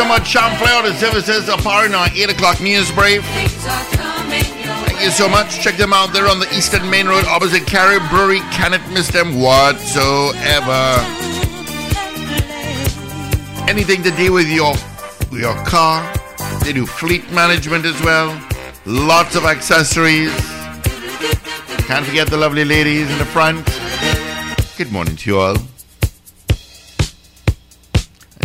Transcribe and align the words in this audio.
So 0.00 0.08
much, 0.08 0.28
Sean 0.28 0.56
Flair, 0.56 0.82
the 0.82 0.94
services 0.94 1.50
of 1.50 1.62
Power 1.62 1.84
in 1.84 1.94
our 1.94 2.08
8 2.14 2.30
o'clock 2.30 2.58
news 2.62 2.90
brief. 2.90 3.22
Thank 3.22 4.98
you 5.02 5.10
so 5.10 5.28
much. 5.28 5.60
Check 5.60 5.76
them 5.76 5.92
out. 5.92 6.14
They're 6.14 6.26
on 6.26 6.40
the 6.40 6.48
Eastern 6.56 6.88
Main 6.88 7.06
Road 7.06 7.26
opposite 7.26 7.66
Carib 7.66 8.00
Brewery. 8.08 8.40
Cannot 8.50 8.80
miss 8.92 9.08
them 9.08 9.38
whatsoever. 9.38 10.96
Anything 13.68 14.02
to 14.04 14.10
do 14.12 14.32
with 14.32 14.48
your 14.48 14.72
your 15.38 15.54
car. 15.66 16.10
They 16.64 16.72
do 16.72 16.86
fleet 16.86 17.30
management 17.32 17.84
as 17.84 18.00
well. 18.00 18.32
Lots 18.86 19.36
of 19.36 19.44
accessories. 19.44 20.32
Can't 21.84 22.06
forget 22.06 22.28
the 22.28 22.38
lovely 22.38 22.64
ladies 22.64 23.10
in 23.10 23.18
the 23.18 23.26
front. 23.26 23.66
Good 24.78 24.90
morning 24.90 25.16
to 25.16 25.30
you 25.30 25.38
all. 25.38 25.56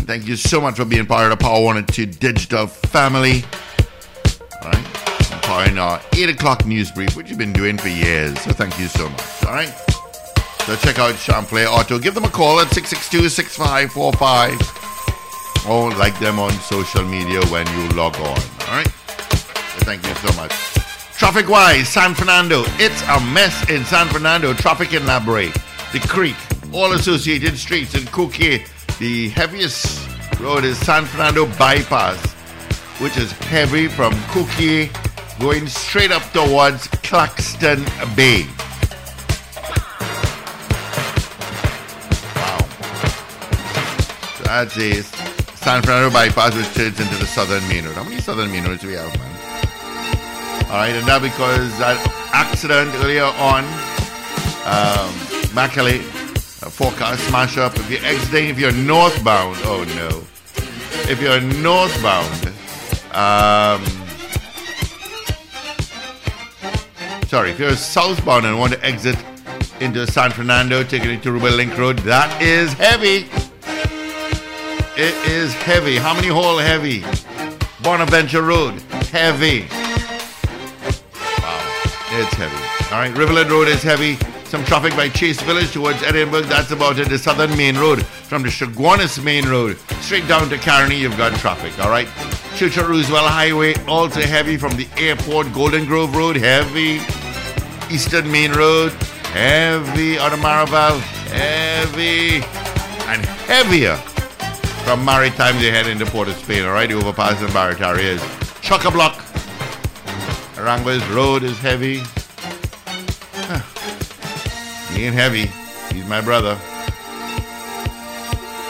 Thank 0.05 0.27
you 0.27 0.35
so 0.35 0.61
much 0.61 0.75
for 0.75 0.85
being 0.85 1.07
part 1.07 1.31
of 1.31 1.37
the 1.37 1.43
Power 1.43 1.63
102 1.63 2.05
Digital 2.05 2.67
family. 2.67 3.43
All 4.61 4.69
right. 4.69 5.31
And 5.31 5.41
Power 5.41 5.65
in 5.65 5.79
our 5.79 5.99
8 6.13 6.29
o'clock 6.29 6.67
news 6.67 6.91
brief, 6.91 7.15
which 7.15 7.29
you've 7.29 7.39
been 7.39 7.53
doing 7.53 7.75
for 7.75 7.87
years. 7.87 8.39
So 8.41 8.51
thank 8.51 8.77
you 8.77 8.85
so 8.85 9.09
much. 9.09 9.45
All 9.45 9.53
right. 9.53 9.73
So 10.65 10.75
check 10.75 10.99
out 10.99 11.15
Champlain 11.15 11.65
Auto. 11.65 11.97
Give 11.97 12.13
them 12.13 12.23
a 12.23 12.29
call 12.29 12.59
at 12.59 12.71
662 12.71 13.29
6545 13.29 15.67
or 15.67 15.89
like 15.97 16.19
them 16.19 16.37
on 16.37 16.51
social 16.51 17.03
media 17.03 17.43
when 17.47 17.65
you 17.73 17.89
log 17.95 18.15
on. 18.17 18.27
All 18.27 18.77
right. 18.77 18.87
So 18.87 19.79
thank 19.85 20.05
you 20.05 20.13
so 20.13 20.31
much. 20.39 20.51
Traffic 21.17 21.49
wise, 21.49 21.89
San 21.89 22.13
Fernando. 22.13 22.63
It's 22.77 23.01
a 23.09 23.19
mess 23.33 23.67
in 23.71 23.83
San 23.85 24.05
Fernando. 24.09 24.53
Traffic 24.53 24.93
in 24.93 25.07
La 25.07 25.19
Brea, 25.19 25.51
the 25.93 25.99
Creek, 26.07 26.35
all 26.71 26.91
associated 26.91 27.57
streets 27.57 27.95
in 27.95 28.03
Cocoyea. 28.03 28.67
The 28.99 29.27
heaviest 29.29 30.07
road 30.39 30.63
is 30.63 30.77
San 30.77 31.03
Fernando 31.03 31.45
Bypass, 31.57 32.31
which 33.01 33.17
is 33.17 33.33
heavy 33.33 33.89
from 33.89 34.13
Cocoyea 34.31 34.89
going 35.37 35.67
straight 35.67 36.11
up 36.11 36.23
towards 36.31 36.87
Claxton 37.03 37.83
Bay. 38.15 38.43
Wow. 42.35 42.57
So 44.37 44.43
that's 44.45 44.77
a 44.77 45.03
San 45.57 45.81
Fernando 45.81 46.09
bypass 46.09 46.55
which 46.55 46.73
turns 46.73 46.97
into 46.97 47.15
the 47.17 47.25
southern 47.25 47.67
main 47.67 47.83
road. 47.83 47.95
How 47.95 48.03
many 48.05 48.21
southern 48.21 48.49
main 48.49 48.63
roads 48.63 48.81
do 48.81 48.87
we 48.87 48.93
have, 48.93 49.13
man? 49.19 49.35
All 50.69 50.77
right, 50.77 50.95
and 50.95 51.05
that 51.05 51.21
because 51.21 51.77
that 51.79 51.99
accident 52.31 52.91
earlier 53.03 53.25
on, 53.25 53.65
um, 54.63 55.53
Macaulay, 55.53 56.01
forecast 56.75 57.25
smash 57.29 57.57
up. 57.57 57.73
If 57.77 57.89
you're 57.89 58.03
exiting, 58.03 58.49
if 58.49 58.59
you're 58.59 58.73
northbound, 58.73 59.55
oh 59.63 59.85
no. 59.95 60.23
If 61.09 61.21
you're 61.21 61.39
northbound, 61.39 62.47
um, 63.15 63.81
sorry, 67.27 67.51
if 67.51 67.59
you're 67.59 67.77
southbound 67.77 68.45
and 68.45 68.59
want 68.59 68.73
to 68.73 68.83
exit 68.83 69.15
into 69.79 70.05
San 70.05 70.31
Fernando, 70.31 70.83
taking 70.83 71.11
it 71.11 71.23
to 71.23 71.31
Ruben 71.31 71.55
Link 71.55 71.77
Road, 71.77 71.99
that 71.99 72.41
is 72.41 72.73
heavy. 72.73 73.29
It 74.97 75.15
is 75.29 75.53
heavy. 75.53 75.95
How 75.95 76.13
many 76.13 76.27
hole 76.27 76.57
heavy? 76.57 77.05
Bonaventure 77.83 78.41
Road, 78.41 78.81
heavy. 79.11 79.61
Wow, 81.39 81.61
it's 82.11 82.33
heavy. 82.33 82.93
All 82.93 82.99
right, 82.99 83.13
Riverland 83.13 83.49
Road 83.49 83.69
is 83.69 83.81
heavy. 83.81 84.17
Some 84.55 84.63
traffic 84.63 84.95
by 84.95 85.09
Chase 85.09 85.41
Village 85.41 85.73
towards 85.73 86.01
Edinburgh. 86.01 86.43
That's 86.43 86.71
about 86.71 86.97
it. 86.97 87.09
The 87.09 87.17
southern 87.17 87.57
main 87.57 87.77
road 87.77 88.05
from 88.05 88.41
the 88.41 88.47
Chaguanas 88.47 89.21
main 89.21 89.45
road 89.49 89.77
straight 89.99 90.29
down 90.29 90.47
to 90.47 90.57
Carney. 90.57 90.95
You've 90.95 91.17
got 91.17 91.37
traffic. 91.39 91.77
All 91.83 91.89
right. 91.89 92.07
Churchill 92.55 92.87
Roosevelt 92.87 93.29
Highway 93.29 93.75
also 93.85 94.21
heavy 94.21 94.55
from 94.55 94.77
the 94.77 94.87
airport. 94.95 95.51
Golden 95.51 95.83
Grove 95.83 96.15
Road 96.15 96.37
heavy. 96.37 97.01
Eastern 97.93 98.31
Main 98.31 98.53
Road 98.53 98.93
heavy. 99.33 100.17
Of 100.17 100.31
Maraval 100.39 101.01
heavy 101.31 102.35
and 103.11 103.25
heavier 103.25 103.97
from 104.85 105.03
Maritime. 105.03 105.59
They 105.59 105.69
head 105.69 105.87
into 105.87 106.05
Port 106.05 106.29
of 106.29 106.35
Spain. 106.37 106.63
All 106.63 106.71
right. 106.71 106.87
The 106.87 106.95
overpass 106.95 107.41
in 107.41 107.47
Barataria 107.47 108.15
is 108.15 108.61
chock 108.61 108.85
a 108.85 108.91
block. 108.91 109.17
Aranguez 110.55 111.05
Road 111.13 111.43
is 111.43 111.59
heavy. 111.59 112.03
He 114.95 115.03
ain't 115.03 115.13
heavy. 115.13 115.51
He's 115.93 116.07
my 116.07 116.21
brother. 116.21 116.57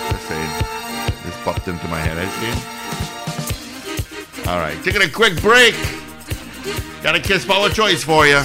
Just 0.09 0.27
saying. 0.27 0.49
This 1.23 1.37
popped 1.43 1.67
into 1.67 1.87
my 1.87 1.99
head. 1.99 2.17
I 2.17 2.25
see. 2.39 2.51
All 4.49 4.57
right, 4.57 4.75
taking 4.83 5.03
a 5.03 5.07
quick 5.07 5.39
break. 5.41 5.75
Got 7.03 7.15
a 7.15 7.19
Kiss 7.19 7.45
Power 7.45 7.69
choice 7.69 8.03
for 8.03 8.25
you. 8.25 8.41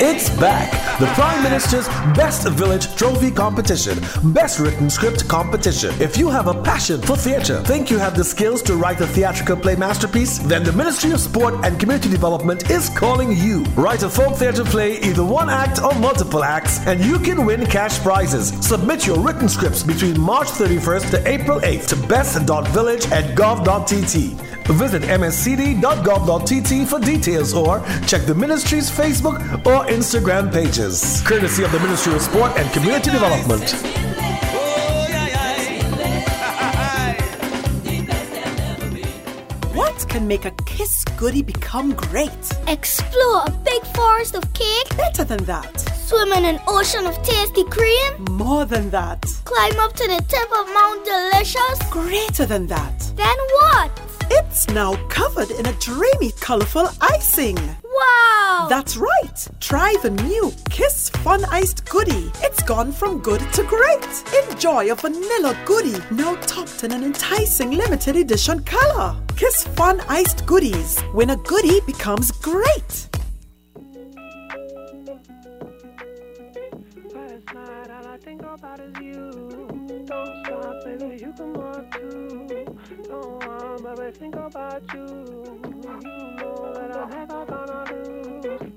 It's 0.00 0.30
back. 0.30 0.87
The 0.98 1.06
Prime 1.14 1.44
Minister's 1.44 1.86
Best 2.16 2.48
Village 2.48 2.92
Trophy 2.96 3.30
Competition, 3.30 4.00
Best 4.32 4.58
Written 4.58 4.90
Script 4.90 5.28
Competition. 5.28 5.94
If 6.00 6.16
you 6.16 6.28
have 6.28 6.48
a 6.48 6.60
passion 6.64 7.00
for 7.00 7.16
theatre, 7.16 7.62
think 7.62 7.88
you 7.88 7.98
have 7.98 8.16
the 8.16 8.24
skills 8.24 8.62
to 8.62 8.74
write 8.74 9.00
a 9.00 9.06
theatrical 9.06 9.56
play 9.56 9.76
masterpiece, 9.76 10.38
then 10.40 10.64
the 10.64 10.72
Ministry 10.72 11.12
of 11.12 11.20
Sport 11.20 11.54
and 11.64 11.78
Community 11.78 12.08
Development 12.08 12.68
is 12.68 12.88
calling 12.88 13.30
you. 13.30 13.62
Write 13.76 14.02
a 14.02 14.08
folk 14.08 14.34
theatre 14.38 14.64
play, 14.64 14.98
either 14.98 15.24
one 15.24 15.48
act 15.48 15.80
or 15.80 15.94
multiple 16.00 16.42
acts, 16.42 16.84
and 16.84 17.04
you 17.04 17.20
can 17.20 17.46
win 17.46 17.64
cash 17.66 18.00
prizes. 18.00 18.48
Submit 18.66 19.06
your 19.06 19.20
written 19.20 19.48
scripts 19.48 19.84
between 19.84 20.20
March 20.20 20.48
31st 20.48 21.12
to 21.12 21.28
April 21.28 21.60
8th 21.60 21.86
to 21.90 22.08
best.village 22.08 23.06
at 23.12 23.36
gov.tt. 23.36 24.57
Visit 24.68 25.02
mscd.gov.tt 25.02 26.86
for 26.88 26.98
details 27.00 27.54
or 27.54 27.80
check 28.06 28.22
the 28.26 28.34
ministry's 28.34 28.90
Facebook 28.90 29.40
or 29.66 29.84
Instagram 29.86 30.52
pages. 30.52 31.22
Courtesy 31.26 31.64
of 31.64 31.72
the 31.72 31.80
Ministry 31.80 32.14
of 32.14 32.20
Sport 32.22 32.52
and 32.56 32.70
Community 32.72 33.10
Development. 33.10 33.74
What 39.74 40.08
can 40.08 40.26
make 40.26 40.44
a 40.44 40.50
Kiss 40.66 41.04
goodie 41.16 41.42
become 41.42 41.92
great? 41.94 42.30
Explore 42.66 43.42
a 43.46 43.50
big 43.64 43.82
forest 43.94 44.34
of 44.34 44.52
cake, 44.52 44.96
Better 44.96 45.24
than 45.24 45.44
that. 45.44 45.80
swim 46.06 46.32
in 46.32 46.44
an 46.44 46.60
ocean 46.66 47.06
of 47.06 47.20
tasty 47.22 47.64
cream, 47.64 48.24
More 48.30 48.64
than 48.64 48.90
that. 48.90 49.22
climb 49.44 49.78
up 49.78 49.92
to 49.94 50.06
the 50.08 50.22
tip 50.28 50.50
of 50.58 50.66
Mount 50.74 51.04
Delicious. 51.04 51.78
Greater 51.90 52.46
than 52.46 52.66
that. 52.68 52.98
Then 53.16 53.36
what? 53.60 53.90
It's 54.30 54.68
now 54.68 54.94
covered 55.08 55.50
in 55.50 55.66
a 55.66 55.72
dreamy, 55.74 56.32
colorful 56.40 56.88
icing. 57.00 57.56
Wow! 57.84 58.66
That's 58.68 58.96
right. 58.96 59.48
Try 59.60 59.94
the 60.02 60.10
new 60.10 60.52
Kiss 60.70 61.10
Fun 61.10 61.44
Iced 61.46 61.88
Goodie. 61.88 62.30
It's 62.42 62.62
gone 62.62 62.92
from 62.92 63.20
good 63.20 63.40
to 63.52 63.62
great. 63.64 64.06
Enjoy 64.50 64.90
a 64.90 64.94
vanilla 64.94 65.56
goodie 65.64 66.00
now 66.10 66.34
topped 66.42 66.84
in 66.84 66.92
an 66.92 67.04
enticing 67.04 67.70
limited 67.70 68.16
edition 68.16 68.62
color. 68.64 69.16
Kiss 69.36 69.64
Fun 69.68 70.00
Iced 70.08 70.44
Goodies 70.46 71.00
when 71.12 71.30
a 71.30 71.36
goodie 71.36 71.80
becomes 71.86 72.30
great. 72.30 73.08
Last 77.14 77.54
night, 77.54 77.90
all 77.90 78.06
I 78.06 78.16
think 78.18 78.42
about 78.42 78.80
is 78.80 78.94
you. 79.00 79.27
Don't 83.96 84.16
think 84.16 84.36
about 84.36 84.82
you. 84.92 85.00
You 85.00 85.80
know 86.36 86.72
that 86.74 86.94
I 86.94 87.08
never 87.08 87.46
gonna 87.46 87.84
lose. 87.90 88.67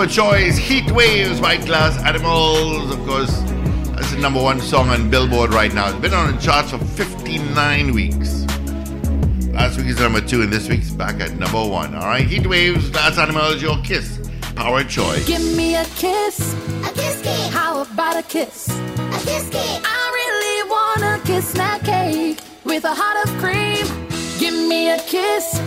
Your 0.00 0.08
Kiss 0.08 0.16
Power 0.16 0.32
Choice 0.32 0.56
Heat 0.56 0.90
Waves 0.92 1.40
by 1.40 1.56
Glass 1.58 1.98
Animals. 2.04 2.90
Of 2.90 2.98
course, 3.06 3.40
that's 3.90 4.10
the 4.12 4.18
number 4.18 4.42
one 4.42 4.60
song 4.60 4.88
on 4.88 5.10
Billboard 5.10 5.52
right 5.52 5.72
now. 5.74 5.90
It's 5.90 5.98
been 5.98 6.14
on 6.14 6.34
the 6.34 6.40
charts 6.40 6.70
for 6.70 6.78
59 6.78 7.92
weeks. 7.92 8.46
Last 9.52 9.76
week 9.76 9.88
is 9.88 10.00
number 10.00 10.20
two, 10.20 10.42
and 10.42 10.52
this 10.52 10.68
week's 10.68 10.90
back 10.90 11.20
at 11.20 11.32
number 11.32 11.62
one. 11.66 11.94
All 11.94 12.06
right, 12.06 12.24
Heat 12.26 12.46
Waves, 12.46 12.88
Glass 12.90 13.18
Animals, 13.18 13.60
your 13.60 13.76
Kiss 13.82 14.30
Power 14.54 14.84
Choice. 14.84 15.26
Give 15.26 15.44
me 15.56 15.76
a 15.76 15.84
kiss. 15.84 16.54
A 16.86 16.92
kiss 16.94 17.20
kiss. 17.22 17.48
How 17.52 17.82
about 17.82 18.16
a 18.16 18.22
kiss? 18.22 18.68
A 18.68 19.20
kiss 19.24 19.50
kiss. 19.50 19.80
I 19.84 20.10
really 20.14 20.70
wanna 20.70 21.22
kiss 21.24 21.52
that 21.52 21.84
cake 21.84 22.40
with 22.64 22.84
a 22.84 22.94
heart 22.94 23.26
of 23.26 23.38
cream. 23.38 23.86
Give 24.38 24.54
me. 24.54 24.90
A 24.90 24.98
kiss 25.02 25.60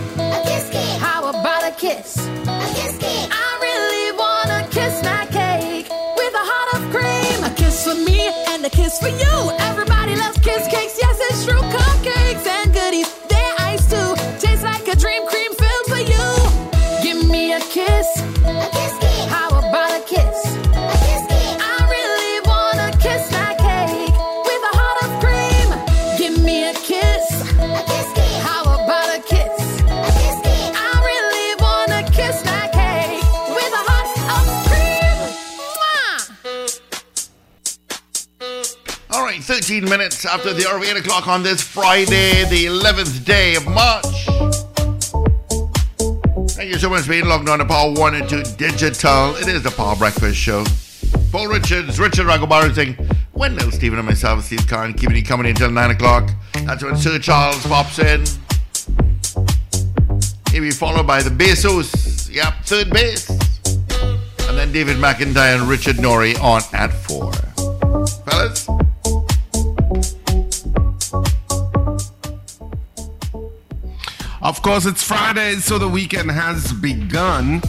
18 39.74 39.90
minutes 39.90 40.24
after 40.24 40.52
the 40.52 40.64
hour 40.68 40.76
of 40.76 40.84
8 40.84 40.98
o'clock 40.98 41.26
on 41.26 41.42
this 41.42 41.60
Friday, 41.60 42.44
the 42.44 42.66
11th 42.66 43.24
day 43.24 43.56
of 43.56 43.66
March. 43.66 44.04
Thank 46.52 46.70
you 46.70 46.78
so 46.78 46.88
much 46.88 47.02
for 47.02 47.08
being 47.08 47.24
logged 47.24 47.48
on 47.48 47.58
to 47.58 47.64
Power 47.64 47.90
102 47.90 48.54
Digital. 48.56 49.34
It 49.34 49.48
is 49.48 49.64
the 49.64 49.72
Power 49.72 49.96
Breakfast 49.96 50.36
Show. 50.36 50.64
Paul 51.32 51.48
Richards, 51.48 51.98
Richard 51.98 52.26
Ragoobarsingh, 52.26 53.16
Wendell, 53.32 53.72
Stephen, 53.72 53.98
and 53.98 54.06
myself, 54.06 54.44
Steve 54.44 54.64
Khan, 54.68 54.94
keeping 54.94 55.16
you 55.16 55.24
company 55.24 55.50
until 55.50 55.72
9 55.72 55.90
o'clock. 55.90 56.30
That's 56.52 56.84
when 56.84 56.96
Sir 56.96 57.18
Charles 57.18 57.66
pops 57.66 57.98
in. 57.98 58.24
He'll 60.52 60.62
be 60.62 60.70
followed 60.70 61.08
by 61.08 61.20
the 61.20 61.30
Bezos. 61.30 62.32
Yep, 62.32 62.54
third 62.62 62.90
base. 62.90 63.28
And 63.28 64.56
then 64.56 64.70
David 64.70 64.98
McIntyre 64.98 65.58
and 65.58 65.68
Richard 65.68 65.98
Norrie 65.98 66.36
on 66.36 66.62
at 66.72 66.92
4. 66.92 67.32
Fellas? 68.24 68.68
Of 74.54 74.62
course, 74.62 74.86
it's 74.86 75.02
Friday, 75.02 75.56
so 75.56 75.78
the 75.78 75.88
weekend 75.88 76.30
has 76.30 76.72
begun. 76.72 77.60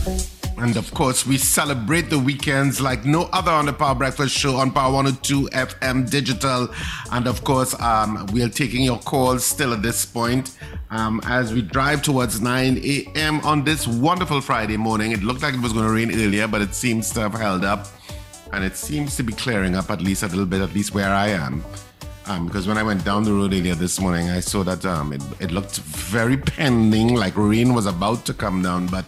And 0.60 0.78
of 0.78 0.94
course, 0.94 1.26
we 1.26 1.40
celebrate 1.40 2.12
the 2.12 2.20
weekends 2.20 2.80
like 2.80 3.06
no 3.06 3.24
other 3.34 3.50
on 3.50 3.66
the 3.66 3.74
Power 3.74 3.96
Breakfast 3.96 4.38
Show 4.38 4.58
on 4.58 4.70
Power 4.70 4.94
102 4.94 5.50
FM 5.50 6.08
Digital. 6.08 6.70
And 7.12 7.28
of 7.28 7.44
course, 7.44 7.78
um, 7.82 8.28
we 8.32 8.44
are 8.44 8.50
taking 8.50 8.84
your 8.84 9.00
calls 9.00 9.44
still 9.44 9.74
at 9.74 9.82
this 9.82 10.06
point 10.06 10.56
um, 10.92 11.22
as 11.26 11.52
we 11.56 11.64
drive 11.64 12.04
towards 12.04 12.40
9 12.40 12.78
a.m. 12.78 13.40
on 13.40 13.64
this 13.64 13.88
wonderful 13.88 14.40
Friday 14.40 14.78
morning. 14.78 15.12
It 15.12 15.24
looked 15.24 15.42
like 15.42 15.56
it 15.56 15.62
was 15.62 15.74
going 15.74 15.88
to 15.88 15.92
rain 15.92 16.12
earlier, 16.12 16.48
but 16.48 16.62
it 16.62 16.76
seems 16.76 17.10
to 17.14 17.22
have 17.22 17.34
held 17.34 17.66
up. 17.66 17.88
And 18.54 18.64
it 18.64 18.78
seems 18.78 19.18
to 19.18 19.24
be 19.24 19.34
clearing 19.34 19.76
up 19.76 19.90
at 19.90 20.02
least 20.02 20.22
a 20.22 20.28
little 20.28 20.46
bit, 20.46 20.62
at 20.62 20.74
least 20.76 20.94
where 20.94 21.10
I 21.12 21.30
am. 21.30 21.64
Um, 22.28 22.48
because 22.48 22.68
when 22.68 22.78
I 22.78 22.84
went 22.84 23.06
down 23.06 23.24
the 23.24 23.32
road 23.32 23.54
earlier 23.54 23.76
this 23.76 24.00
morning, 24.00 24.30
I 24.30 24.40
saw 24.40 24.64
that 24.64 24.84
um, 24.86 25.14
it, 25.14 25.22
it 25.40 25.52
looked 25.52 25.78
very 25.78 26.38
pending, 26.38 27.14
like 27.14 27.38
rain 27.38 27.76
was 27.76 27.86
about 27.86 28.26
to 28.26 28.34
come 28.34 28.64
down, 28.64 28.88
but 28.88 29.06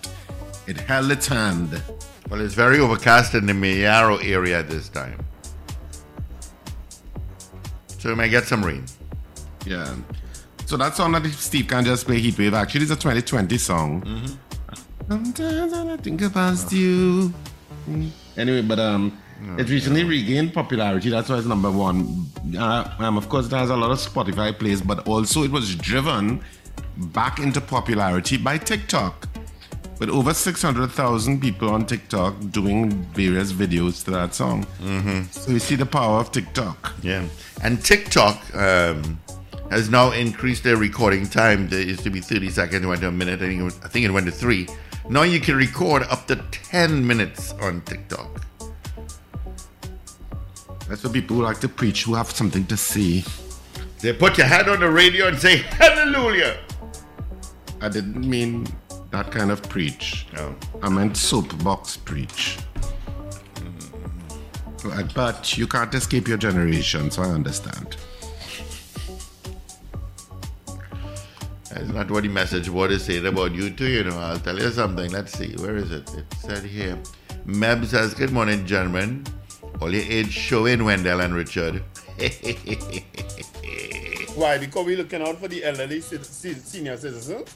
it 0.68 0.78
held 0.78 1.10
its 1.10 1.28
hand. 1.28 1.82
Well, 2.30 2.42
it's 2.42 2.54
very 2.54 2.80
overcast 2.80 3.34
in 3.34 3.48
the 3.48 3.54
Mayaro 3.54 4.24
area 4.24 4.62
this 4.62 4.90
time. 4.90 5.26
So 7.98 8.10
we 8.10 8.16
may 8.16 8.30
get 8.30 8.44
some 8.44 8.64
rain. 8.64 8.86
Yeah. 9.66 9.96
So 10.68 10.78
that 10.78 10.96
song 10.96 11.14
that 11.14 11.26
Steve 11.32 11.68
can 11.68 11.86
just 11.86 12.06
play 12.06 12.22
Heatwave 12.22 12.54
actually 12.54 12.84
is 12.84 12.92
a 12.92 12.96
2020 12.96 13.58
song. 13.58 14.02
Mm-hmm. 14.02 14.36
Sometimes 15.08 15.74
I 15.74 15.98
think 15.98 16.22
about 16.22 16.72
you. 16.72 17.34
Anyway, 18.36 18.62
but 18.62 18.78
um, 18.78 19.18
it 19.58 19.70
recently 19.70 20.04
regained 20.04 20.54
popularity. 20.54 21.10
That's 21.10 21.30
why 21.30 21.38
it's 21.38 21.48
number 21.48 21.72
one. 21.72 22.26
Uh, 22.58 22.90
um, 23.00 23.18
of 23.18 23.30
course, 23.30 23.48
it 23.48 23.52
has 23.52 23.70
a 23.70 23.76
lot 23.76 23.92
of 23.92 23.98
Spotify 23.98 24.58
plays, 24.58 24.82
but 24.82 25.08
also 25.08 25.44
it 25.44 25.52
was 25.52 25.76
driven 25.76 26.44
back 26.98 27.40
into 27.40 27.62
popularity 27.62 28.38
by 28.38 28.58
TikTok, 28.58 29.28
with 30.00 30.10
over 30.10 30.34
six 30.34 30.62
hundred 30.62 30.92
thousand 30.92 31.42
people 31.42 31.70
on 31.70 31.86
TikTok 31.86 32.36
doing 32.52 32.92
various 33.14 33.52
videos 33.52 34.04
to 34.06 34.12
that 34.12 34.34
song. 34.34 34.66
Mm-hmm. 34.82 35.24
So 35.32 35.52
you 35.52 35.60
see 35.60 35.76
the 35.76 35.86
power 35.86 36.20
of 36.20 36.32
TikTok. 36.32 36.94
Yeah. 37.02 37.26
And 37.64 37.84
TikTok 37.84 38.56
um, 38.56 39.20
has 39.70 39.90
now 39.90 40.12
increased 40.12 40.64
their 40.64 40.78
recording 40.78 41.28
time. 41.28 41.68
There 41.70 41.82
used 41.82 42.04
to 42.04 42.10
be 42.10 42.22
30 42.22 42.50
seconds, 42.50 42.84
it 42.84 42.88
went 42.88 43.02
to 43.02 43.08
a 43.08 43.12
minute. 43.12 43.42
I 43.42 43.48
think, 43.48 43.62
it 43.62 43.64
was, 43.64 43.80
I 43.84 43.88
think 43.88 44.06
it 44.06 44.12
went 44.12 44.26
to 44.28 44.32
three. 44.32 44.68
Now 45.10 45.24
you 45.24 45.40
can 45.40 45.56
record 45.56 46.04
up 46.04 46.28
to 46.28 46.36
10 46.36 47.06
minutes 47.06 47.54
on 47.54 47.82
TikTok. 47.82 48.42
That's 50.88 51.02
for 51.02 51.10
people 51.10 51.38
who 51.38 51.44
like 51.44 51.60
to 51.60 51.70
preach, 51.70 52.04
who 52.04 52.16
have 52.16 52.32
something 52.32 52.66
to 52.68 52.78
say. 52.78 53.24
They 54.00 54.14
put 54.14 54.38
your 54.38 54.48
hand 54.48 54.70
on 54.70 54.80
the 54.80 54.90
radio 54.90 55.28
and 55.28 55.38
say, 55.38 55.58
Hallelujah. 55.58 56.58
I 57.82 57.90
didn't 57.90 58.28
mean 58.28 58.68
that 59.12 59.32
kind 59.32 59.52
of 59.52 59.62
preach. 59.64 60.28
No. 60.34 60.56
I 60.82 60.90
meant 60.90 61.18
soapbox 61.18 61.98
preach. 61.98 62.58
Like, 64.86 65.14
But 65.14 65.58
you 65.58 65.68
can't 65.68 65.94
escape 65.94 66.28
your 66.28 66.38
generation, 66.38 67.12
so 67.12 67.24
I 67.24 67.28
understand. 67.28 67.98
That's 71.70 71.90
not 71.90 72.10
what 72.10 72.24
the 72.24 72.30
message 72.30 72.72
board 72.72 72.92
is 72.92 73.04
saying 73.04 73.26
about 73.26 73.54
you 73.54 73.70
too, 73.70 73.88
you 73.88 74.04
know. 74.04 74.18
I'll 74.18 74.40
tell 74.40 74.58
you 74.58 74.70
something. 74.72 75.12
Let's 75.12 75.34
see. 75.38 75.54
Where 75.58 75.76
is 75.76 75.92
it? 75.92 76.10
It 76.16 76.26
said 76.40 76.64
here. 76.64 76.98
Meb 77.46 77.86
says, 77.86 78.14
Good 78.14 78.32
morning, 78.32 78.66
gentlemen. 78.66 79.26
All 79.82 79.94
your 79.94 80.04
age 80.04 80.32
showing, 80.32 80.84
Wendell 80.84 81.22
and 81.22 81.34
Richard. 81.36 81.84
Why? 84.36 84.58
Because 84.58 84.86
we're 84.86 84.98
looking 84.98 85.22
out 85.22 85.38
for 85.40 85.48
the 85.48 85.64
elderly 85.64 86.02
ci- 86.02 86.18
ci- 86.18 86.54
senior 86.56 86.98
citizens. 86.98 87.56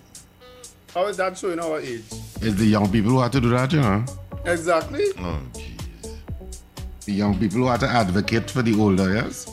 How 0.93 1.07
is 1.07 1.17
that 1.17 1.37
showing 1.37 1.59
our 1.59 1.79
age? 1.79 2.03
It's 2.41 2.55
the 2.55 2.65
young 2.65 2.91
people 2.91 3.11
who 3.11 3.19
have 3.21 3.31
to 3.31 3.41
do 3.41 3.49
that, 3.49 3.71
you 3.73 3.81
know. 3.81 4.03
Exactly. 4.45 5.05
oh, 5.19 5.39
jeez. 5.53 6.17
The 7.05 7.13
young 7.13 7.37
people 7.39 7.59
who 7.59 7.67
have 7.67 7.79
to 7.81 7.87
advocate 7.87 8.49
for 8.51 8.61
the 8.61 8.79
older, 8.79 9.13
yes? 9.13 9.51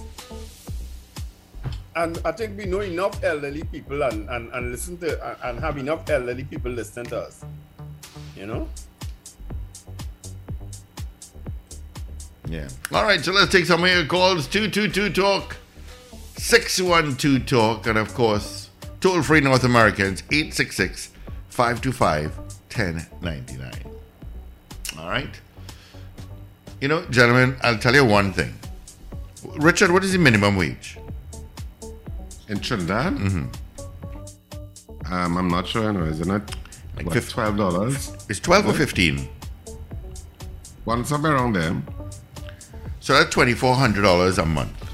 And 1.96 2.20
I 2.24 2.32
think 2.32 2.56
we 2.56 2.64
know 2.66 2.80
enough 2.80 3.22
elderly 3.24 3.62
people 3.64 4.02
and, 4.02 4.28
and, 4.28 4.52
and 4.52 4.70
listen 4.70 4.98
to 4.98 5.08
and- 5.28 5.36
and 5.42 5.60
have 5.60 5.78
enough 5.78 6.08
elderly 6.10 6.44
people 6.44 6.70
listening 6.70 7.06
to 7.06 7.18
us. 7.20 7.44
You 8.36 8.46
know? 8.46 8.68
Yeah. 12.48 12.68
All 12.92 13.04
right, 13.04 13.20
so 13.22 13.32
let's 13.32 13.52
take 13.52 13.66
some 13.66 13.84
of 13.84 13.90
your 13.90 14.06
calls. 14.06 14.46
222 14.48 15.10
Talk, 15.20 15.56
612 16.36 17.44
Talk, 17.46 17.86
and 17.86 17.98
of 17.98 18.14
course, 18.14 18.70
toll 19.00 19.22
free 19.22 19.40
North 19.40 19.64
Americans, 19.64 20.22
866 20.30 21.10
525 21.50 22.36
1099. 22.38 23.72
All 24.98 25.08
right. 25.08 25.40
You 26.80 26.88
know, 26.88 27.04
gentlemen, 27.06 27.56
I'll 27.62 27.78
tell 27.78 27.94
you 27.94 28.04
one 28.04 28.32
thing. 28.32 28.54
Richard, 29.56 29.90
what 29.90 30.02
is 30.04 30.12
the 30.12 30.18
minimum 30.18 30.56
wage? 30.56 30.98
In 32.48 32.60
Trinidad? 32.60 33.14
Um, 35.10 35.36
I'm 35.36 35.48
not 35.48 35.66
sure, 35.66 35.92
no, 35.92 36.04
isn't 36.04 36.30
it? 36.30 36.56
Like 36.96 37.06
Like 37.06 37.14
fif- 37.14 37.32
$12. 37.34 38.30
It's 38.30 38.40
12 38.40 38.66
or 38.68 38.72
15. 38.72 39.28
One 40.84 41.04
somewhere 41.04 41.34
around 41.34 41.52
there. 41.54 41.76
So 43.08 43.14
that's 43.14 43.34
$2,400 43.34 44.36
a 44.36 44.44
month. 44.44 44.92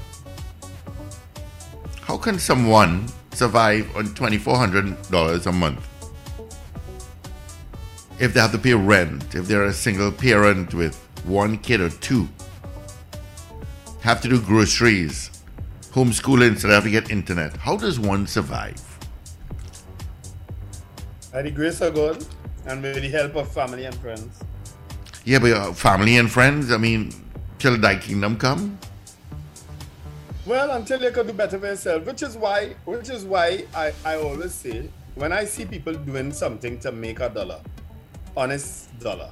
How 1.99 2.15
can 2.15 2.39
someone 2.39 3.09
survive 3.33 3.93
on 3.93 4.05
$2,400 4.05 5.45
a 5.45 5.51
month? 5.51 5.85
If 8.17 8.33
they 8.33 8.39
have 8.39 8.53
to 8.53 8.57
pay 8.57 8.73
rent, 8.73 9.35
if 9.35 9.49
they're 9.49 9.65
a 9.65 9.73
single 9.73 10.13
parent 10.13 10.73
with 10.73 10.95
one 11.25 11.57
kid 11.57 11.81
or 11.81 11.89
two, 11.89 12.29
have 13.99 14.21
to 14.21 14.29
do 14.29 14.39
groceries, 14.39 15.43
homeschooling, 15.91 16.57
so 16.57 16.69
they 16.69 16.73
have 16.73 16.85
to 16.85 16.89
get 16.89 17.11
internet. 17.11 17.57
How 17.57 17.75
does 17.75 17.99
one 17.99 18.27
survive? 18.27 18.81
By 21.33 21.41
the 21.41 21.51
grace 21.51 21.81
of 21.81 21.95
God 21.95 22.25
and 22.65 22.81
with 22.81 22.95
the 22.95 23.09
help 23.09 23.35
of 23.35 23.51
family 23.51 23.83
and 23.83 23.95
friends. 23.95 24.39
Yeah, 25.25 25.39
but 25.39 25.47
your 25.47 25.73
family 25.73 26.15
and 26.15 26.31
friends, 26.31 26.71
I 26.71 26.77
mean, 26.77 27.24
till 27.65 27.77
thy 27.77 27.95
kingdom 27.95 28.37
come? 28.37 28.77
Well, 30.45 30.69
until 30.77 31.01
you 31.01 31.09
can 31.09 31.25
do 31.25 31.33
better 31.33 31.57
for 31.57 31.65
yourself, 31.65 32.05
which 32.05 32.21
is 32.21 32.37
why, 32.37 32.75
which 32.85 33.09
is 33.09 33.25
why 33.25 33.65
I, 33.73 33.91
I 34.05 34.17
always 34.17 34.53
say 34.53 34.87
when 35.15 35.31
I 35.31 35.45
see 35.45 35.65
people 35.65 35.95
doing 35.95 36.31
something 36.31 36.77
to 36.81 36.91
make 36.91 37.21
a 37.21 37.29
dollar, 37.29 37.59
honest 38.37 38.99
dollar, 38.99 39.31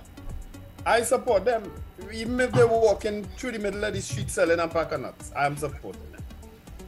I 0.83 1.03
support 1.03 1.45
them. 1.45 1.71
Even 2.11 2.39
if 2.39 2.51
they're 2.53 2.65
walking 2.65 3.23
through 3.37 3.51
the 3.51 3.59
middle 3.59 3.83
of 3.83 3.93
the 3.93 4.01
street 4.01 4.31
selling 4.31 4.59
a 4.59 4.67
pack 4.67 4.93
of 4.93 5.01
nuts, 5.01 5.31
I'm 5.35 5.55
supporting 5.55 6.11
them. 6.11 6.23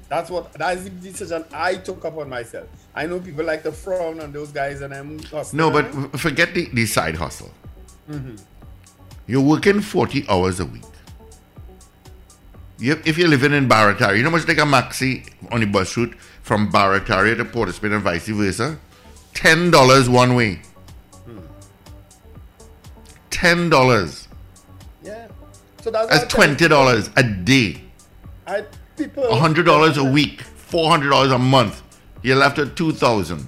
That's 0.09 0.31
what 0.31 0.51
that's 0.53 0.83
the 0.85 0.89
decision 0.89 1.45
I 1.53 1.75
took 1.75 2.03
upon 2.05 2.27
myself. 2.27 2.67
I 2.95 3.05
know 3.05 3.19
people 3.19 3.45
like 3.45 3.61
to 3.63 3.71
frown 3.71 4.19
on 4.19 4.31
those 4.31 4.51
guys 4.51 4.81
and 4.81 4.91
I'm 4.91 5.19
No, 5.53 5.69
but 5.69 5.85
forget 6.19 6.55
the, 6.55 6.69
the 6.73 6.87
side 6.87 7.15
hustle. 7.15 7.51
Mm-hmm. 8.09 8.35
You're 9.27 9.43
working 9.43 9.81
40 9.81 10.27
hours 10.27 10.59
a 10.59 10.65
week. 10.65 10.81
You, 12.77 13.01
if 13.05 13.17
you're 13.17 13.29
living 13.29 13.53
in 13.53 13.69
Barataria, 13.69 14.17
you 14.17 14.23
know 14.23 14.29
how 14.29 14.37
much 14.37 14.47
like 14.47 14.57
a 14.57 14.61
maxi 14.61 15.29
on 15.51 15.61
the 15.61 15.65
bus 15.65 15.95
route 15.95 16.13
from 16.41 16.71
Barataria 16.71 17.37
to 17.37 17.45
Port 17.45 17.73
Spain 17.73 17.93
and 17.93 18.03
vice 18.03 18.27
versa? 18.27 18.77
$10 19.33 20.09
one 20.09 20.35
way. 20.35 20.59
Hmm. 21.25 21.39
$10. 23.31 24.27
yeah. 25.03 25.27
So 25.81 25.91
that's 25.91 26.09
That's 26.09 26.35
why 26.35 26.43
I 26.43 26.55
tell 26.55 26.69
you, 26.69 26.77
$20 26.77 27.13
a 27.17 27.23
day. 27.43 27.81
I 28.47 28.65
people 28.97 29.23
$100 29.23 29.97
a 29.97 30.03
week. 30.03 30.43
$400 30.69 31.33
a 31.33 31.37
month. 31.37 31.83
You're 32.23 32.37
left 32.37 32.59
at 32.59 32.75
2000 32.75 33.47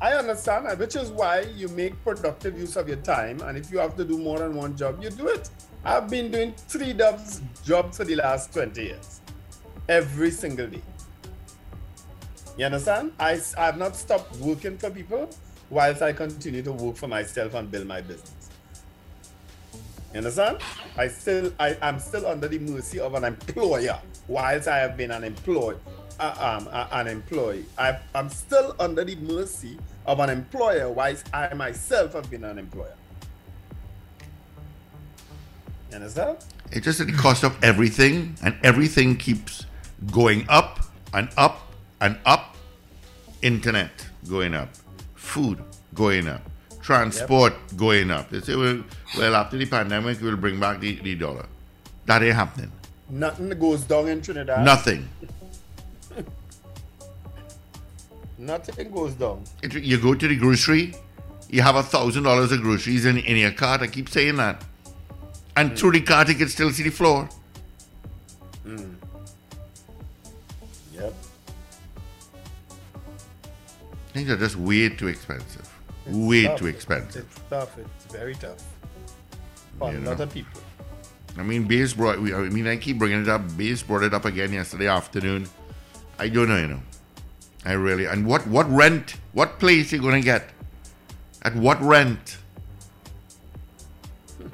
I 0.00 0.14
understand 0.14 0.66
that, 0.66 0.78
which 0.78 0.96
is 0.96 1.10
why 1.10 1.42
you 1.54 1.68
make 1.68 2.00
productive 2.02 2.58
use 2.58 2.76
of 2.76 2.88
your 2.88 2.96
time. 2.98 3.40
And 3.40 3.56
if 3.56 3.70
you 3.70 3.78
have 3.78 3.96
to 3.96 4.04
do 4.04 4.18
more 4.18 4.40
than 4.40 4.54
one 4.54 4.76
job, 4.76 5.00
you 5.00 5.10
do 5.10 5.28
it. 5.28 5.48
I've 5.84 6.08
been 6.08 6.30
doing 6.30 6.54
three 6.68 6.92
jobs, 6.92 7.42
jobs 7.64 7.96
for 7.96 8.04
the 8.04 8.14
last 8.14 8.52
20 8.52 8.82
years, 8.82 9.20
every 9.88 10.30
single 10.30 10.68
day. 10.68 10.82
You 12.56 12.66
understand? 12.66 13.12
I, 13.18 13.40
I've 13.58 13.78
not 13.78 13.96
stopped 13.96 14.36
working 14.36 14.78
for 14.78 14.90
people 14.90 15.28
whilst 15.70 16.02
I 16.02 16.12
continue 16.12 16.62
to 16.62 16.72
work 16.72 16.96
for 16.96 17.08
myself 17.08 17.54
and 17.54 17.68
build 17.70 17.88
my 17.88 18.00
business. 18.00 18.50
You 20.12 20.18
understand? 20.18 20.58
I 20.96 21.08
still, 21.08 21.52
I 21.58 21.76
I'm 21.80 21.98
still 21.98 22.26
under 22.26 22.46
the 22.46 22.58
mercy 22.58 23.00
of 23.00 23.14
an 23.14 23.24
employer 23.24 23.98
whilst 24.28 24.68
I 24.68 24.78
have 24.78 24.96
been 24.96 25.10
an 25.10 25.24
employee. 25.24 25.76
I 26.20 26.28
um, 26.28 26.68
uh, 26.70 26.86
an 26.92 27.08
employee. 27.08 27.64
I, 27.78 27.98
I'm 28.14 28.28
still 28.28 28.76
under 28.78 29.02
the 29.02 29.16
mercy 29.16 29.78
of 30.06 30.20
an 30.20 30.28
employer 30.28 30.90
whilst 30.90 31.34
I 31.34 31.54
myself 31.54 32.12
have 32.12 32.30
been 32.30 32.44
an 32.44 32.58
employer. 32.58 32.94
You 35.92 35.98
that? 35.98 36.44
It's 36.70 36.84
just 36.86 36.98
the 37.06 37.12
cost 37.12 37.44
of 37.44 37.62
everything, 37.62 38.34
and 38.42 38.56
everything 38.62 39.16
keeps 39.16 39.66
going 40.10 40.46
up 40.48 40.80
and 41.12 41.28
up 41.36 41.60
and 42.00 42.18
up. 42.24 42.56
Internet 43.42 43.90
going 44.28 44.54
up, 44.54 44.68
food 45.14 45.58
going 45.94 46.28
up, 46.28 46.40
transport 46.80 47.52
going 47.76 48.10
up. 48.10 48.30
They 48.30 48.40
say, 48.40 48.54
well, 48.54 48.82
well, 49.18 49.34
after 49.34 49.58
the 49.58 49.66
pandemic, 49.66 50.20
we'll 50.22 50.36
bring 50.36 50.60
back 50.60 50.78
the, 50.80 50.94
the 51.00 51.14
dollar. 51.16 51.46
That 52.06 52.22
ain't 52.22 52.36
happening. 52.36 52.70
Nothing 53.10 53.50
goes 53.58 53.82
down 53.82 54.08
in 54.08 54.22
Trinidad. 54.22 54.64
Nothing. 54.64 55.08
Nothing 58.38 58.90
goes 58.90 59.14
down. 59.14 59.44
It- 59.62 59.74
you 59.74 60.00
go 60.00 60.14
to 60.14 60.28
the 60.28 60.36
grocery, 60.36 60.94
you 61.50 61.62
have 61.62 61.76
a 61.76 61.82
thousand 61.82 62.22
dollars 62.22 62.52
of 62.52 62.62
groceries 62.62 63.04
in, 63.04 63.18
in 63.18 63.36
your 63.36 63.52
cart. 63.52 63.82
I 63.82 63.88
keep 63.88 64.08
saying 64.08 64.36
that. 64.36 64.64
And 65.56 65.70
hmm. 65.70 65.74
through 65.76 65.92
the 65.92 66.00
cart, 66.02 66.28
you 66.28 66.34
can 66.34 66.48
still 66.48 66.70
see 66.70 66.82
the 66.82 66.90
floor. 66.90 67.28
Hmm. 68.64 68.94
Yep. 70.94 71.14
Things 74.12 74.30
are 74.30 74.36
just 74.36 74.56
way 74.56 74.88
too 74.90 75.08
expensive. 75.08 75.68
way 76.06 76.44
tough. 76.44 76.58
too 76.58 76.66
expensive. 76.66 77.26
It's 77.30 77.40
tough. 77.48 77.78
It's 77.78 78.12
very 78.12 78.34
tough. 78.34 78.62
For 79.78 79.88
a 79.90 79.92
You 79.92 80.00
lot 80.00 80.18
know. 80.18 80.24
of 80.24 80.32
people. 80.32 80.60
I 81.38 81.42
mean, 81.42 81.64
Base 81.64 81.94
brought. 81.94 82.18
I 82.18 82.20
mean, 82.20 82.66
I 82.66 82.76
keep 82.76 82.98
bringing 82.98 83.22
it 83.22 83.28
up. 83.28 83.56
Base 83.56 83.82
brought 83.82 84.02
it 84.02 84.12
up 84.12 84.26
again 84.26 84.52
yesterday 84.52 84.86
afternoon. 84.88 85.48
I 86.18 86.28
don't 86.28 86.48
know, 86.48 86.58
you 86.58 86.68
know. 86.68 86.82
I 87.64 87.72
really. 87.72 88.04
And 88.04 88.26
what 88.26 88.46
what 88.46 88.70
rent? 88.70 89.16
What 89.32 89.58
place 89.58 89.92
you 89.92 90.02
gonna 90.02 90.20
get? 90.20 90.50
At 91.42 91.56
what 91.56 91.80
rent? 91.80 92.38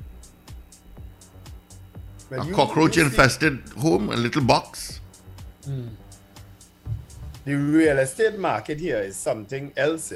A 2.31 2.53
cockroach 2.53 2.99
infested 2.99 3.61
home, 3.79 4.11
a 4.11 4.17
little 4.17 4.43
box. 4.43 5.01
Hmm. 5.65 5.89
The 7.45 7.55
real 7.55 7.99
estate 7.99 8.39
market 8.39 8.79
here 8.79 8.99
is 8.99 9.17
something 9.17 9.73
else. 9.77 10.13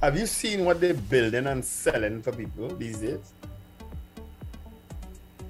Have 0.00 0.16
you 0.16 0.26
seen 0.26 0.64
what 0.64 0.80
they're 0.80 0.94
building 0.94 1.46
and 1.46 1.64
selling 1.64 2.22
for 2.22 2.32
people 2.32 2.68
these 2.76 2.98
days? 2.98 3.32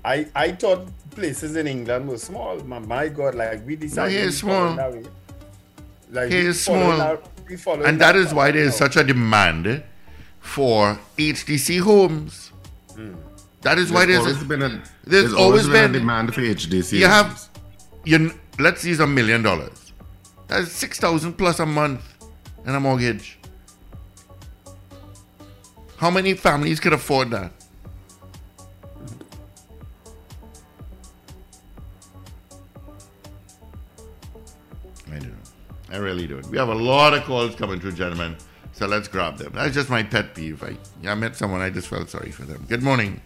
I 0.03 0.27
I 0.35 0.53
thought 0.53 0.89
places 1.11 1.57
in 1.57 1.67
England 1.67 2.09
were 2.09 2.17
small. 2.19 2.57
My, 2.61 2.79
my 2.79 3.09
God, 3.09 3.35
like 3.35 3.67
we 3.67 3.77
decided. 3.77 4.15
we 4.15 4.29
it's 4.29 4.39
small. 4.39 4.75
Like 6.11 6.31
Here 6.31 6.43
we 6.43 6.49
it's 6.49 6.65
following 6.65 6.97
small. 6.97 7.57
following 7.59 7.87
And 7.89 8.01
that 8.01 8.17
is 8.17 8.33
why 8.33 8.51
there 8.51 8.63
is 8.63 8.75
such 8.75 8.97
a 8.97 9.05
demand 9.05 9.83
for 10.41 10.99
HDC 11.19 11.81
homes. 11.81 12.51
Hmm. 12.95 13.15
That 13.63 13.79
is 13.79 13.93
why 13.93 14.07
There's 14.07 14.21
always 14.21 14.43
been 14.45 14.63
a 14.63 14.69
there's 14.69 14.85
there's 15.05 15.35
always 15.35 15.65
been, 15.65 15.73
been- 15.73 15.97
a 15.97 15.99
demand 15.99 16.35
for 16.35 16.41
HDC. 16.41 16.93
you 16.99 17.07
have 17.07 17.49
you 18.05 18.33
let's 18.59 18.85
use 18.85 19.01
a 19.01 19.07
million 19.07 19.43
dollars. 19.43 19.93
That's 20.49 20.73
six 20.73 20.99
thousand 20.99 21.35
plus 21.35 21.59
a 21.61 21.67
month 21.67 22.03
in 22.67 22.75
a 22.75 22.81
mortgage. 22.81 23.39
How 25.99 26.11
many 26.11 26.33
families 26.35 26.81
could 26.81 26.95
afford 26.95 27.31
that? 27.31 27.53
I 35.09 35.19
don't 35.19 35.25
know. 35.25 35.37
I 35.91 35.97
really 35.97 36.27
don't. 36.27 36.47
We 36.47 36.59
have 36.59 36.69
a 36.69 36.75
lot 36.75 37.15
of 37.15 37.25
calls 37.25 37.55
coming 37.55 37.81
through, 37.81 37.93
gentlemen. 37.93 38.37
So 38.73 38.87
let's 38.87 39.09
grab 39.09 39.37
them. 39.37 39.53
That's 39.55 39.75
just 39.75 39.91
my 39.91 40.03
pet 40.03 40.35
peeve. 40.35 40.63
I, 40.63 40.77
I 41.09 41.15
met 41.15 41.37
someone, 41.37 41.61
I 41.61 41.71
just 41.71 41.89
felt 41.89 42.09
sorry 42.09 42.31
for 42.31 42.43
them. 42.43 42.65
Good 42.69 42.83
morning. 42.83 43.21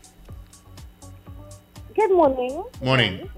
Good 1.95 2.11
morning. 2.11 2.65
Morning. 2.83 3.31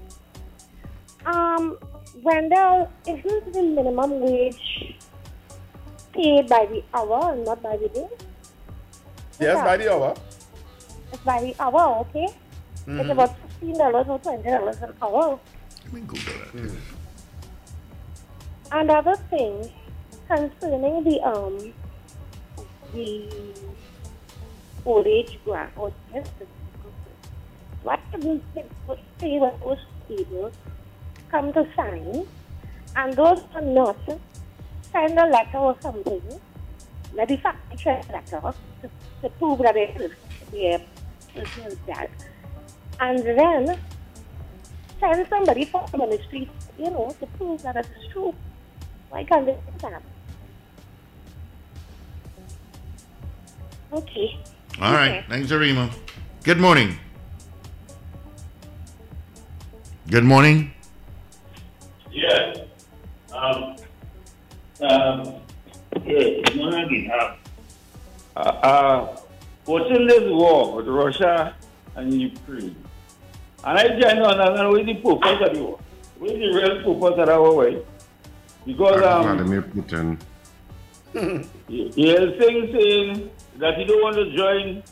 Um, 1.25 1.77
Wendell, 2.23 2.89
isn't 3.05 3.53
the 3.53 3.61
minimum 3.63 4.19
wage 4.21 4.95
paid 6.13 6.47
by 6.49 6.65
the 6.65 6.81
hour 6.93 7.33
and 7.33 7.45
not 7.45 7.61
by 7.61 7.77
the 7.77 7.89
day? 7.89 8.07
Yes, 9.39 9.55
by 9.63 9.77
the 9.77 9.91
hour. 9.93 10.15
It's 11.13 11.21
by 11.23 11.41
the 11.41 11.53
hour, 11.61 11.99
okay? 12.09 12.25
It's 12.25 12.87
Mhm. 12.87 13.11
about 13.11 13.37
fifteen 13.37 13.77
dollars 13.77 14.07
or 14.09 14.17
twenty 14.19 14.49
dollars 14.49 14.81
an 14.81 14.93
hour. 15.01 15.37
Let 15.83 15.93
me 15.93 16.01
Google 16.01 16.33
that. 16.41 16.81
Another 18.71 19.15
thing 19.29 19.71
concerning 20.27 21.03
the 21.03 21.21
um 21.21 21.73
the 22.93 23.29
old 24.85 25.05
age 25.05 25.37
grant 25.45 25.71
or 25.77 25.91
the 26.13 26.23
what 27.87 27.99
the 28.11 28.41
say 29.19 29.37
what 29.39 29.59
was 29.65 29.79
people 30.07 30.51
come 31.31 31.51
to 31.53 31.63
sign 31.75 32.25
and 32.95 33.13
those 33.13 33.41
are 33.55 33.61
not 33.61 33.97
send 34.91 35.19
a 35.19 35.25
letter 35.27 35.57
or 35.57 35.75
something, 35.81 36.21
maybe 37.13 37.37
factual 37.37 38.01
letter 38.11 38.53
to, 38.81 38.89
to 39.21 39.29
prove 39.37 39.59
that 39.59 39.77
is 39.77 40.11
their 40.51 40.81
personal 41.35 41.77
debt. 41.85 42.11
And 42.99 43.19
then 43.19 43.79
send 44.99 45.27
somebody 45.29 45.65
from 45.65 45.85
the 45.91 45.97
ministry, 45.99 46.49
you 46.79 46.89
know, 46.89 47.15
to 47.19 47.25
prove 47.37 47.61
that 47.63 47.75
it's 47.75 48.07
true. 48.11 48.33
Why 49.09 49.23
can't 49.23 49.45
they 49.45 49.53
do 49.53 49.89
that? 49.89 50.01
Okay. 53.93 54.39
All 54.81 54.93
right. 54.93 55.23
Thanks, 55.29 55.51
Arima. 55.51 55.89
Good 56.43 56.59
morning. 56.59 56.97
Good 60.09 60.23
morning. 60.23 60.71
Yes. 62.13 62.59
Um, 63.33 63.75
um, 64.79 65.35
yeah, 66.05 66.55
Monaghan. 66.55 67.11
Uh, 67.11 67.35
uh, 68.37 68.39
uh, 68.39 69.17
watching 69.65 70.07
this 70.07 70.23
war 70.31 70.77
with 70.77 70.87
Russia 70.87 71.53
and 71.97 72.13
Ukraine. 72.13 72.77
And 73.65 73.77
I 73.77 73.99
just 73.99 74.15
don't 74.15 74.23
understand 74.23 74.69
where 74.69 74.85
the 74.85 74.93
purpose 74.95 75.41
of 75.43 75.53
the 75.53 75.61
war. 75.61 75.79
Where 76.19 76.31
the 76.31 76.53
real 76.55 76.75
purpose 76.87 77.19
of 77.19 77.41
war, 77.41 77.55
way? 77.57 77.81
Because 78.65 79.03
um, 79.03 79.23
Vladimir 79.23 79.61
Putin. 79.63 80.17
he 81.67 82.07
has 82.15 82.31
things 82.39 82.71
saying 82.71 83.29
that 83.57 83.77
he 83.77 83.83
don't 83.83 84.01
want 84.01 84.15
to 84.15 84.31
join 84.33 84.83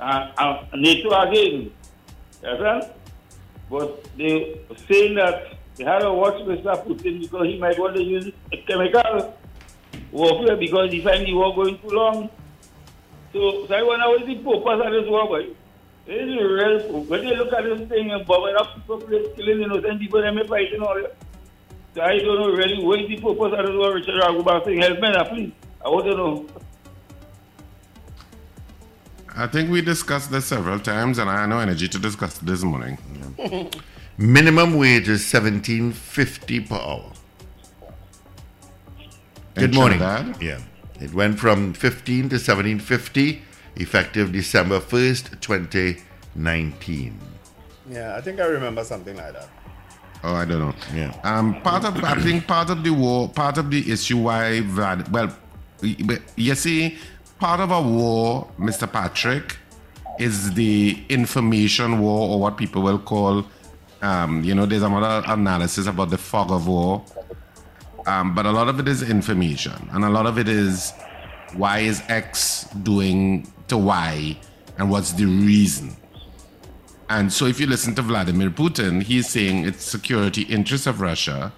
uh, 0.00 0.32
uh, 0.36 0.66
NATO 0.74 1.10
again. 1.10 1.70
You 2.42 2.48
understand? 2.48 2.99
But 3.70 4.04
they 4.16 4.60
saying 4.88 5.14
that 5.14 5.54
they 5.76 5.84
had 5.84 6.00
to 6.00 6.12
watch 6.12 6.34
Mr. 6.42 6.74
Putin 6.84 7.20
because 7.20 7.46
he 7.46 7.58
might 7.58 7.78
want 7.78 7.96
to 7.96 8.02
use 8.02 8.30
a 8.52 8.56
chemical 8.66 9.38
warfare 10.12 10.56
because 10.56 10.92
he 10.92 11.00
find 11.00 11.24
the 11.24 11.32
war 11.34 11.54
going 11.54 11.78
too 11.78 11.88
long. 11.88 12.28
So, 13.32 13.66
so 13.66 13.74
I 13.74 13.82
wonder 13.82 14.08
what 14.08 14.22
is 14.22 14.26
the 14.26 14.34
purpose 14.42 14.84
of 14.84 14.92
this 14.92 15.08
war, 15.08 15.26
boy? 15.26 15.46
This 16.06 16.22
is 16.22 16.36
real. 16.36 17.04
When 17.04 17.24
they 17.24 17.36
look 17.36 17.52
at 17.52 17.62
this 17.62 17.88
thing 17.88 18.10
and 18.10 18.26
bombing 18.26 18.56
up 18.56 18.74
people, 18.74 19.00
killing 19.00 19.62
innocent 19.62 20.00
people, 20.00 20.22
and 20.22 20.48
fighting 20.48 20.82
all 20.82 20.94
that. 21.00 21.14
So 21.94 22.02
I 22.02 22.18
don't 22.18 22.40
know 22.40 22.50
really 22.50 22.84
what 22.84 23.00
is 23.00 23.08
the 23.08 23.16
purpose 23.16 23.52
of 23.56 23.66
this 23.66 23.76
war, 23.76 23.94
Richard 23.94 24.20
Ragoobarsingh, 24.20 24.82
help 24.82 25.00
me 25.00 25.10
now, 25.10 25.24
please. 25.24 25.52
I 25.84 25.88
want 25.88 26.06
to 26.06 26.16
know. 26.16 26.46
I 29.36 29.46
think 29.46 29.70
we 29.70 29.80
discussed 29.80 30.30
this 30.30 30.46
several 30.46 30.78
times, 30.78 31.18
and 31.18 31.30
I 31.30 31.40
had 31.40 31.48
no 31.48 31.58
energy 31.58 31.88
to 31.88 31.98
discuss 31.98 32.40
it 32.40 32.46
this 32.46 32.62
morning. 32.62 32.98
Minimum 34.18 34.76
wage 34.76 35.08
is 35.08 35.24
seventeen 35.24 35.92
fifty 35.92 36.60
per 36.60 36.76
hour. 36.76 37.12
Good 39.54 39.74
morning. 39.74 39.98
Trinidad? 39.98 40.42
Yeah, 40.42 40.60
it 41.00 41.14
went 41.14 41.38
from 41.38 41.72
fifteen 41.72 42.28
to 42.28 42.38
seventeen 42.38 42.78
fifty, 42.78 43.42
effective 43.76 44.32
December 44.32 44.80
first, 44.80 45.40
twenty 45.40 45.98
nineteen. 46.34 47.18
Yeah, 47.88 48.16
I 48.16 48.20
think 48.20 48.40
I 48.40 48.44
remember 48.46 48.84
something 48.84 49.16
like 49.16 49.32
that. 49.32 49.48
Oh, 50.22 50.34
I 50.34 50.44
don't 50.44 50.58
know. 50.58 50.74
Yeah. 50.94 51.18
Um, 51.24 51.62
part 51.62 51.84
of 51.84 51.96
I 52.04 52.14
think 52.16 52.46
part 52.46 52.68
of 52.68 52.84
the 52.84 52.90
war, 52.90 53.28
part 53.28 53.56
of 53.56 53.70
the 53.70 53.90
issue 53.90 54.18
why 54.18 54.60
Vlad, 54.64 55.10
well, 55.10 55.34
you 56.36 56.54
see, 56.54 56.98
part 57.40 57.58
of 57.58 57.70
a 57.70 57.80
war, 57.80 58.46
Mr. 58.58 58.90
Patrick, 58.90 59.56
is 60.18 60.52
the 60.52 61.02
information 61.08 61.98
war, 61.98 62.28
or 62.28 62.38
what 62.38 62.58
people 62.58 62.82
will 62.82 62.98
call, 62.98 63.46
um, 64.02 64.44
you 64.44 64.54
know, 64.54 64.66
there's 64.66 64.82
another 64.82 65.26
analysis 65.26 65.86
about 65.86 66.10
the 66.10 66.18
fog 66.18 66.50
of 66.50 66.68
war, 66.68 67.02
um, 68.06 68.34
but 68.34 68.44
a 68.44 68.50
lot 68.50 68.68
of 68.68 68.78
it 68.78 68.86
is 68.86 69.02
information, 69.02 69.88
and 69.92 70.04
a 70.04 70.10
lot 70.10 70.26
of 70.26 70.38
it 70.38 70.48
is 70.48 70.92
why 71.54 71.78
is 71.78 72.02
X 72.08 72.64
doing 72.82 73.50
to 73.68 73.78
Y, 73.78 74.38
and 74.76 74.90
what's 74.90 75.12
the 75.12 75.24
reason. 75.24 75.96
And 77.08 77.32
so, 77.32 77.46
if 77.46 77.58
you 77.58 77.66
listen 77.66 77.94
to 77.96 78.02
Vladimir 78.02 78.50
Putin, 78.50 79.02
he's 79.02 79.28
saying 79.28 79.64
it's 79.64 79.82
security 79.82 80.42
interests 80.42 80.86
of 80.86 81.00
Russia, 81.00 81.52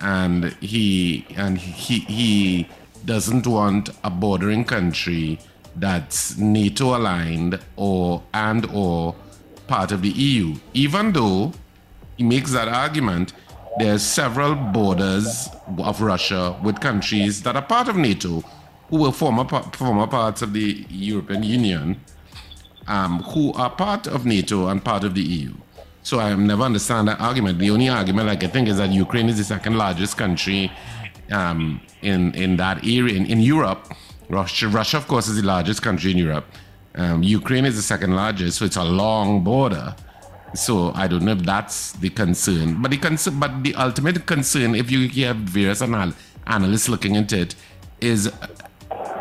and 0.00 0.52
he 0.60 1.24
and 1.36 1.56
he 1.58 2.00
he 2.00 2.68
doesn't 3.04 3.46
want 3.46 3.90
a 4.04 4.10
bordering 4.10 4.64
country 4.64 5.38
that's 5.76 6.36
NATO 6.36 6.96
aligned 6.96 7.58
or 7.76 8.22
and 8.34 8.66
or 8.72 9.14
part 9.66 9.92
of 9.92 10.02
the 10.02 10.10
EU. 10.10 10.56
Even 10.74 11.12
though 11.12 11.52
he 12.16 12.24
makes 12.24 12.52
that 12.52 12.68
argument, 12.68 13.32
there's 13.78 14.02
several 14.02 14.54
borders 14.54 15.48
of 15.78 16.02
Russia 16.02 16.58
with 16.62 16.80
countries 16.80 17.42
that 17.42 17.56
are 17.56 17.62
part 17.62 17.88
of 17.88 17.96
NATO 17.96 18.42
who 18.88 18.98
were 18.98 19.12
former 19.12 19.44
former 19.72 20.06
parts 20.06 20.42
of 20.42 20.52
the 20.52 20.84
European 20.90 21.42
Union 21.42 22.00
um, 22.86 23.22
who 23.22 23.52
are 23.54 23.70
part 23.70 24.06
of 24.06 24.26
NATO 24.26 24.68
and 24.68 24.84
part 24.84 25.04
of 25.04 25.14
the 25.14 25.22
EU. 25.22 25.54
So 26.02 26.18
I 26.18 26.34
never 26.34 26.64
understand 26.64 27.08
that 27.08 27.20
argument. 27.20 27.58
The 27.58 27.70
only 27.70 27.88
argument 27.88 28.28
I 28.28 28.36
can 28.36 28.50
think 28.50 28.68
is 28.68 28.76
that 28.78 28.90
Ukraine 28.90 29.28
is 29.28 29.38
the 29.38 29.44
second 29.44 29.78
largest 29.78 30.18
country 30.18 30.70
um, 31.30 31.80
in 32.02 32.34
in 32.34 32.56
that 32.56 32.78
area 32.84 33.14
in, 33.14 33.26
in 33.26 33.40
Europe. 33.40 33.92
Russia, 34.28 34.68
Russia, 34.68 34.96
of 34.96 35.06
course, 35.08 35.28
is 35.28 35.36
the 35.36 35.46
largest 35.46 35.82
country 35.82 36.10
in 36.10 36.18
Europe. 36.18 36.46
Um, 36.94 37.22
Ukraine 37.22 37.64
is 37.66 37.76
the 37.76 37.82
second 37.82 38.14
largest, 38.16 38.58
so 38.58 38.64
it's 38.64 38.76
a 38.76 38.84
long 38.84 39.44
border. 39.44 39.94
So 40.54 40.92
I 40.94 41.06
don't 41.06 41.24
know 41.24 41.32
if 41.32 41.42
that's 41.42 41.92
the 41.92 42.10
concern, 42.10 42.82
but 42.82 42.90
the 42.90 42.98
concern, 42.98 43.40
but 43.40 43.62
the 43.62 43.74
ultimate 43.74 44.26
concern, 44.26 44.74
if 44.74 44.90
you 44.90 45.08
have 45.26 45.36
various 45.36 45.80
anal- 45.80 46.12
analysts 46.46 46.88
looking 46.88 47.14
into 47.14 47.40
it, 47.40 47.54
is 48.00 48.30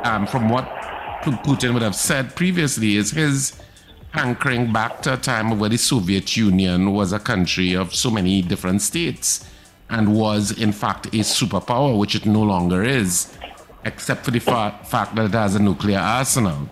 um, 0.03 0.27
from 0.27 0.49
what 0.49 0.65
Putin 1.23 1.73
would 1.73 1.83
have 1.83 1.95
said 1.95 2.35
previously, 2.35 2.97
is 2.97 3.11
his 3.11 3.53
hankering 4.11 4.73
back 4.73 5.01
to 5.03 5.13
a 5.13 5.17
time 5.17 5.57
where 5.57 5.69
the 5.69 5.77
Soviet 5.77 6.35
Union 6.35 6.91
was 6.91 7.13
a 7.13 7.19
country 7.19 7.73
of 7.73 7.95
so 7.95 8.11
many 8.11 8.41
different 8.41 8.81
states 8.81 9.49
and 9.91 10.15
was, 10.15 10.51
in 10.51 10.71
fact, 10.71 11.07
a 11.07 11.19
superpower, 11.19 11.97
which 11.97 12.15
it 12.15 12.25
no 12.25 12.41
longer 12.41 12.81
is, 12.81 13.37
except 13.83 14.23
for 14.25 14.31
the 14.31 14.39
fa- 14.39 14.79
fact 14.85 15.15
that 15.15 15.25
it 15.25 15.33
has 15.33 15.53
a 15.53 15.59
nuclear 15.59 15.99
arsenal. 15.99 16.69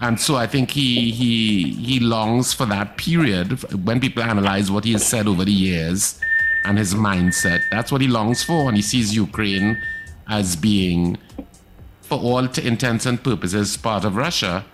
And 0.00 0.20
so 0.20 0.36
I 0.36 0.46
think 0.46 0.70
he 0.70 1.10
he 1.10 1.72
he 1.72 1.98
longs 1.98 2.52
for 2.52 2.66
that 2.66 2.96
period 2.96 3.48
when 3.84 3.98
people 3.98 4.22
analyze 4.22 4.70
what 4.70 4.84
he 4.84 4.92
has 4.92 5.04
said 5.04 5.26
over 5.26 5.44
the 5.44 5.52
years 5.52 6.20
and 6.64 6.78
his 6.78 6.94
mindset. 6.94 7.62
That's 7.70 7.90
what 7.90 8.00
he 8.00 8.06
longs 8.06 8.44
for, 8.44 8.68
and 8.68 8.76
he 8.76 8.82
sees 8.82 9.14
Ukraine 9.14 9.80
as 10.28 10.54
being, 10.54 11.16
for 12.02 12.18
all 12.18 12.44
intents 12.44 13.06
and 13.06 13.22
purposes, 13.22 13.76
part 13.76 14.04
of 14.04 14.14
Russia, 14.14 14.64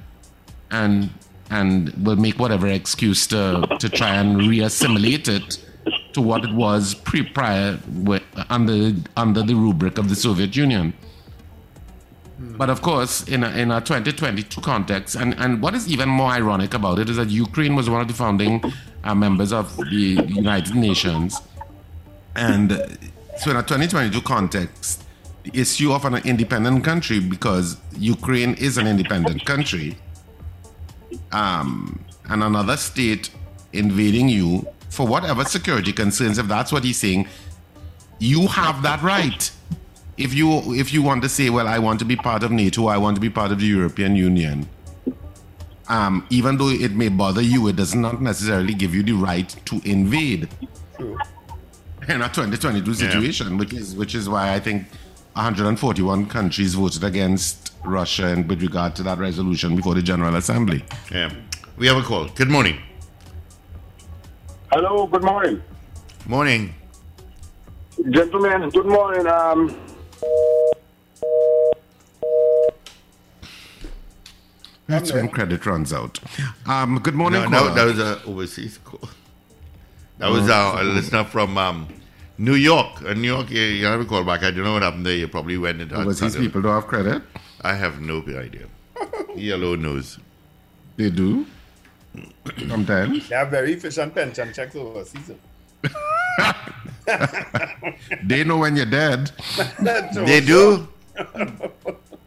and 0.70 1.10
and 1.48 1.92
will 2.06 2.16
make 2.16 2.38
whatever 2.38 2.68
excuse 2.68 3.26
to 3.28 3.66
to 3.78 3.88
try 3.88 4.14
and 4.16 4.42
reassimilate 4.42 5.28
it 5.28 5.64
to 6.14 6.20
what 6.20 6.44
it 6.44 6.52
was 6.52 6.94
pre 6.94 7.22
prior 7.22 7.78
under 8.48 8.92
under 9.16 9.42
the 9.42 9.54
rubric 9.54 9.98
of 9.98 10.08
the 10.08 10.16
Soviet 10.16 10.56
Union. 10.56 10.94
But 12.38 12.68
of 12.68 12.82
course, 12.82 13.22
in 13.28 13.44
a, 13.44 13.50
in 13.50 13.70
a 13.70 13.80
2022 13.80 14.60
context, 14.60 15.14
and, 15.14 15.34
and 15.38 15.62
what 15.62 15.74
is 15.74 15.88
even 15.88 16.08
more 16.08 16.30
ironic 16.30 16.74
about 16.74 16.98
it 16.98 17.08
is 17.08 17.16
that 17.16 17.30
Ukraine 17.30 17.74
was 17.74 17.88
one 17.88 18.00
of 18.00 18.08
the 18.08 18.14
founding 18.14 18.62
uh, 19.04 19.14
members 19.14 19.52
of 19.52 19.76
the 19.76 20.20
United 20.28 20.74
Nations. 20.74 21.40
And 22.34 22.72
so, 23.38 23.50
in 23.50 23.56
a 23.56 23.62
2022 23.62 24.20
context, 24.22 25.04
the 25.44 25.58
issue 25.58 25.92
of 25.92 26.04
an 26.04 26.16
independent 26.16 26.84
country, 26.84 27.20
because 27.20 27.76
Ukraine 27.98 28.54
is 28.54 28.78
an 28.78 28.86
independent 28.86 29.44
country, 29.44 29.96
um, 31.32 32.04
and 32.28 32.42
another 32.42 32.76
state 32.76 33.30
invading 33.72 34.28
you 34.28 34.66
for 34.94 35.06
whatever 35.06 35.44
security 35.44 35.92
concerns, 35.92 36.38
if 36.38 36.46
that's 36.46 36.70
what 36.72 36.84
he's 36.84 36.98
saying, 36.98 37.26
you 38.20 38.46
have 38.46 38.82
that 38.82 39.02
right. 39.02 39.50
If 40.16 40.32
you 40.32 40.74
if 40.74 40.92
you 40.92 41.02
want 41.02 41.22
to 41.24 41.28
say, 41.28 41.50
well, 41.50 41.66
I 41.66 41.80
want 41.80 41.98
to 41.98 42.04
be 42.04 42.14
part 42.14 42.44
of 42.44 42.52
NATO, 42.52 42.86
I 42.86 42.96
want 42.98 43.16
to 43.16 43.20
be 43.20 43.28
part 43.28 43.50
of 43.50 43.58
the 43.58 43.66
European 43.66 44.14
Union, 44.14 44.68
um, 45.88 46.24
even 46.30 46.56
though 46.56 46.68
it 46.68 46.92
may 46.92 47.08
bother 47.08 47.42
you, 47.42 47.66
it 47.66 47.76
does 47.76 47.94
not 47.94 48.22
necessarily 48.22 48.74
give 48.74 48.94
you 48.94 49.02
the 49.02 49.12
right 49.12 49.48
to 49.66 49.80
invade 49.84 50.48
True. 50.96 51.18
in 52.08 52.22
a 52.22 52.28
2022 52.28 52.94
situation, 52.94 53.58
which 53.58 53.72
is 53.72 53.96
which 53.96 54.14
is 54.14 54.28
why 54.28 54.54
I 54.54 54.60
think 54.60 54.86
141 55.32 56.26
countries 56.26 56.74
voted 56.74 57.02
against 57.02 57.72
Russia 57.84 58.28
and 58.28 58.48
with 58.48 58.62
regard 58.62 58.94
to 58.96 59.02
that 59.02 59.18
resolution 59.18 59.74
before 59.74 59.96
the 59.96 60.02
General 60.02 60.36
Assembly. 60.36 60.84
Yeah. 61.10 61.32
We 61.76 61.88
have 61.88 61.96
a 61.96 62.02
call. 62.02 62.28
Good 62.28 62.48
morning. 62.48 62.78
Hello, 64.74 65.06
good 65.06 65.22
morning. 65.22 65.62
Morning. 66.26 66.74
Gentlemen, 68.10 68.68
good 68.70 68.86
morning. 68.86 69.24
Um, 69.24 69.78
That's 74.88 75.12
when 75.12 75.28
credit 75.28 75.64
runs 75.64 75.92
out. 75.92 76.18
Um, 76.66 76.98
good 76.98 77.14
morning, 77.14 77.42
No, 77.42 77.68
no, 77.68 77.72
that 77.72 77.84
was 77.84 78.00
a 78.00 78.20
overseas 78.24 78.78
call. 78.78 79.08
That 80.18 80.32
was 80.32 80.50
uh, 80.50 80.78
a 80.80 80.82
listener 80.82 81.22
from 81.22 81.56
um, 81.56 81.86
New 82.36 82.56
York. 82.56 83.00
Uh, 83.00 83.14
New 83.14 83.28
York, 83.28 83.50
you, 83.52 83.62
you 83.62 83.86
have 83.86 84.00
a 84.00 84.04
call 84.04 84.24
back. 84.24 84.42
I 84.42 84.50
don't 84.50 84.64
know 84.64 84.72
what 84.72 84.82
happened 84.82 85.06
there. 85.06 85.14
You 85.14 85.28
probably 85.28 85.56
went 85.56 85.82
into 85.82 85.94
Overseas 85.94 86.34
people 86.34 86.62
don't 86.62 86.74
have 86.74 86.88
credit. 86.88 87.22
I 87.60 87.74
have 87.74 88.00
no 88.00 88.24
idea. 88.26 88.66
he 89.36 89.50
alone 89.50 89.82
knows. 89.82 90.18
They 90.96 91.10
do. 91.10 91.46
Sometimes. 92.68 93.28
They 93.28 93.34
have 93.34 93.50
very 93.50 93.72
efficient 93.74 94.14
pension 94.14 94.52
checks 94.52 94.76
overseas. 94.76 95.32
They 98.24 98.44
know 98.44 98.58
when 98.58 98.76
you're 98.76 98.86
dead. 98.86 99.30
They 100.14 100.40
do? 100.40 100.88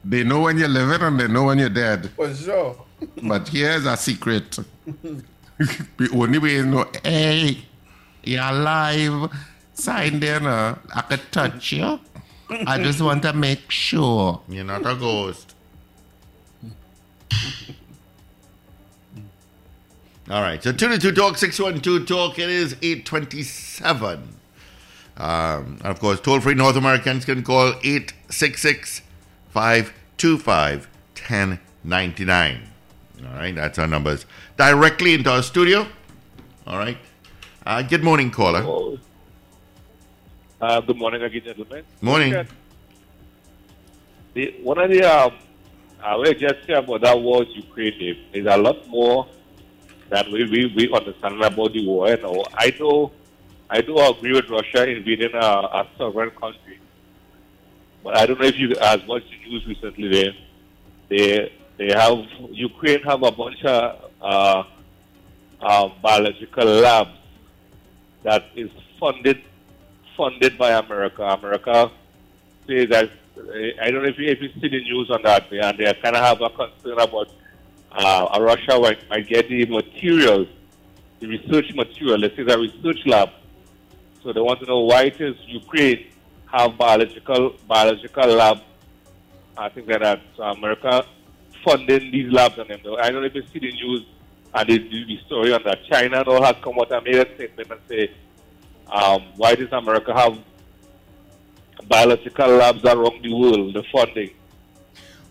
They 0.09 0.23
know 0.23 0.39
when 0.39 0.57
you're 0.57 0.69
living 0.69 1.01
and 1.01 1.19
they 1.19 1.27
know 1.27 1.43
when 1.43 1.59
you're 1.59 1.67
dead. 1.69 2.09
For 2.15 2.33
sure. 2.33 2.77
But 3.23 3.49
here's 3.49 3.85
a 3.85 3.97
secret. 3.97 4.57
the 5.97 6.09
only 6.13 6.37
way 6.39 6.53
you 6.53 6.65
know, 6.65 6.85
hey, 7.03 7.57
you're 8.23 8.41
alive. 8.41 9.29
Sign 9.73 10.21
there 10.21 10.39
now. 10.39 10.79
I 10.95 11.01
could 11.01 11.29
touch 11.29 11.73
you. 11.73 11.99
I 12.49 12.81
just 12.81 13.01
want 13.01 13.21
to 13.23 13.33
make 13.33 13.69
sure. 13.69 14.41
You're 14.47 14.63
not 14.63 14.85
a 14.85 14.95
ghost. 14.95 15.53
All 20.29 20.41
right. 20.41 20.61
So 20.61 20.73
two 20.73 20.89
to 20.89 20.97
two 20.97 21.13
Talk, 21.13 21.37
612 21.37 22.05
Talk. 22.05 22.39
It 22.39 22.49
is 22.49 22.75
827. 22.81 24.35
Um, 25.15 25.77
and 25.79 25.85
of 25.85 25.99
course, 25.99 26.19
toll 26.19 26.41
free 26.41 26.53
North 26.53 26.75
Americans 26.75 27.23
can 27.23 27.43
call 27.43 27.69
866 27.83 29.01
525 29.49 30.87
1099. 31.15 32.69
All 33.25 33.33
right. 33.35 33.55
That's 33.55 33.79
our 33.79 33.87
numbers. 33.87 34.25
Directly 34.57 35.13
into 35.13 35.31
our 35.31 35.41
studio. 35.41 35.87
All 36.65 36.77
right. 36.77 36.97
Uh, 37.65 37.81
good 37.81 38.03
morning, 38.03 38.29
caller. 38.29 38.97
Uh, 40.59 40.81
good 40.81 40.97
morning 40.97 41.23
again, 41.23 41.41
gentlemen. 41.43 41.83
Morning. 42.01 42.35
Okay. 42.35 42.49
The, 44.33 44.55
one 44.61 44.77
of 44.77 44.89
the 44.89 45.03
um, 45.03 45.33
I 46.03 46.15
will 46.15 46.33
just 46.33 46.65
say 46.67 46.73
about 46.73 47.01
that 47.01 47.19
war 47.19 47.43
in 47.43 47.51
Ukraine 47.51 48.17
is 48.33 48.45
a 48.45 48.57
lot 48.57 48.87
more 48.87 49.27
than 50.09 50.31
we, 50.31 50.49
we, 50.49 50.73
we 50.75 50.93
understand 50.93 51.41
about 51.43 51.73
the 51.73 51.85
war. 51.85 52.09
You 52.09 52.17
know, 52.17 52.45
I 52.53 52.73
know 52.79 53.11
I 53.69 53.81
do 53.81 53.99
agree 53.99 54.33
with 54.33 54.49
Russia 54.49 54.89
invading 54.89 55.33
a, 55.33 55.37
a 55.37 55.87
sovereign 55.97 56.31
country, 56.31 56.79
but 58.03 58.17
I 58.17 58.25
don't 58.25 58.39
know 58.39 58.47
if 58.47 58.57
you 58.57 58.71
as 58.81 59.05
much 59.05 59.23
the 59.29 59.49
news 59.49 59.65
recently. 59.67 60.09
There, 60.09 60.33
they 61.09 61.53
they 61.77 61.93
have 61.93 62.17
Ukraine 62.51 63.01
have 63.03 63.23
a 63.23 63.31
bunch 63.31 63.63
of 63.63 64.11
uh, 64.21 64.63
um, 65.61 65.93
biological 66.01 66.65
labs 66.65 67.17
that 68.23 68.45
is 68.55 68.69
funded 68.99 69.41
funded 70.15 70.57
by 70.57 70.71
America. 70.71 71.23
America 71.23 71.91
says 72.65 72.89
that 72.89 73.11
I 73.81 73.91
don't 73.91 74.03
know 74.03 74.09
if 74.09 74.17
you, 74.17 74.27
if 74.27 74.41
you 74.41 74.49
see 74.59 74.67
the 74.67 74.81
news 74.81 75.09
on 75.11 75.21
that, 75.23 75.51
and 75.51 75.77
they 75.77 75.93
kind 76.01 76.15
of 76.15 76.23
have 76.23 76.41
a 76.41 76.49
concern 76.49 76.99
about 76.99 77.29
uh, 77.91 78.37
Russia 78.39 78.79
might, 79.09 79.27
get 79.27 79.49
the 79.49 79.65
materials, 79.65 80.47
the 81.19 81.27
research 81.27 81.73
material. 81.73 82.19
Let's 82.19 82.35
say 82.35 82.43
the 82.43 82.57
research 82.57 83.05
lab. 83.05 83.29
So 84.23 84.33
they 84.33 84.41
want 84.41 84.59
to 84.59 84.65
know 84.65 84.81
why 84.81 85.03
it 85.03 85.21
is 85.21 85.35
Ukraine 85.47 86.07
have 86.51 86.77
biological 86.77 87.55
biological 87.67 88.27
lab. 88.27 88.61
I 89.57 89.69
think 89.69 89.87
that 89.87 90.01
that's 90.01 90.39
America 90.39 91.05
funding 91.63 92.11
these 92.11 92.31
labs 92.31 92.57
on 92.59 92.67
them. 92.67 92.79
I 93.01 93.09
don't 93.09 93.33
you 93.33 93.43
see 93.53 93.59
the 93.59 93.71
news 93.71 94.05
and 94.53 94.69
the, 94.69 94.77
the, 94.77 95.05
the 95.05 95.19
story 95.25 95.53
on 95.53 95.63
that. 95.63 95.79
China 95.91 96.19
and 96.19 96.27
all 96.27 96.43
has 96.43 96.55
come 96.61 96.79
out 96.79 96.91
and 96.91 97.03
made 97.03 97.15
a 97.15 97.35
statement 97.35 97.71
and 97.71 97.79
say 97.87 98.11
um, 98.91 99.23
why 99.35 99.55
does 99.55 99.71
America 99.71 100.13
have 100.13 100.37
biological 101.87 102.49
labs 102.49 102.83
around 102.85 103.23
the 103.23 103.33
world, 103.33 103.73
the 103.73 103.83
funding? 103.91 104.31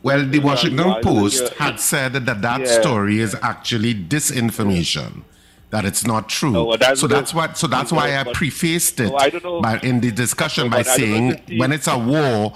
Well, 0.06 0.24
the 0.24 0.38
Washington 0.38 0.90
Post 1.02 1.42
uh, 1.44 1.64
had 1.64 1.80
said 1.80 2.12
that 2.28 2.40
that 2.48 2.60
Yeah. 2.60 2.80
story 2.80 3.18
is 3.26 3.34
actually 3.42 3.92
disinformation, 3.92 5.22
that 5.70 5.84
it's 5.84 6.04
not 6.06 6.28
true. 6.28 6.52
No, 6.52 6.76
that's 6.76 7.00
so 7.00 7.08
that's 7.08 7.34
what. 7.34 7.58
So 7.58 7.66
that's 7.66 7.90
why 7.90 8.06
I 8.16 8.22
prefaced 8.40 9.00
it 9.00 9.10
No, 9.10 9.18
I 9.18 9.30
by, 9.66 9.80
in 9.82 10.00
the 10.00 10.12
discussion 10.12 10.64
No, 10.70 10.76
by 10.76 10.82
saying 10.82 11.24
when 11.60 11.72
is- 11.72 11.78
it's 11.78 11.88
a 11.88 11.98
war, 11.98 12.52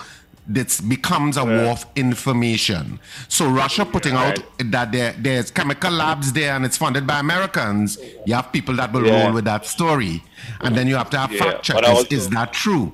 it 0.55 0.81
becomes 0.95 1.37
a 1.37 1.45
war 1.45 1.71
of 1.77 1.85
information. 1.97 3.01
So 3.37 3.43
Russia 3.63 3.85
putting 3.85 4.15
out 4.15 4.37
that 4.77 4.93
there, 4.93 5.13
there's 5.19 5.51
chemical 5.51 5.91
labs 5.91 6.33
there 6.33 6.55
and 6.55 6.65
it's 6.65 6.77
funded 6.77 7.05
by 7.05 7.19
Americans. 7.19 7.99
You 8.27 8.35
have 8.35 8.53
people 8.53 8.75
that 8.77 8.93
will 8.93 9.05
Yeah. 9.07 9.25
roll 9.25 9.33
with 9.39 9.47
that 9.47 9.67
story, 9.67 10.23
and 10.61 10.77
then 10.77 10.87
you 10.87 10.95
have 11.03 11.11
to 11.11 11.19
have 11.19 11.33
Yeah, 11.33 11.43
fact 11.45 11.63
checkers. 11.65 11.89
also- 11.89 12.15
is 12.19 12.29
that 12.37 12.53
true? 12.53 12.93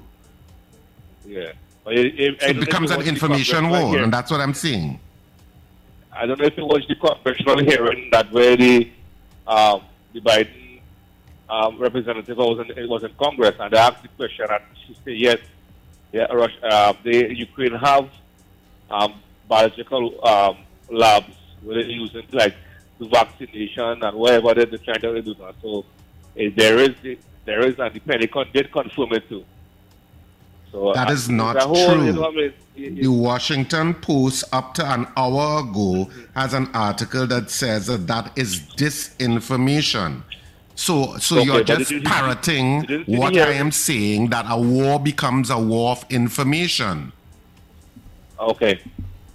Yeah. 1.29 1.53
It, 1.87 1.99
it, 1.99 2.21
It 2.21 2.39
don't 2.41 2.57
know 2.57 2.61
if 2.63 2.67
becomes 2.67 2.91
an 2.91 3.03
information 3.03 3.71
war, 3.71 3.99
and 3.99 4.13
that's 4.13 4.31
what 4.31 4.41
I'm 4.41 4.55
saying. 4.55 4.99
I 6.13 6.27
don't 6.27 6.41
know 6.41 6.47
if 6.47 6.57
you 6.57 6.65
watched 6.65 6.89
the 6.89 6.95
congressional 6.97 7.59
hearing 7.59 8.09
that 8.11 8.33
where 8.33 8.57
the 8.57 8.91
um, 9.47 9.83
the 10.13 10.21
Biden 10.21 10.81
um, 11.49 11.79
representative 11.79 12.37
was 12.37 12.59
in, 12.59 12.79
it 12.79 12.89
was 12.89 13.05
in 13.05 13.13
Congress 13.19 13.55
and 13.61 13.71
they 13.73 13.77
asked 13.77 14.03
the 14.03 14.09
question 14.09 14.47
and 14.51 14.63
she 14.87 14.97
said 15.05 15.17
yes, 15.17 15.39
yeah, 16.13 16.25
Russia, 16.33 16.67
uh, 16.67 16.93
the 17.03 17.37
Ukraine 17.37 17.75
have 17.75 18.09
um, 18.91 19.21
biological 19.47 20.27
um, 20.27 20.57
labs 20.91 21.35
where 21.63 21.77
they're 21.77 21.91
using 21.91 22.27
like 22.33 22.55
the 22.99 23.07
vaccination 23.09 24.03
and 24.03 24.17
whatever 24.17 24.55
they're 24.55 24.79
trying 24.79 25.01
to 25.01 25.23
do. 25.23 25.35
So 25.63 25.85
eh, 26.37 26.51
there 26.57 26.79
is 26.79 26.95
there 27.45 27.61
is 27.67 27.79
and 27.79 27.95
the 27.95 28.01
Pentagon 28.01 28.49
did 28.53 28.73
confirm 28.73 29.13
it 29.13 29.29
too. 29.29 29.45
So 30.77 30.93
That 30.93 31.09
uh, 31.09 31.33
not 31.33 31.55
true. 31.73 32.05
You 32.05 32.13
know, 32.13 32.27
I 32.27 32.31
mean, 32.33 32.53
it- 32.77 33.03
The 33.03 33.09
Washington 33.09 33.95
Post, 33.95 34.45
up 34.53 34.75
to 34.75 34.85
an 34.87 35.07
hour 35.17 35.61
ago, 35.61 36.11
has 36.35 36.53
an 36.53 36.69
article 36.75 37.27
that 37.29 37.49
says 37.49 37.87
that 37.87 38.07
that 38.09 38.37
is 38.37 38.61
disinformation. 38.77 40.21
So, 40.75 41.17
so 41.17 41.39
Okay, 41.39 41.47
you're 41.47 41.65
just 41.65 41.91
you- 41.91 42.03
parroting 42.03 42.83
did 42.83 42.91
you 42.91 43.05
see 43.07 43.13
the 43.15 43.19
what 43.19 43.37
I 43.39 43.53
am 43.53 43.71
saying 43.73 44.29
that 44.29 44.45
a 44.51 44.61
war 44.61 45.01
becomes 45.01 45.49
a 45.49 45.59
war 45.59 45.93
of 45.93 46.05
information. 46.11 47.11
Okay. 48.39 48.79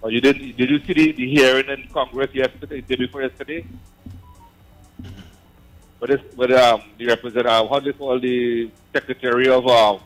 Or 0.04 0.12
you 0.12 0.22
did? 0.22 0.38
Did 0.58 0.70
you 0.70 0.80
see 0.86 0.94
the, 0.94 1.12
the 1.14 1.28
hearing 1.36 1.68
in 1.70 1.88
Congress 1.92 2.30
yesterday, 2.36 2.82
day 2.82 2.96
before 2.98 3.24
yesterday? 3.24 3.66
But 6.00 6.10
this, 6.10 6.22
but 6.38 6.52
um, 6.52 6.84
the 7.00 7.08
representative, 7.08 7.70
how 7.70 7.80
do 7.80 7.88
you 7.88 7.94
call 7.94 8.20
the 8.20 8.70
secretary 8.94 9.48
of 9.50 9.66
um, 9.68 10.00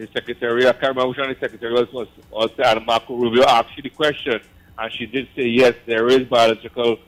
the 0.00 0.08
secretary? 0.12 0.66
I 0.66 0.72
can't 0.72 0.94
remember 0.96 1.08
which 1.08 1.18
one 1.18 1.28
the 1.28 1.36
secretary 1.38 1.72
was. 1.72 1.92
Was, 1.92 2.08
was 2.30 2.50
and 2.58 2.84
Marco 2.86 3.14
Rubio 3.16 3.44
asked 3.44 3.76
you 3.76 3.82
the 3.82 3.90
question, 3.90 4.40
and 4.78 4.92
she 4.92 5.06
did 5.06 5.28
say 5.36 5.46
yes, 5.46 5.74
there 5.86 6.08
is 6.08 6.24
biological, 6.28 6.98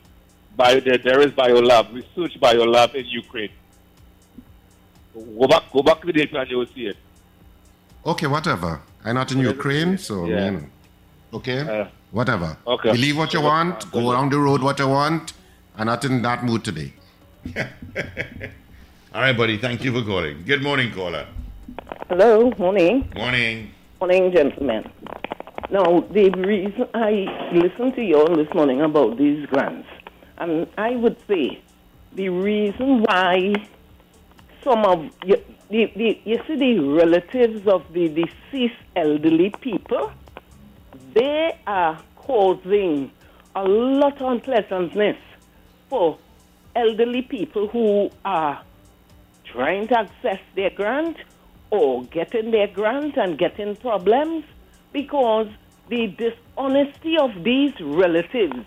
bio, 0.57 0.81
there, 0.81 0.99
there 0.99 1.20
is 1.20 1.33
biolab 1.33 1.92
research 1.94 2.38
biolab 2.40 2.94
in 2.94 3.07
Ukraine. 3.07 3.51
Go 5.14 5.47
back, 5.47 5.70
go 5.73 5.83
back 5.83 6.01
to 6.01 6.07
the 6.07 6.12
data 6.12 6.40
and 6.40 6.51
you 6.51 6.59
will 6.59 6.66
see 6.75 6.87
it. 6.87 6.97
Okay, 8.05 8.27
whatever. 8.27 8.81
I'm 9.05 9.14
not 9.14 9.31
in 9.33 9.38
Ukraine, 9.40 9.97
so 9.99 10.27
Yeah. 10.27 10.44
you 10.47 10.51
know. 10.53 10.66
Okay, 11.35 11.59
Uh, 11.61 11.87
whatever. 12.11 12.57
okay. 12.66 12.92
Believe 12.92 13.16
what 13.16 13.33
you 13.33 13.40
want. 13.40 13.90
Go 13.92 14.12
down 14.12 14.29
the 14.29 14.38
road 14.38 14.62
what 14.62 14.79
you 14.79 14.88
want. 14.88 15.33
I'm 15.77 15.87
not 15.87 16.05
in 16.05 16.23
that 16.23 16.44
mood 16.44 16.64
today. 16.64 16.92
All 19.14 19.20
right, 19.20 19.37
buddy. 19.37 19.57
Thank 19.59 19.85
you 19.85 19.92
for 19.92 20.03
calling. 20.07 20.42
Good 20.44 20.62
morning, 20.62 20.92
caller. 20.92 21.27
Hello, 22.11 22.53
morning. 22.59 23.11
Morning. 23.17 23.71
Morning, 23.99 24.31
gentlemen. 24.31 24.85
Now, 25.71 26.01
the 26.01 26.29
reason 26.37 26.87
I 26.93 27.51
listened 27.51 27.95
to 27.95 28.03
you 28.03 28.21
all 28.21 28.37
this 28.37 28.53
morning 28.53 28.83
about 28.83 29.17
these 29.17 29.47
grants, 29.47 29.88
and 30.37 30.67
I 30.77 30.97
would 30.97 31.17
say 31.27 31.62
the 32.12 32.29
reason 32.29 33.05
why 33.05 33.55
some 34.62 34.85
of 34.85 35.09
you, 35.25 35.37
the, 35.71 35.90
the, 35.97 36.21
you 36.27 36.38
see 36.47 36.57
the 36.57 36.79
relatives 36.81 37.67
of 37.67 37.90
the 37.95 38.09
deceased 38.09 38.75
elderly 38.95 39.49
people, 39.62 40.12
they 41.14 41.59
are 41.67 41.99
causing 42.17 43.11
a 43.57 43.64
lot 43.64 44.21
of 44.21 44.31
unpleasantness 44.31 45.17
for 45.88 46.19
elderly 46.77 47.23
people 47.23 47.67
who 47.69 48.11
are 48.27 48.62
trying 49.47 49.88
to 49.88 50.01
access 50.01 50.40
their 50.55 50.69
grant 50.69 51.17
or 51.75 52.05
getting 52.05 52.51
their 52.51 52.69
grant 52.69 53.17
and 53.17 53.39
getting 53.39 53.77
problems 53.77 54.45
because 54.93 55.49
the 55.89 56.07
dishonesty 56.07 57.17
of 57.19 57.45
these 57.45 57.73
relatives, 57.81 58.67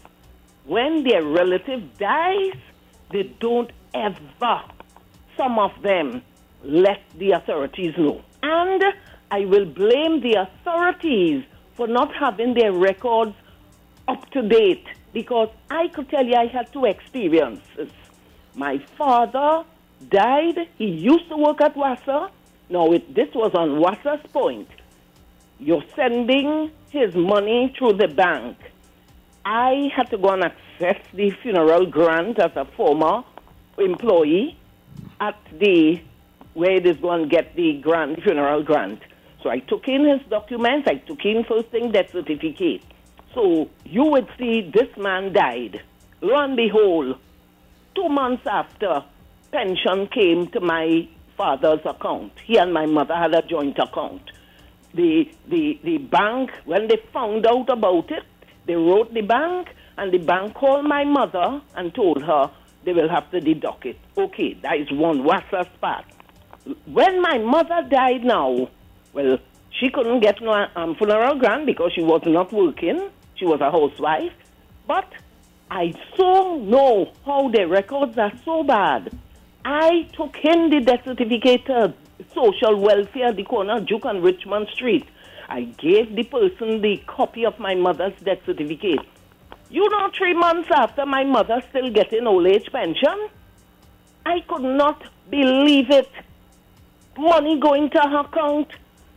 when 0.65 1.03
their 1.03 1.23
relative 1.23 1.97
dies, 1.97 2.57
they 3.11 3.23
don't 3.39 3.71
ever, 3.93 4.61
some 5.35 5.57
of 5.57 5.71
them, 5.81 6.21
let 6.63 7.01
the 7.17 7.31
authorities 7.31 7.93
know. 7.97 8.21
And 8.43 8.83
I 9.31 9.45
will 9.45 9.65
blame 9.65 10.21
the 10.21 10.35
authorities 10.45 11.43
for 11.75 11.87
not 11.87 12.13
having 12.13 12.53
their 12.53 12.73
records 12.73 13.35
up 14.07 14.29
to 14.31 14.41
date 14.41 14.85
because 15.13 15.49
I 15.69 15.87
could 15.89 16.09
tell 16.09 16.25
you 16.25 16.35
I 16.35 16.47
had 16.47 16.71
two 16.71 16.85
experiences. 16.85 17.91
My 18.55 18.79
father 18.97 19.63
died. 20.09 20.67
He 20.77 20.85
used 20.85 21.29
to 21.29 21.37
work 21.37 21.61
at 21.61 21.75
WASA. 21.75 22.29
Now, 22.69 22.91
it, 22.91 23.13
this 23.13 23.29
was 23.33 23.53
on 23.53 23.79
WASA's 23.79 24.25
point. 24.31 24.69
You're 25.59 25.83
sending 25.95 26.71
his 26.89 27.15
money 27.15 27.73
through 27.77 27.93
the 27.93 28.07
bank. 28.07 28.57
I 29.45 29.89
had 29.95 30.09
to 30.11 30.17
go 30.17 30.29
and 30.29 30.43
access 30.43 31.01
the 31.13 31.31
funeral 31.41 31.85
grant 31.85 32.39
as 32.39 32.51
a 32.55 32.65
former 32.65 33.23
employee 33.77 34.57
at 35.19 35.39
the 35.57 36.01
where 36.53 36.71
it 36.71 36.87
is 36.87 36.97
going 36.97 37.21
to 37.21 37.29
get 37.29 37.55
the 37.55 37.73
grant, 37.81 38.21
funeral 38.23 38.63
grant. 38.63 38.99
So 39.43 39.49
I 39.49 39.59
took 39.59 39.87
in 39.87 40.05
his 40.05 40.27
documents. 40.27 40.87
I 40.89 40.95
took 40.95 41.23
in 41.23 41.43
first 41.43 41.67
thing 41.67 41.91
death 41.91 42.11
certificate. 42.11 42.81
So 43.35 43.69
you 43.85 44.03
would 44.05 44.27
see 44.39 44.61
this 44.73 44.89
man 44.97 45.33
died. 45.33 45.81
Lo 46.21 46.35
and 46.35 46.55
behold, 46.55 47.19
two 47.93 48.09
months 48.09 48.47
after, 48.47 49.03
pension 49.51 50.07
came 50.07 50.47
to 50.47 50.59
my 50.59 51.07
father's 51.37 51.85
account. 51.85 52.33
He 52.43 52.57
and 52.57 52.73
my 52.73 52.85
mother 52.85 53.15
had 53.15 53.33
a 53.33 53.41
joint 53.43 53.77
account. 53.77 54.31
The, 54.93 55.29
the, 55.47 55.79
the 55.83 55.99
bank, 55.99 56.51
when 56.65 56.87
they 56.87 56.97
found 57.13 57.45
out 57.45 57.69
about 57.69 58.11
it, 58.11 58.23
they 58.65 58.75
wrote 58.75 59.13
the 59.13 59.21
bank, 59.21 59.69
and 59.97 60.11
the 60.11 60.17
bank 60.17 60.55
called 60.55 60.85
my 60.85 61.03
mother 61.03 61.61
and 61.75 61.93
told 61.93 62.23
her 62.23 62.51
they 62.83 62.93
will 62.93 63.09
have 63.09 63.29
to 63.31 63.39
deduct 63.39 63.85
it. 63.85 63.97
Okay, 64.17 64.53
that 64.63 64.77
is 64.77 64.91
one 64.91 65.23
WASA's 65.23 65.67
part. 65.79 66.05
When 66.85 67.21
my 67.21 67.37
mother 67.37 67.87
died 67.89 68.23
now, 68.23 68.69
well, 69.13 69.37
she 69.71 69.89
couldn't 69.89 70.21
get 70.21 70.41
no 70.41 70.67
um, 70.75 70.95
funeral 70.95 71.35
grant 71.35 71.65
because 71.65 71.91
she 71.93 72.01
was 72.01 72.21
not 72.25 72.51
working. 72.51 73.09
She 73.35 73.45
was 73.45 73.61
a 73.61 73.71
housewife. 73.71 74.33
But 74.87 75.11
I 75.69 75.93
so 76.15 76.57
know 76.57 77.11
how 77.25 77.49
the 77.49 77.67
records 77.67 78.17
are 78.17 78.31
so 78.43 78.63
bad. 78.63 79.17
I 79.69 80.07
took 80.13 80.37
in 80.45 80.69
the 80.69 80.79
death 80.79 81.01
certificate 81.03 81.65
to 81.65 81.93
social 82.33 82.79
welfare, 82.79 83.33
the 83.33 83.43
corner 83.43 83.81
Duke 83.81 84.05
and 84.05 84.23
Richmond 84.23 84.69
Street. 84.73 85.05
I 85.49 85.63
gave 85.63 86.15
the 86.15 86.23
person 86.23 86.79
the 86.81 87.03
copy 87.05 87.45
of 87.45 87.59
my 87.59 87.75
mother's 87.75 88.17
death 88.23 88.37
certificate. 88.45 89.01
You 89.69 89.89
know, 89.89 90.09
three 90.17 90.33
months 90.33 90.69
after 90.73 91.05
my 91.05 91.25
mother 91.25 91.61
still 91.69 91.89
getting 91.91 92.27
old 92.27 92.47
age 92.47 92.71
pension, 92.71 93.27
I 94.25 94.39
could 94.47 94.61
not 94.61 95.03
believe 95.29 95.91
it. 95.91 96.09
Money 97.17 97.59
going 97.59 97.89
to 97.89 97.99
her 97.99 98.19
account. 98.19 98.71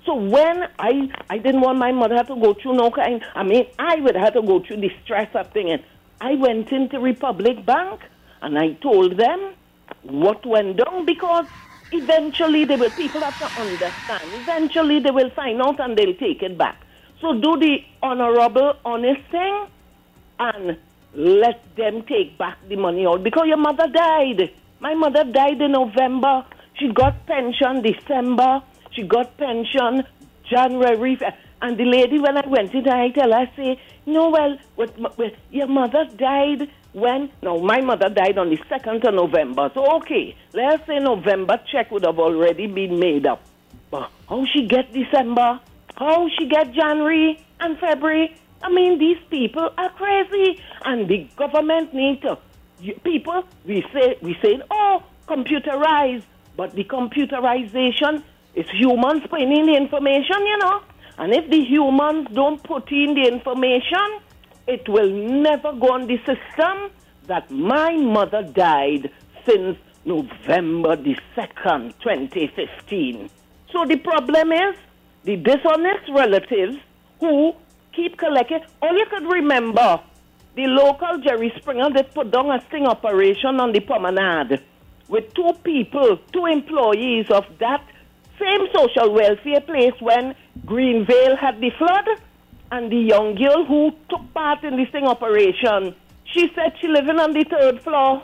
So 0.05 0.17
when 0.17 0.67
I 0.81 1.13
I 1.31 1.39
didn't 1.39 1.61
want 1.61 1.79
my 1.79 1.93
mother 1.93 2.25
to 2.25 2.35
go 2.35 2.55
through 2.55 2.75
no 2.75 2.91
kind, 2.91 3.25
I 3.37 3.45
mean, 3.45 3.67
I 3.79 4.01
would 4.01 4.17
have 4.17 4.33
to 4.33 4.43
go 4.43 4.59
through 4.59 4.81
the 4.81 4.91
stress 5.05 5.29
of 5.37 5.53
thing. 5.53 5.71
And 5.71 5.85
I 6.21 6.35
went 6.35 6.73
into 6.73 6.99
Republic 6.99 7.65
Bank 7.65 8.01
and 8.43 8.59
I 8.59 8.73
told 8.73 9.17
them 9.17 9.55
what 10.03 10.45
went 10.47 10.77
down 10.77 11.05
because 11.05 11.47
eventually 11.93 12.65
they 12.65 12.77
will, 12.77 12.91
people 12.91 13.21
have 13.21 13.39
to 13.39 13.61
understand. 13.61 14.33
Eventually 14.35 15.01
they 15.01 15.11
will 15.11 15.31
find 15.31 15.61
out 15.61 15.81
and 15.81 15.97
they'll 15.97 16.15
take 16.15 16.43
it 16.43 16.57
back. 16.57 16.81
So 17.21 17.35
do 17.35 17.57
the 17.59 17.85
honorable, 18.03 18.75
honest 18.85 19.21
thing 19.31 19.67
and 20.39 20.79
let 21.15 21.77
them 21.77 22.03
take 22.03 22.39
back 22.39 22.59
the 22.69 22.77
money 22.77 23.07
out 23.07 23.23
because 23.23 23.47
your 23.47 23.57
mother 23.57 23.89
died. 23.89 24.51
My 24.81 24.95
mother 24.95 25.25
died 25.25 25.61
in 25.61 25.73
November. 25.73 26.45
She 26.79 26.89
got 26.93 27.27
pension 27.27 27.83
December. 27.83 28.63
She 28.93 29.03
got 29.03 29.37
pension 29.37 30.05
January. 30.45 31.19
And 31.61 31.77
the 31.77 31.85
lady, 31.85 32.19
when 32.19 32.39
I 32.39 32.47
went 32.47 32.73
in, 32.73 32.89
I 32.89 33.11
tell 33.11 33.33
her, 33.33 33.39
I 33.39 33.53
say, 33.55 33.81
no, 34.07 34.31
well, 34.31 34.57
with, 34.77 34.97
with, 35.19 35.35
your 35.51 35.67
mother 35.67 36.07
died 36.17 36.71
when? 36.93 37.31
No, 37.43 37.61
my 37.61 37.81
mother 37.81 38.09
died 38.09 38.39
on 38.39 38.51
the 38.51 38.57
2nd 38.57 39.07
of 39.07 39.15
November. 39.15 39.71
So, 39.75 39.97
okay, 39.97 40.37
let's 40.53 40.87
say 40.87 40.99
November 40.99 41.61
check 41.71 41.91
would 41.91 42.05
have 42.05 42.19
already 42.19 42.67
been 42.67 42.99
made 42.99 43.27
up. 43.27 43.43
But 43.91 44.11
how 44.29 44.45
she 44.53 44.67
get 44.67 44.93
December? 44.93 45.61
How 45.97 46.29
she 46.39 46.47
get 46.47 46.73
January 46.73 47.45
and 47.61 47.79
February? 47.79 48.37
I 48.63 48.71
mean, 48.71 48.99
these 48.99 49.19
people 49.31 49.71
are 49.77 49.91
crazy, 49.91 50.61
and 50.85 51.09
the 51.09 51.29
government 51.37 51.95
need 51.95 52.23
to. 52.23 52.39
People, 53.05 53.45
we 53.65 53.85
say, 53.93 54.17
we 54.23 54.37
say, 54.43 54.61
oh, 54.71 55.03
computerized, 55.27 56.25
but 56.57 56.75
the 56.75 56.85
computerization 56.85 58.23
is 58.55 58.67
humans 58.71 59.23
putting 59.29 59.53
in 59.57 59.67
the 59.67 59.77
information, 59.77 60.47
you 60.47 60.59
know. 60.59 60.83
And 61.19 61.33
if 61.35 61.51
the 61.51 61.63
humans 61.63 62.29
don't 62.33 62.63
put 62.63 62.91
in 62.91 63.15
the 63.15 63.29
information, 63.29 64.21
it 64.71 64.89
will 64.89 65.11
never 65.11 65.73
go 65.73 65.93
on 65.93 66.07
the 66.07 66.17
system 66.19 66.91
that 67.27 67.51
my 67.51 67.97
mother 67.97 68.43
died 68.43 69.11
since 69.45 69.77
November 70.05 70.95
the 70.95 71.17
2nd, 71.37 71.93
2015. 71.99 73.29
So 73.73 73.85
the 73.85 73.97
problem 73.97 74.53
is 74.53 74.77
the 75.25 75.37
dishonest 75.37 76.09
relatives 76.15 76.77
who 77.19 77.53
keep 77.93 78.17
collecting. 78.17 78.61
All 78.81 78.97
you 78.97 79.07
could 79.11 79.27
remember, 79.27 80.01
the 80.55 80.67
local 80.67 81.19
Jerry 81.19 81.53
Springer, 81.59 81.91
they 81.91 82.05
put 82.05 82.31
down 82.31 82.51
a 82.51 82.65
sting 82.69 82.87
operation 82.87 83.61
on 83.61 83.73
the 83.73 83.81
promenade 83.81 84.63
with 85.09 85.35
two 85.35 85.53
people, 85.65 86.17
two 86.33 86.47
employees 86.47 87.27
of 87.31 87.45
that 87.59 87.85
same 88.39 88.69
social 88.73 89.13
welfare 89.13 89.61
place 89.61 90.01
when 90.01 90.35
Greenvale 90.65 91.37
had 91.37 91.61
the 91.61 91.71
flood. 91.77 92.09
And 92.73 92.91
the 92.91 92.97
young 92.97 93.35
girl 93.35 93.65
who 93.65 93.93
took 94.09 94.33
part 94.33 94.63
in 94.65 94.77
this 94.77 94.89
thing 94.91 95.05
operation, 95.05 95.95
she 96.25 96.51
said 96.55 96.75
she 96.81 96.87
living 96.89 97.19
on 97.19 97.33
the 97.33 97.45
third 97.45 97.81
floor. 97.83 98.23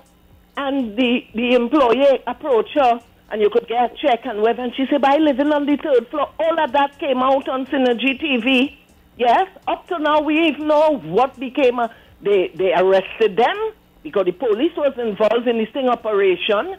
And 0.56 0.96
the, 0.96 1.26
the 1.34 1.54
employee 1.54 2.22
approached 2.26 2.74
her 2.74 3.00
and 3.30 3.42
you 3.42 3.50
could 3.50 3.66
get 3.68 3.92
a 3.92 3.96
check 3.96 4.24
and 4.24 4.40
whatever. 4.40 4.62
And 4.62 4.74
she 4.74 4.86
said, 4.90 5.02
by 5.02 5.16
living 5.16 5.52
on 5.52 5.66
the 5.66 5.76
third 5.76 6.08
floor, 6.08 6.30
all 6.38 6.60
of 6.60 6.72
that 6.72 6.98
came 6.98 7.18
out 7.18 7.48
on 7.48 7.66
Synergy 7.66 8.20
TV. 8.20 8.76
Yes, 9.18 9.48
up 9.66 9.86
to 9.88 9.98
now 9.98 10.20
we 10.20 10.48
even 10.48 10.68
know 10.68 10.98
what 10.98 11.38
became. 11.40 11.78
A, 11.78 11.94
they 12.22 12.50
they 12.54 12.72
arrested 12.74 13.36
them 13.36 13.72
because 14.02 14.26
the 14.26 14.32
police 14.32 14.72
was 14.76 14.92
involved 14.98 15.48
in 15.48 15.58
this 15.58 15.70
thing 15.70 15.88
operation. 15.88 16.76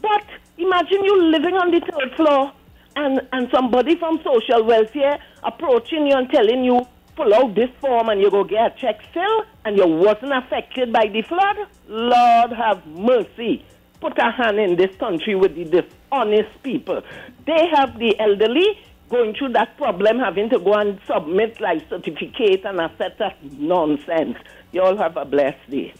But 0.00 0.24
imagine 0.56 1.04
you 1.04 1.22
living 1.30 1.54
on 1.54 1.70
the 1.70 1.80
third 1.80 2.14
floor 2.14 2.52
and 2.96 3.20
and 3.32 3.48
somebody 3.52 3.96
from 3.96 4.20
social 4.22 4.64
welfare 4.64 5.18
approaching 5.42 6.06
you 6.06 6.16
and 6.16 6.30
telling 6.30 6.64
you 6.64 6.86
fill 7.20 7.34
out 7.34 7.54
this 7.54 7.70
form 7.80 8.08
and 8.08 8.20
you 8.20 8.30
go 8.30 8.44
get 8.44 8.76
a 8.76 8.80
check 8.80 9.00
still 9.10 9.44
and 9.64 9.76
you 9.76 9.86
wasn't 9.86 10.32
affected 10.32 10.92
by 10.92 11.06
the 11.08 11.22
flood? 11.22 11.56
Lord 11.88 12.52
have 12.52 12.86
mercy. 12.86 13.64
Put 14.00 14.18
a 14.18 14.30
hand 14.30 14.58
in 14.58 14.76
this 14.76 14.94
country 14.96 15.34
with 15.34 15.54
the 15.54 15.64
dishonest 15.64 16.62
people. 16.62 17.02
They 17.46 17.66
have 17.76 17.98
the 17.98 18.18
elderly 18.18 18.78
going 19.10 19.34
through 19.34 19.50
that 19.52 19.76
problem, 19.76 20.18
having 20.18 20.48
to 20.50 20.58
go 20.58 20.74
and 20.74 20.98
submit 21.06 21.60
like 21.60 21.86
certificate 21.90 22.64
and 22.64 22.80
a 22.80 22.90
set 22.96 23.20
of 23.20 23.32
nonsense. 23.58 24.36
You 24.72 24.82
all 24.82 24.96
have 24.96 25.16
a 25.16 25.24
blessed 25.24 25.68
day. 25.70 25.92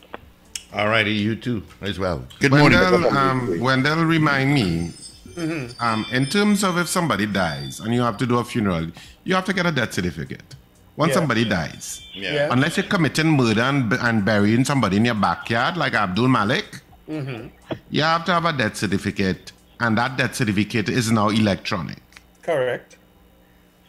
All 0.73 0.89
righty, 0.89 1.13
you 1.13 1.35
too 1.35 1.65
as 1.81 1.99
well. 1.99 2.25
Good 2.39 2.53
Wendell, 2.53 3.01
morning. 3.01 3.17
um, 3.17 3.61
Wendell, 3.61 4.05
remind 4.05 4.55
me. 4.55 4.93
Um, 5.81 6.07
in 6.13 6.27
terms 6.27 6.63
of 6.63 6.77
if 6.79 6.87
somebody 6.89 7.27
dies 7.27 7.81
and 7.81 7.93
you 7.95 8.03
have 8.03 8.17
to 8.19 8.27
do 8.27 8.39
a 8.39 8.45
funeral, 8.45 8.89
you 9.25 9.35
have 9.35 9.45
to 9.47 9.53
get 9.53 9.67
a 9.67 9.73
death 9.73 9.93
certificate. 9.93 10.55
Once 11.01 11.11
Yeah. 11.13 11.15
somebody 11.21 11.45
dies, 11.47 12.03
Yeah. 12.13 12.33
Yeah. 12.35 12.49
unless 12.53 12.77
you're 12.77 12.87
committing 12.95 13.31
murder 13.35 13.63
and, 13.63 13.91
and 13.95 14.23
burying 14.25 14.65
somebody 14.67 14.99
in 14.99 15.07
your 15.07 15.15
backyard 15.15 15.77
like 15.79 15.95
Abdul 15.95 16.29
Malik, 16.29 16.81
Mm-hmm. 17.09 17.47
you 17.91 18.03
have 18.03 18.25
to 18.27 18.33
have 18.33 18.45
a 18.45 18.53
death 18.53 18.77
certificate, 18.77 19.53
and 19.81 19.97
that 19.99 20.17
death 20.19 20.35
certificate 20.37 20.89
is 20.91 21.11
now 21.11 21.29
electronic. 21.31 22.03
Correct. 22.43 22.97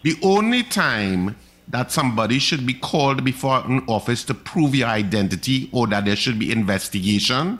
The 0.04 0.15
only 0.24 0.63
time 0.63 1.36
that 1.67 1.91
somebody 1.91 2.39
should 2.39 2.65
be 2.65 2.74
called 2.74 3.24
before 3.24 3.60
an 3.67 3.84
office 3.88 4.24
to 4.30 4.34
prove 4.34 4.74
your 4.74 4.88
identity 4.88 5.69
or 5.74 5.86
that 5.88 6.06
there 6.06 6.15
should 6.15 6.39
be 6.39 6.52
investigation 6.52 7.60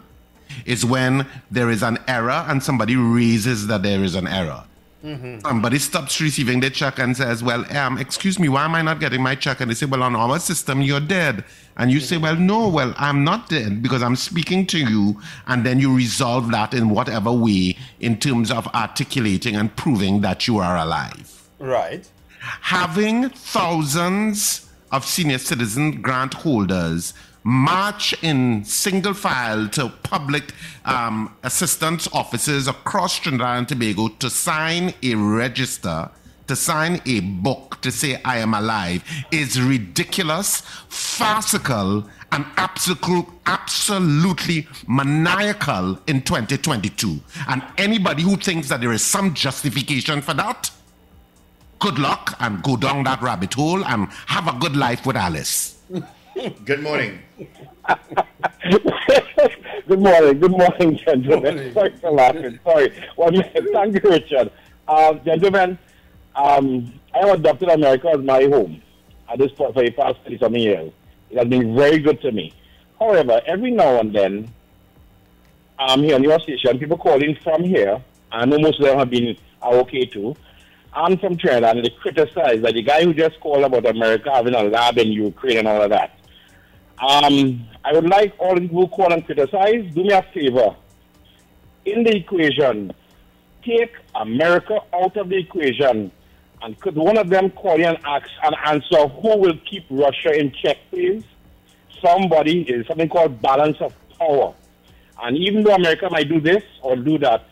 is 0.66 0.84
when 0.84 1.28
there 1.52 1.70
is 1.70 1.84
an 1.84 1.98
error 2.08 2.44
and 2.48 2.64
somebody 2.64 2.96
raises 2.96 3.68
that 3.68 3.84
there 3.84 4.04
is 4.04 4.16
an 4.16 4.28
error. 4.28 4.64
Somebody 5.04 5.80
stops 5.80 6.22
receiving 6.22 6.60
the 6.60 6.70
check 6.70 7.00
and 7.00 7.18
says, 7.18 7.44
Well, 7.44 7.66
um, 7.76 7.98
excuse 7.98 8.38
me, 8.38 8.50
why 8.50 8.66
am 8.66 8.76
I 8.76 8.84
not 8.84 9.00
getting 9.00 9.22
my 9.24 9.34
check? 9.34 9.60
And 9.60 9.72
they 9.72 9.74
say, 9.76 9.88
Well, 9.88 10.04
on 10.04 10.16
our 10.16 10.38
system, 10.38 10.82
you're 10.82 11.00
dead. 11.00 11.44
And 11.76 11.92
you 11.92 12.00
say, 12.00 12.18
Well, 12.18 12.36
no, 12.36 12.68
well, 12.70 12.94
I'm 12.98 13.24
not 13.24 13.50
dead 13.50 13.82
because 13.82 14.04
I'm 14.04 14.16
speaking 14.16 14.68
to 14.68 14.78
you. 14.78 15.20
And 15.48 15.66
then 15.66 15.80
you 15.80 15.96
resolve 15.96 16.52
that 16.52 16.76
in 16.76 16.90
whatever 16.90 17.32
way 17.32 17.78
in 18.00 18.20
terms 18.20 18.52
of 18.52 18.68
articulating 18.76 19.56
and 19.56 19.76
proving 19.76 20.22
that 20.22 20.48
you 20.48 20.60
are 20.60 20.78
alive 20.78 21.50
Right. 21.58 22.08
having 22.62 23.30
thousands 23.30 24.70
of 24.92 25.06
senior 25.06 25.38
citizen 25.38 26.02
grant 26.02 26.34
holders 26.34 27.14
march 27.44 28.14
in 28.24 28.64
single 28.64 29.14
file 29.14 29.68
to 29.70 29.90
public 30.04 30.54
um, 30.86 31.36
assistance 31.44 32.08
offices 32.14 32.68
across 32.68 33.20
Trinidad 33.20 33.58
and 33.58 33.68
Tobago 33.68 34.10
to 34.10 34.30
sign 34.30 34.94
a 35.02 35.16
register, 35.16 36.10
to 36.48 36.56
sign 36.56 37.02
a 37.06 37.20
book 37.20 37.80
to 37.82 37.92
say 37.92 38.22
I 38.24 38.38
am 38.38 38.54
alive 38.54 39.04
is 39.32 39.60
ridiculous, 39.60 40.62
farcical, 40.90 42.08
and 42.32 42.46
absolute, 42.58 43.26
absolutely 43.46 44.68
maniacal 44.88 46.00
in 46.08 46.22
2022. 46.22 47.20
And 47.50 47.64
anybody 47.78 48.24
who 48.24 48.38
thinks 48.38 48.70
that 48.70 48.82
there 48.82 48.94
is 48.94 49.04
some 49.04 49.34
justification 49.34 50.22
for 50.22 50.34
that, 50.36 50.72
good 51.80 52.00
luck 52.00 52.36
and 52.40 52.62
go 52.64 52.78
down 52.78 53.04
that 53.04 53.22
rabbit 53.22 53.56
hole 53.56 53.84
and 53.84 54.08
have 54.28 54.48
a 54.48 54.58
good 54.60 54.78
life 54.78 55.06
with 55.06 55.18
Alice. 55.18 55.78
Good 56.34 56.82
morning. 56.82 57.20
Good 59.88 60.00
morning, 60.00 60.40
good 60.40 60.52
morning, 60.52 60.98
gentlemen. 60.98 61.74
Sorry 61.74 61.92
for 61.98 62.12
laughing. 62.12 62.60
Sorry. 62.64 62.94
One 63.16 63.34
minute. 63.34 63.66
Thank 63.74 64.02
you, 64.02 64.10
Richard. 64.10 64.52
Uh, 64.88 65.16
gentlemen, 65.16 65.78
um, 66.36 66.94
I 67.14 67.28
have 67.28 67.40
adopted 67.40 67.70
America 67.70 68.10
as 68.10 68.20
my 68.24 68.44
home 68.44 68.82
at 69.30 69.40
this 69.40 69.52
point 69.52 69.74
for 69.74 69.84
the 69.84 69.92
past 69.92 70.20
30 70.24 70.38
something 70.40 70.62
years. 70.62 70.94
It 71.32 71.38
has 71.38 71.48
been 71.48 71.76
very 71.76 72.00
good 72.00 72.22
to 72.22 72.32
me. 72.32 72.54
However, 73.00 73.42
every 73.46 73.72
now 73.72 74.00
and 74.00 74.16
then, 74.16 74.54
I'm 75.80 76.04
here 76.04 76.16
on 76.16 76.24
your 76.24 76.40
station, 76.40 76.80
people 76.80 76.98
calling 76.98 77.36
from 77.44 77.64
here, 77.64 78.02
know 78.32 78.60
most 78.60 78.80
of 78.80 78.86
them 78.86 78.98
have 78.98 79.10
been 79.10 79.36
are 79.62 79.74
okay 79.76 80.06
too, 80.06 80.36
I'm 80.94 81.18
from 81.18 81.38
Trinidad, 81.38 81.78
and 81.78 81.86
they 81.86 81.90
criticize 81.90 82.62
that 82.62 82.74
the 82.74 82.82
guy 82.82 83.04
who 83.04 83.14
just 83.14 83.40
called 83.40 83.64
about 83.64 83.86
America 83.86 84.32
having 84.32 84.56
a 84.56 84.64
lab 84.64 84.98
in 84.98 85.12
Ukraine 85.12 85.60
and 85.60 85.68
all 85.68 85.82
of 85.82 85.90
that. 85.90 86.18
Um, 87.02 87.68
I 87.84 87.94
would 87.94 88.08
like 88.08 88.36
all 88.38 88.54
the 88.54 88.62
people 88.62 88.82
who 88.82 88.88
call 88.88 89.12
and 89.12 89.26
criticize, 89.26 89.92
do 89.94 90.04
me 90.04 90.12
a 90.12 90.22
favor. 90.34 90.76
In 91.86 92.04
the 92.04 92.16
equation, 92.16 92.94
take 93.64 93.92
America 94.14 94.80
out 94.94 95.18
of 95.18 95.30
the 95.30 95.38
equation. 95.38 96.12
And 96.62 96.80
could 96.80 96.96
one 96.96 97.18
of 97.18 97.30
them 97.30 97.50
call 97.50 97.80
you 97.80 97.86
and 97.86 97.98
ask 98.06 98.30
and 98.44 98.56
answer 98.66 99.08
who 99.08 99.38
will 99.38 99.58
keep 99.68 99.86
Russia 99.90 100.32
in 100.40 100.52
check, 100.52 100.78
please? 100.92 101.24
Somebody 102.06 102.62
is 102.62 102.86
something 102.86 103.10
called 103.10 103.42
balance 103.42 103.78
of 103.82 103.96
power. 104.20 104.54
And 105.24 105.36
even 105.38 105.64
though 105.64 105.74
America 105.74 106.08
might 106.12 106.30
do 106.30 106.40
this 106.40 106.64
or 106.84 106.96
do 106.96 107.18
that, 107.20 107.48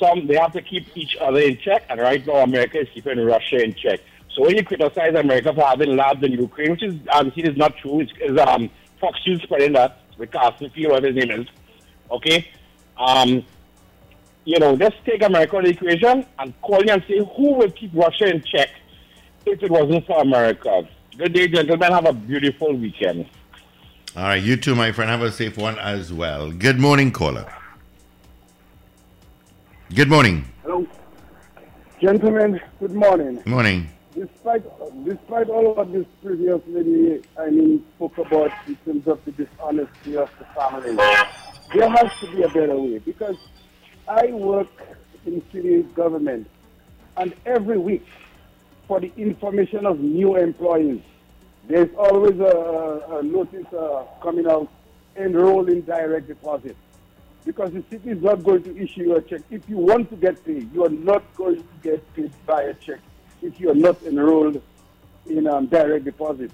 some 0.00 0.26
they 0.26 0.36
have 0.36 0.52
to 0.54 0.62
keep 0.62 0.96
each 0.96 1.16
other 1.20 1.40
in 1.40 1.56
check. 1.58 1.84
And 1.88 2.00
right 2.00 2.24
now, 2.26 2.38
America 2.38 2.80
is 2.80 2.88
keeping 2.92 3.20
Russia 3.20 3.62
in 3.62 3.74
check. 3.74 4.00
So 4.34 4.42
when 4.42 4.56
you 4.56 4.64
criticize 4.64 5.14
America 5.14 5.52
for 5.54 5.64
having 5.64 5.96
labs 5.96 6.22
in 6.24 6.32
Ukraine, 6.32 6.72
which 6.72 6.82
is 6.82 6.94
obviously 7.12 7.44
is 7.44 7.56
not 7.56 7.76
true, 7.76 8.00
it's, 8.00 8.12
it's 8.18 8.40
um, 8.40 8.70
Fox 9.00 9.18
News 9.26 9.42
spreading 9.42 9.72
that 9.72 10.00
with 10.16 10.30
Carson 10.30 10.70
Field, 10.70 10.92
whatever 10.92 11.12
his 11.12 11.16
name 11.16 11.40
is. 11.40 11.46
Okay, 12.10 12.48
um, 12.96 13.44
you 14.44 14.58
know, 14.58 14.72
let's 14.72 14.96
take 15.04 15.22
America 15.22 15.56
out 15.56 15.66
of 15.66 15.66
the 15.66 15.70
equation 15.70 16.24
and 16.38 16.60
call 16.62 16.82
you 16.82 16.90
and 16.90 17.02
say 17.06 17.18
who 17.18 17.54
will 17.54 17.70
keep 17.70 17.90
Russia 17.94 18.28
in 18.28 18.42
check 18.42 18.70
if 19.44 19.62
it 19.62 19.70
wasn't 19.70 20.06
for 20.06 20.20
America. 20.22 20.88
Good 21.16 21.32
day, 21.32 21.48
gentlemen. 21.48 21.92
Have 21.92 22.06
a 22.06 22.12
beautiful 22.12 22.74
weekend. 22.74 23.26
All 24.16 24.22
right, 24.22 24.42
you 24.42 24.56
too, 24.56 24.74
my 24.74 24.90
friend. 24.92 25.10
Have 25.10 25.22
a 25.22 25.30
safe 25.30 25.58
one 25.58 25.78
as 25.78 26.12
well. 26.12 26.50
Good 26.50 26.78
morning, 26.78 27.12
caller. 27.12 27.46
Good 29.94 30.08
morning. 30.08 30.44
Hello. 30.62 30.86
Gentlemen, 32.00 32.60
good 32.80 32.94
morning. 32.94 33.42
Morning. 33.44 33.88
Despite 34.18 34.64
despite 35.04 35.48
all 35.48 35.70
of 35.70 35.76
what 35.76 35.92
this 35.92 36.06
previous 36.20 36.60
lady, 36.66 37.22
I 37.38 37.50
mean, 37.50 37.84
spoke 37.94 38.18
about 38.18 38.50
in 38.66 38.74
terms 38.84 39.06
of 39.06 39.24
the 39.24 39.30
dishonesty 39.30 40.16
of 40.16 40.28
the 40.40 40.44
family, 40.56 40.96
there 41.72 41.88
has 41.88 42.10
to 42.20 42.26
be 42.34 42.42
a 42.42 42.48
better 42.48 42.76
way 42.76 42.98
because 42.98 43.36
I 44.08 44.32
work 44.32 44.66
in 45.24 45.40
city 45.52 45.82
government, 45.94 46.50
and 47.16 47.32
every 47.46 47.78
week, 47.78 48.04
for 48.88 48.98
the 48.98 49.12
information 49.16 49.86
of 49.86 50.00
new 50.00 50.34
employees, 50.34 51.02
there's 51.68 51.94
always 51.96 52.40
a, 52.40 53.18
a 53.18 53.22
notice 53.22 53.72
uh, 53.72 54.02
coming 54.20 54.48
out, 54.48 54.68
enroll 55.14 55.68
in 55.68 55.82
direct 55.82 56.26
deposit 56.26 56.76
because 57.44 57.70
the 57.72 57.84
city 57.88 58.10
is 58.10 58.20
not 58.20 58.42
going 58.42 58.64
to 58.64 58.76
issue 58.76 59.02
you 59.02 59.16
a 59.16 59.22
check. 59.22 59.42
If 59.48 59.68
you 59.68 59.76
want 59.76 60.10
to 60.10 60.16
get 60.16 60.44
paid, 60.44 60.74
you 60.74 60.84
are 60.84 60.90
not 60.90 61.22
going 61.36 61.58
to 61.58 61.64
get 61.84 62.14
paid 62.14 62.32
by 62.46 62.62
a 62.62 62.74
check 62.74 62.98
if 63.42 63.60
you 63.60 63.70
are 63.70 63.74
not 63.74 64.02
enrolled 64.02 64.60
in 65.26 65.46
um, 65.46 65.66
direct 65.66 66.04
deposit. 66.04 66.50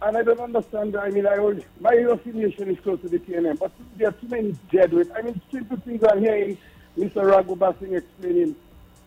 And 0.00 0.16
I 0.16 0.22
don't 0.22 0.40
understand. 0.40 0.96
I 0.96 1.10
mean, 1.10 1.26
I 1.26 1.38
already, 1.38 1.64
my 1.80 1.92
affiliation 1.92 2.70
is 2.70 2.78
close 2.80 3.00
to 3.00 3.08
the 3.08 3.18
PNM, 3.18 3.58
but 3.58 3.72
there 3.96 4.08
are 4.08 4.12
too 4.12 4.28
many 4.28 4.54
dead 4.70 4.92
weight. 4.92 5.08
I 5.16 5.22
mean, 5.22 5.40
simple 5.50 5.76
things 5.78 6.04
I'm 6.04 6.20
hearing 6.20 6.56
Mr. 6.96 7.24
Raghu 7.24 7.54
explaining. 7.94 8.54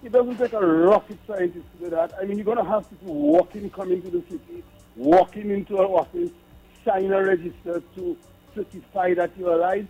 It 0.03 0.11
doesn't 0.11 0.37
take 0.37 0.53
a 0.53 0.65
rocket 0.65 1.17
scientist 1.27 1.65
to 1.73 1.83
do 1.83 1.89
that. 1.91 2.13
I 2.19 2.25
mean, 2.25 2.37
you're 2.37 2.45
going 2.45 2.57
to 2.57 2.63
have 2.63 2.89
people 2.89 3.13
walking, 3.13 3.69
coming 3.69 4.01
to 4.01 4.09
the 4.09 4.23
city, 4.29 4.63
walking 4.95 5.51
into 5.51 5.77
an 5.77 5.85
office, 5.85 6.31
sign 6.83 7.13
a 7.13 7.23
register 7.23 7.81
to 7.95 8.17
certify 8.55 9.13
that 9.13 9.31
you're 9.37 9.53
alive. 9.53 9.87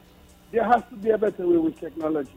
There 0.51 0.66
has 0.66 0.84
to 0.89 0.95
be 0.97 1.10
a 1.12 1.18
better 1.18 1.47
way 1.47 1.58
with 1.58 1.80
technology. 1.80 2.36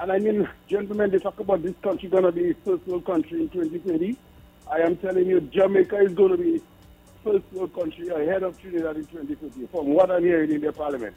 And 0.00 0.12
I 0.12 0.18
mean, 0.18 0.48
gentlemen, 0.68 1.10
they 1.10 1.18
talk 1.18 1.40
about 1.40 1.62
this 1.62 1.74
country 1.82 2.08
going 2.08 2.24
to 2.24 2.32
be 2.32 2.50
a 2.50 2.54
first 2.64 2.86
world 2.86 3.06
country 3.06 3.40
in 3.40 3.48
2030. 3.48 4.16
I 4.70 4.78
am 4.80 4.96
telling 4.96 5.26
you, 5.26 5.40
Jamaica 5.40 5.98
is 6.00 6.12
going 6.12 6.30
to 6.32 6.36
be 6.36 6.60
first 7.24 7.44
world 7.52 7.74
country 7.74 8.08
ahead 8.08 8.42
of 8.42 8.60
Trinidad 8.60 8.96
in 8.96 9.06
2050, 9.06 9.66
from 9.66 9.88
what 9.88 10.10
I'm 10.10 10.22
hearing 10.22 10.52
in 10.52 10.60
their 10.60 10.72
parliament. 10.72 11.14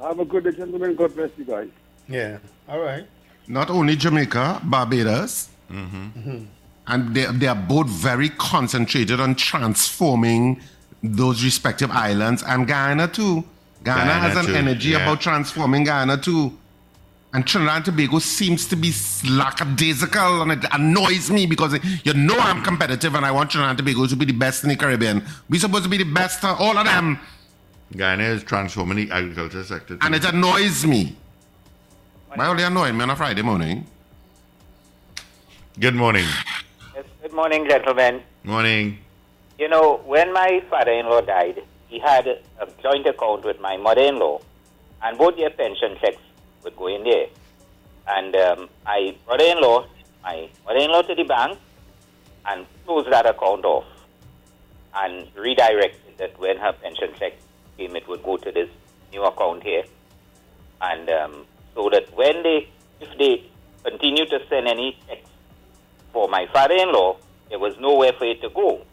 Have 0.00 0.18
a 0.18 0.24
good 0.24 0.44
day, 0.44 0.52
gentlemen. 0.52 0.94
God 0.96 1.14
bless 1.14 1.30
you 1.36 1.44
guys. 1.44 1.68
Yeah. 2.08 2.38
All 2.68 2.80
right. 2.80 3.06
Not 3.46 3.70
only 3.70 3.96
Jamaica, 3.96 4.60
Barbados, 4.64 5.48
mm-hmm. 5.70 5.96
Mm-hmm. 5.96 6.44
and 6.88 7.14
they, 7.14 7.26
they 7.26 7.46
are 7.46 7.54
both 7.56 7.88
very 7.88 8.28
concentrated 8.30 9.20
on 9.20 9.34
transforming 9.34 10.60
those 11.02 11.42
respective 11.44 11.90
islands, 11.90 12.42
and 12.46 12.66
Guyana 12.66 13.08
too. 13.08 13.44
Guyana, 13.82 14.04
Guyana 14.04 14.12
has 14.12 14.36
an 14.36 14.46
too, 14.46 14.54
energy 14.54 14.88
yeah. 14.90 15.02
about 15.02 15.20
transforming 15.20 15.84
Guyana 15.84 16.16
too. 16.16 16.56
And 17.34 17.46
Trinidad 17.46 17.76
and 17.76 17.84
Tobago 17.86 18.18
seems 18.18 18.66
to 18.66 18.76
be 18.76 18.92
lackadaisical, 19.28 20.42
and 20.42 20.52
it 20.52 20.64
annoys 20.70 21.30
me 21.30 21.46
because 21.46 21.78
you 22.04 22.12
know 22.12 22.36
I'm 22.38 22.62
competitive 22.62 23.14
and 23.14 23.24
I 23.24 23.30
want 23.30 23.50
Trinidad 23.50 23.70
and 23.70 23.78
Tobago 23.78 24.06
to 24.06 24.16
be 24.16 24.26
the 24.26 24.32
best 24.34 24.64
in 24.64 24.68
the 24.68 24.76
Caribbean. 24.76 25.24
We're 25.48 25.60
supposed 25.60 25.84
to 25.84 25.88
be 25.88 25.96
the 25.96 26.04
best, 26.04 26.44
all 26.44 26.76
of 26.76 26.84
them, 26.84 27.18
Guyana 27.96 28.24
is 28.24 28.42
transforming 28.42 28.96
the 28.96 29.14
agriculture 29.14 29.64
sector. 29.64 29.98
and 30.00 30.14
it 30.14 30.24
annoys 30.24 30.84
me. 30.86 31.16
Why 32.34 32.46
are 32.46 32.56
they 32.56 32.64
annoying 32.64 32.96
me 32.96 33.02
on 33.02 33.10
a 33.10 33.16
Friday 33.16 33.42
morning? 33.42 33.86
Good 35.78 35.94
morning. 35.94 36.26
Yes, 36.94 37.04
good 37.22 37.32
morning, 37.32 37.66
gentlemen. 37.68 38.22
Morning. 38.44 38.98
You 39.58 39.68
know, 39.68 40.00
when 40.04 40.32
my 40.32 40.62
father-in-law 40.70 41.22
died, 41.22 41.62
he 41.88 41.98
had 41.98 42.26
a 42.26 42.66
joint 42.82 43.06
account 43.06 43.44
with 43.44 43.60
my 43.60 43.76
mother-in-law, 43.76 44.40
and 45.02 45.18
both 45.18 45.36
their 45.36 45.50
pension 45.50 45.96
checks 46.00 46.20
would 46.64 46.76
go 46.76 46.86
in 46.88 47.04
there. 47.04 47.26
And 48.06 48.34
um, 48.34 48.68
my 48.84 49.14
brother-in-law, 49.26 49.86
my 50.22 50.48
mother-in-law 50.66 51.02
to 51.02 51.14
the 51.14 51.24
bank, 51.24 51.58
and 52.46 52.66
closed 52.84 53.10
that 53.10 53.26
account 53.26 53.64
off, 53.64 53.84
and 54.94 55.28
redirected 55.36 56.18
that 56.18 56.38
when 56.38 56.56
her 56.58 56.72
pension 56.72 57.10
check 57.18 57.34
came, 57.76 57.94
it 57.96 58.06
would 58.08 58.22
go 58.22 58.36
to 58.36 58.50
this 58.50 58.68
new 59.12 59.22
account 59.22 59.62
here, 59.62 59.84
and 60.80 61.08
um, 61.10 61.46
so 61.74 61.88
that 61.90 62.14
when 62.16 62.42
they, 62.42 62.68
if 63.00 63.16
they 63.18 63.44
continue 63.84 64.26
to 64.26 64.38
send 64.48 64.66
any 64.66 64.98
checks 65.06 65.28
for 66.12 66.28
my 66.28 66.46
father-in-law, 66.52 67.16
there 67.48 67.58
was 67.58 67.78
nowhere 67.78 68.12
for 68.18 68.24
it 68.24 68.40
to 68.42 68.48
go 68.50 68.84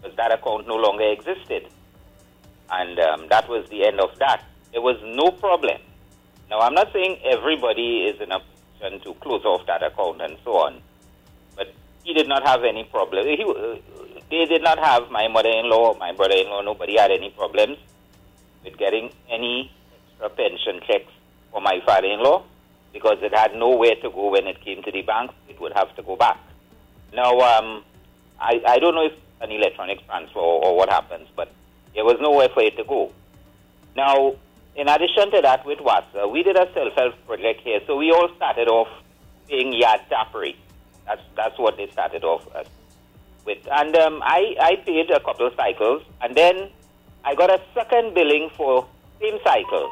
because 0.00 0.16
that 0.16 0.32
account 0.32 0.66
no 0.66 0.76
longer 0.76 1.04
existed. 1.04 1.68
And 2.70 2.98
um, 2.98 3.28
that 3.28 3.48
was 3.48 3.68
the 3.70 3.86
end 3.86 4.00
of 4.00 4.18
that. 4.18 4.44
There 4.72 4.82
was 4.82 4.96
no 5.02 5.30
problem. 5.30 5.80
Now, 6.50 6.60
I'm 6.60 6.74
not 6.74 6.92
saying 6.92 7.18
everybody 7.24 8.04
is 8.04 8.20
in 8.20 8.32
a 8.32 8.40
position 8.40 9.00
to 9.00 9.14
close 9.20 9.44
off 9.44 9.66
that 9.66 9.82
account 9.82 10.22
and 10.22 10.36
so 10.44 10.52
on, 10.56 10.80
but 11.56 11.72
he 12.04 12.14
did 12.14 12.28
not 12.28 12.46
have 12.46 12.64
any 12.64 12.84
problem. 12.84 13.26
He, 13.26 13.44
uh, 13.44 13.76
they 14.30 14.44
did 14.46 14.62
not 14.62 14.78
have 14.78 15.10
my 15.10 15.28
mother-in-law, 15.28 15.94
my 15.98 16.12
brother-in-law, 16.12 16.62
nobody 16.62 16.96
had 16.96 17.10
any 17.10 17.30
problems 17.30 17.78
with 18.64 18.76
getting 18.78 19.10
any 19.30 19.70
extra 20.10 20.30
pension 20.30 20.80
checks 20.86 21.12
for 21.52 21.60
my 21.60 21.80
father-in-law 21.84 22.42
because 22.92 23.18
it 23.22 23.34
had 23.34 23.54
nowhere 23.54 23.94
to 23.96 24.10
go 24.10 24.30
when 24.30 24.46
it 24.46 24.60
came 24.62 24.82
to 24.82 24.90
the 24.90 25.02
bank. 25.02 25.30
It 25.48 25.60
would 25.60 25.72
have 25.74 25.94
to 25.96 26.02
go 26.02 26.16
back. 26.16 26.38
Now, 27.12 27.38
um, 27.40 27.84
I, 28.40 28.60
I 28.66 28.78
don't 28.78 28.94
know 28.94 29.06
if 29.06 29.12
an 29.40 29.50
electronic 29.50 30.04
transfer 30.06 30.38
or, 30.38 30.64
or 30.64 30.76
what 30.76 30.90
happens, 30.90 31.28
but 31.36 31.52
there 31.94 32.04
was 32.04 32.16
nowhere 32.20 32.48
for 32.48 32.62
it 32.62 32.76
to 32.76 32.84
go. 32.84 33.12
Now, 33.96 34.34
in 34.78 34.88
addition 34.88 35.30
to 35.32 35.40
that, 35.42 35.66
with 35.66 35.80
WASA, 35.80 36.30
we 36.30 36.44
did 36.44 36.56
a 36.56 36.72
self-help 36.72 37.14
project 37.26 37.62
here, 37.62 37.80
so 37.86 37.96
we 37.96 38.12
all 38.12 38.28
started 38.36 38.68
off 38.68 38.88
paying 39.48 39.72
yard 39.72 40.00
tappery. 40.08 40.56
That's 41.04 41.22
that's 41.34 41.58
what 41.58 41.76
they 41.76 41.88
started 41.90 42.22
off 42.22 42.46
with, 43.44 43.58
and 43.70 43.96
um, 43.96 44.22
I 44.22 44.54
I 44.60 44.76
paid 44.76 45.10
a 45.10 45.18
couple 45.18 45.48
of 45.48 45.54
cycles, 45.56 46.02
and 46.20 46.36
then 46.36 46.70
I 47.24 47.34
got 47.34 47.50
a 47.50 47.60
second 47.74 48.14
billing 48.14 48.50
for 48.56 48.86
same 49.20 49.38
cycle. 49.42 49.90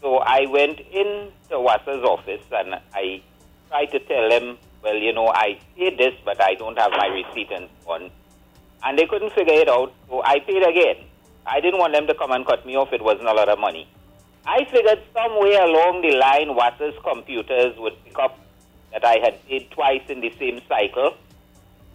So 0.00 0.16
I 0.18 0.46
went 0.46 0.80
in 0.80 1.30
to 1.50 1.56
WASA's 1.56 2.02
office 2.04 2.40
and 2.50 2.74
I 2.94 3.20
tried 3.68 3.86
to 3.86 3.98
tell 4.00 4.30
them, 4.30 4.56
well, 4.82 4.96
you 4.96 5.12
know, 5.12 5.28
I 5.28 5.58
paid 5.76 5.98
this, 5.98 6.14
but 6.24 6.42
I 6.42 6.54
don't 6.54 6.78
have 6.78 6.90
my 6.92 7.06
receipt 7.08 7.50
and 7.52 7.68
on. 7.86 8.10
And 8.82 8.98
they 8.98 9.04
couldn't 9.04 9.34
figure 9.34 9.52
it 9.52 9.68
out, 9.68 9.92
so 10.08 10.22
I 10.24 10.38
paid 10.38 10.62
again. 10.62 11.04
I 11.46 11.60
didn't 11.60 11.78
want 11.78 11.92
them 11.92 12.06
to 12.06 12.14
come 12.14 12.32
and 12.32 12.46
cut 12.46 12.64
me 12.66 12.76
off. 12.76 12.92
It 12.92 13.02
wasn't 13.02 13.28
a 13.28 13.32
lot 13.32 13.48
of 13.48 13.58
money. 13.58 13.88
I 14.46 14.64
figured 14.64 15.02
somewhere 15.12 15.64
along 15.64 16.02
the 16.02 16.16
line, 16.16 16.48
WASA's 16.56 16.96
computers 17.02 17.78
would 17.78 18.02
pick 18.04 18.18
up 18.18 18.38
that 18.92 19.04
I 19.04 19.18
had 19.18 19.44
paid 19.46 19.70
twice 19.70 20.02
in 20.08 20.20
the 20.20 20.32
same 20.38 20.60
cycle. 20.68 21.14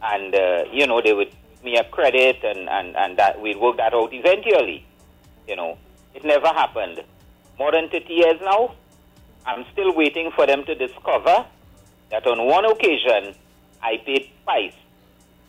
And, 0.02 0.36
uh, 0.36 0.66
you 0.72 0.86
know, 0.88 1.02
they 1.02 1.14
would 1.14 1.30
give 1.30 1.64
me 1.64 1.78
a 1.78 1.84
credit 1.84 2.43
and, 2.43 2.70
and, 2.70 2.96
and 2.96 3.18
that 3.18 3.41
we'd 3.41 3.58
work 3.58 3.78
that 3.78 3.93
out 3.93 4.14
eventually. 4.14 4.86
You 5.48 5.56
know, 5.56 5.78
it 6.14 6.24
never 6.24 6.48
happened. 6.48 7.04
More 7.58 7.72
than 7.72 7.89
30 7.89 8.14
years 8.14 8.39
now, 8.41 8.76
I'm 9.46 9.66
still 9.72 9.93
waiting 9.96 10.32
for 10.36 10.46
them 10.46 10.64
to 10.66 10.76
discover 10.76 11.46
that 12.12 12.26
on 12.28 12.46
one 12.46 12.66
occasion 12.66 13.36
I 13.82 13.98
paid 13.98 14.30
twice 14.43 14.74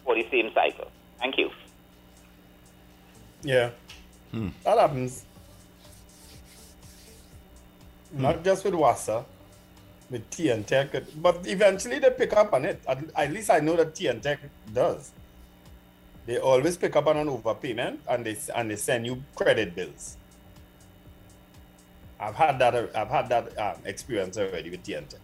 for 0.05 0.15
the 0.15 0.27
same 0.31 0.51
cycle. 0.55 0.91
Thank 1.19 1.39
you. 1.39 1.51
Yeah. 3.43 3.71
That 4.65 4.79
happens. 4.79 5.25
Not 8.13 8.45
just 8.45 8.65
with 8.65 8.75
WASA, 8.75 9.25
with 10.11 10.29
T 10.31 10.51
and 10.51 10.67
Tech, 10.67 10.89
but 11.17 11.47
eventually 11.47 11.99
they 11.99 12.11
pick 12.11 12.33
up 12.33 12.53
on 12.53 12.65
it. 12.65 12.81
At, 12.89 12.99
at 13.15 13.33
least 13.33 13.51
I 13.51 13.61
know 13.61 13.77
that 13.77 13.95
T 13.95 14.07
and 14.07 14.23
Tech 14.23 14.39
does. 14.73 15.13
They 16.27 16.39
always 16.39 16.77
pick 16.77 16.97
up 16.97 17.07
on 17.07 17.17
an 17.17 17.29
overpayment 17.29 17.99
and 18.09 18.25
they 18.25 18.37
and 18.55 18.71
they 18.71 18.77
send 18.77 19.07
you 19.07 19.23
credit 19.35 19.75
bills. 19.75 20.17
I've 22.19 22.35
had 22.35 22.59
that. 22.59 22.75
I've 22.97 23.09
had 23.09 23.29
that 23.29 23.59
um, 23.59 23.77
experience 23.85 24.37
already 24.39 24.71
with 24.71 24.83
T 24.83 24.95
and 24.95 25.09
Tech. 25.09 25.21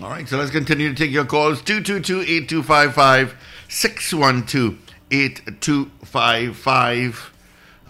All 0.00 0.08
right, 0.08 0.26
so 0.26 0.38
let's 0.38 0.50
continue 0.50 0.88
to 0.88 0.94
take 0.94 1.10
your 1.10 1.26
calls 1.26 1.60
222 1.60 2.22
8255 2.22 3.36
612 3.68 4.91
8255. 5.12 7.32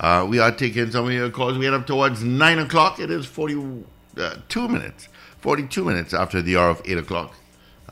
Uh, 0.01 0.27
we 0.29 0.41
are 0.41 0.51
taking 0.51 0.91
some 0.91 1.07
of 1.07 1.13
your 1.13 1.31
calls. 1.31 1.57
We 1.57 1.67
head 1.67 1.75
up 1.75 1.87
towards 1.87 2.25
9 2.25 2.59
o'clock. 2.59 2.99
It 2.99 3.11
is 3.11 3.27
42 3.27 4.69
minutes, 4.69 5.09
42 5.39 5.85
minutes 5.85 6.13
after 6.13 6.43
the 6.43 6.57
hour 6.57 6.71
of 6.71 6.83
8 6.85 6.99
o'clock. 6.99 7.35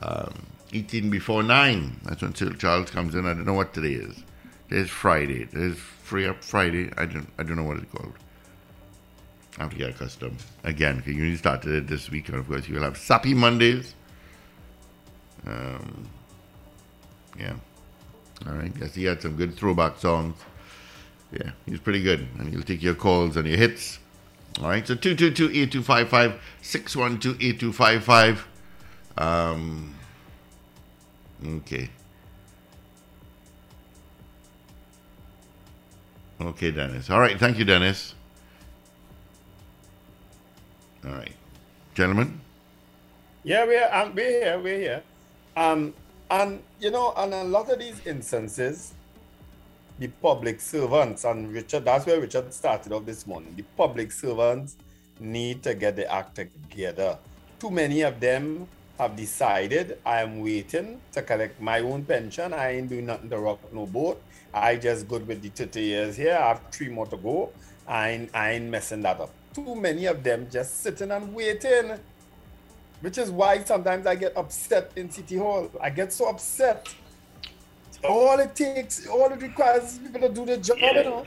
Um, 0.01 0.47
18 0.73 1.09
before 1.09 1.43
9. 1.43 2.01
That's 2.03 2.21
when 2.21 2.35
Sir 2.35 2.49
Charles 2.51 2.89
comes 2.89 3.15
in. 3.15 3.25
I 3.25 3.33
don't 3.33 3.45
know 3.45 3.53
what 3.53 3.73
today 3.73 3.93
is. 3.93 4.21
Today's 4.69 4.89
Friday. 4.89 5.45
Today's 5.45 5.77
Free 5.77 6.27
Up 6.27 6.43
Friday. 6.43 6.91
I 6.97 7.05
don't, 7.05 7.29
I 7.37 7.43
don't 7.43 7.55
know 7.55 7.63
what 7.63 7.77
it's 7.77 7.89
called. 7.91 8.13
I 9.57 9.63
have 9.63 9.71
to 9.71 9.77
get 9.77 9.91
accustomed. 9.91 10.43
Again, 10.63 11.03
you 11.05 11.37
started 11.37 11.73
it 11.73 11.87
this 11.87 12.09
week, 12.09 12.29
and 12.29 12.37
of 12.37 12.47
course, 12.47 12.67
you'll 12.67 12.83
have 12.83 12.97
Sappy 12.97 13.33
Mondays. 13.33 13.95
Um, 15.45 16.07
yeah. 17.37 17.53
All 18.47 18.53
right. 18.53 18.71
Yes, 18.79 18.95
he 18.95 19.05
had 19.05 19.21
some 19.21 19.35
good 19.35 19.55
throwback 19.55 19.97
songs. 19.97 20.35
Yeah, 21.31 21.51
he's 21.65 21.79
pretty 21.79 22.01
good. 22.01 22.27
And 22.39 22.49
he'll 22.49 22.63
take 22.63 22.81
your 22.81 22.95
calls 22.95 23.37
and 23.37 23.47
your 23.47 23.57
hits. 23.57 23.99
All 24.61 24.67
right. 24.67 24.85
So 24.85 24.95
222 24.95 25.45
8255 25.51 26.41
612 26.61 27.41
8255. 27.41 28.47
Um, 29.17 29.95
okay. 31.45 31.89
Okay, 36.41 36.71
Dennis. 36.71 37.09
All 37.09 37.19
right. 37.19 37.37
Thank 37.39 37.59
you, 37.59 37.65
Dennis. 37.65 38.15
All 41.05 41.11
right. 41.11 41.33
Gentlemen? 41.93 42.39
Yeah, 43.43 43.65
we're 43.65 43.89
um, 43.91 44.13
we're 44.15 44.29
here. 44.29 44.59
We're 44.59 44.79
here. 44.79 45.03
Um, 45.55 45.93
and 46.31 46.63
you 46.79 46.89
know, 46.89 47.09
on 47.17 47.33
a 47.33 47.43
lot 47.43 47.69
of 47.69 47.79
these 47.79 48.07
instances, 48.07 48.93
the 49.99 50.07
public 50.07 50.61
servants 50.61 51.25
and 51.25 51.53
Richard. 51.53 51.85
That's 51.85 52.05
where 52.05 52.19
Richard 52.19 52.53
started 52.53 52.93
off 52.93 53.05
this 53.05 53.27
morning. 53.27 53.53
The 53.55 53.63
public 53.75 54.11
servants 54.11 54.77
need 55.19 55.61
to 55.63 55.75
get 55.75 55.97
the 55.97 56.11
act 56.11 56.35
together. 56.35 57.19
Too 57.59 57.69
many 57.69 58.01
of 58.01 58.19
them 58.19 58.67
have 58.97 59.15
decided 59.15 59.99
I 60.05 60.21
am 60.21 60.39
waiting 60.39 61.01
to 61.11 61.21
collect 61.21 61.61
my 61.61 61.81
own 61.81 62.05
pension. 62.05 62.53
I 62.53 62.77
ain't 62.77 62.89
doing 62.89 63.05
nothing 63.05 63.29
to 63.29 63.37
rock 63.37 63.59
no 63.73 63.85
boat. 63.85 64.21
I 64.53 64.77
just 64.77 65.07
good 65.07 65.27
with 65.27 65.41
the 65.41 65.49
30 65.49 65.81
years 65.81 66.17
here. 66.17 66.35
I 66.35 66.47
have 66.47 66.61
three 66.71 66.89
more 66.89 67.07
to 67.07 67.17
go. 67.17 67.51
I 67.87 68.09
ain't, 68.09 68.29
I 68.33 68.51
ain't 68.53 68.69
messing 68.69 69.01
that 69.01 69.19
up. 69.19 69.31
Too 69.53 69.75
many 69.75 70.05
of 70.05 70.23
them 70.23 70.47
just 70.49 70.81
sitting 70.81 71.11
and 71.11 71.33
waiting. 71.33 71.99
Which 73.01 73.17
is 73.17 73.31
why 73.31 73.63
sometimes 73.63 74.05
I 74.05 74.15
get 74.15 74.37
upset 74.37 74.91
in 74.95 75.09
City 75.09 75.37
Hall. 75.37 75.69
I 75.81 75.89
get 75.89 76.13
so 76.13 76.29
upset. 76.29 76.93
All 78.03 78.39
it 78.39 78.55
takes, 78.55 79.07
all 79.07 79.31
it 79.31 79.41
requires 79.41 79.93
is 79.93 79.99
people 79.99 80.21
to 80.21 80.29
do 80.29 80.45
the 80.45 80.57
job, 80.57 80.77
you 80.79 80.93
know. 81.03 81.25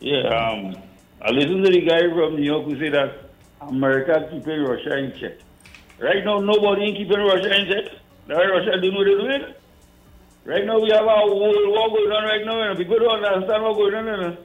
Yeah, 0.00 0.28
um, 0.28 0.76
I 1.20 1.30
listened 1.30 1.64
to 1.64 1.70
the 1.70 1.80
guy 1.80 2.00
from 2.10 2.36
New 2.36 2.42
York 2.42 2.64
who 2.66 2.78
said 2.78 2.94
that 2.94 3.30
America 3.60 4.28
keeping 4.30 4.62
Russia 4.62 4.98
in 4.98 5.12
check. 5.18 5.38
Right 6.00 6.24
now, 6.24 6.38
nobody 6.38 6.82
ain't 6.82 6.96
keeping 6.98 7.18
Russia 7.18 7.60
in 7.60 7.68
check. 7.68 7.92
Why 8.26 8.44
Russia 8.46 8.80
doing 8.80 8.94
what 8.94 9.04
they're 9.04 9.18
doing. 9.18 9.54
Right 10.44 10.66
now, 10.66 10.80
we 10.80 10.90
have 10.90 11.02
a 11.02 11.06
war 11.06 11.52
going 11.52 12.10
on 12.10 12.24
right 12.24 12.44
now, 12.44 12.68
and 12.68 12.76
people 12.76 12.98
don't 12.98 13.24
understand 13.24 13.62
what's 13.62 13.78
going 13.78 13.94
on. 13.94 14.38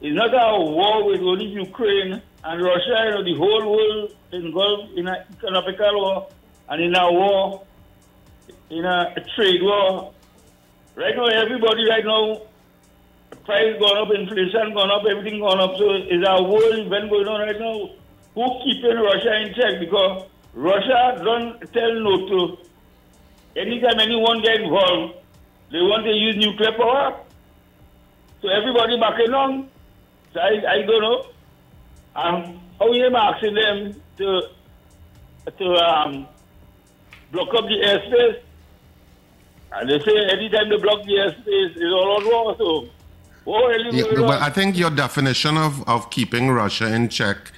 It's 0.00 0.16
not 0.16 0.34
a 0.34 0.60
war 0.60 1.06
with 1.06 1.20
only 1.20 1.46
Ukraine 1.46 2.22
and 2.44 2.62
Russia, 2.62 3.04
you 3.04 3.10
know, 3.10 3.24
the 3.24 3.34
whole 3.34 3.72
world 3.72 4.14
involved 4.32 4.96
in 4.96 5.08
an 5.08 5.24
economical 5.36 5.94
war 5.94 6.28
and 6.68 6.82
in 6.82 6.94
a 6.94 7.12
war, 7.12 7.64
in 8.70 8.84
a, 8.84 9.12
a 9.16 9.20
trade 9.34 9.62
war. 9.62 10.12
Right 10.94 11.16
now, 11.16 11.26
everybody 11.26 11.88
right 11.88 12.04
now, 12.04 12.42
price 13.44 13.78
gone 13.80 13.98
up, 13.98 14.14
inflation 14.14 14.74
gone 14.74 14.90
up, 14.90 15.02
everything 15.10 15.40
gone 15.40 15.60
up. 15.60 15.76
So 15.78 15.94
is 15.94 16.22
a 16.26 16.42
world 16.42 16.78
event 16.78 17.10
going 17.10 17.26
on 17.26 17.40
right 17.40 17.58
now. 17.58 17.90
Who 18.34 18.60
keeping 18.64 18.96
Russia 18.96 19.42
in 19.42 19.54
check? 19.54 19.80
Because 19.80 20.28
Russia 20.54 21.20
don't 21.24 21.60
tell 21.72 21.94
no 21.94 22.28
to. 22.28 22.58
Anytime 23.56 23.98
anyone 23.98 24.42
get 24.42 24.60
involved, 24.60 25.14
they 25.72 25.78
want 25.78 26.04
to 26.04 26.12
use 26.12 26.36
nuclear 26.36 26.72
power. 26.72 27.20
So 28.42 28.48
everybody 28.48 28.98
backing 29.00 29.34
on. 29.34 29.68
So 30.32 30.40
I, 30.40 30.62
I 30.70 30.82
don't 30.82 31.02
know. 31.02 31.26
Um, 32.18 32.60
how 32.80 32.92
you 32.92 33.06
asking 33.14 33.54
them 33.54 34.02
to 34.18 34.42
to 35.56 35.66
um, 35.76 36.26
block 37.30 37.48
up 37.54 37.64
the 37.66 37.78
airspace? 37.90 38.40
And 39.72 39.88
they 39.88 39.98
say 40.00 40.16
anytime 40.36 40.68
they 40.68 40.78
block 40.78 41.04
the 41.04 41.12
airspace, 41.12 41.76
it's 41.76 41.92
all 41.92 42.16
on 42.16 42.24
war. 42.26 42.56
So, 42.58 42.88
oh, 43.46 43.70
Yeah, 43.92 44.20
well. 44.20 44.42
I 44.42 44.50
think 44.50 44.76
your 44.76 44.90
definition 44.90 45.56
of, 45.56 45.88
of 45.88 46.10
keeping 46.10 46.50
Russia 46.50 46.92
in 46.92 47.08
check 47.08 47.52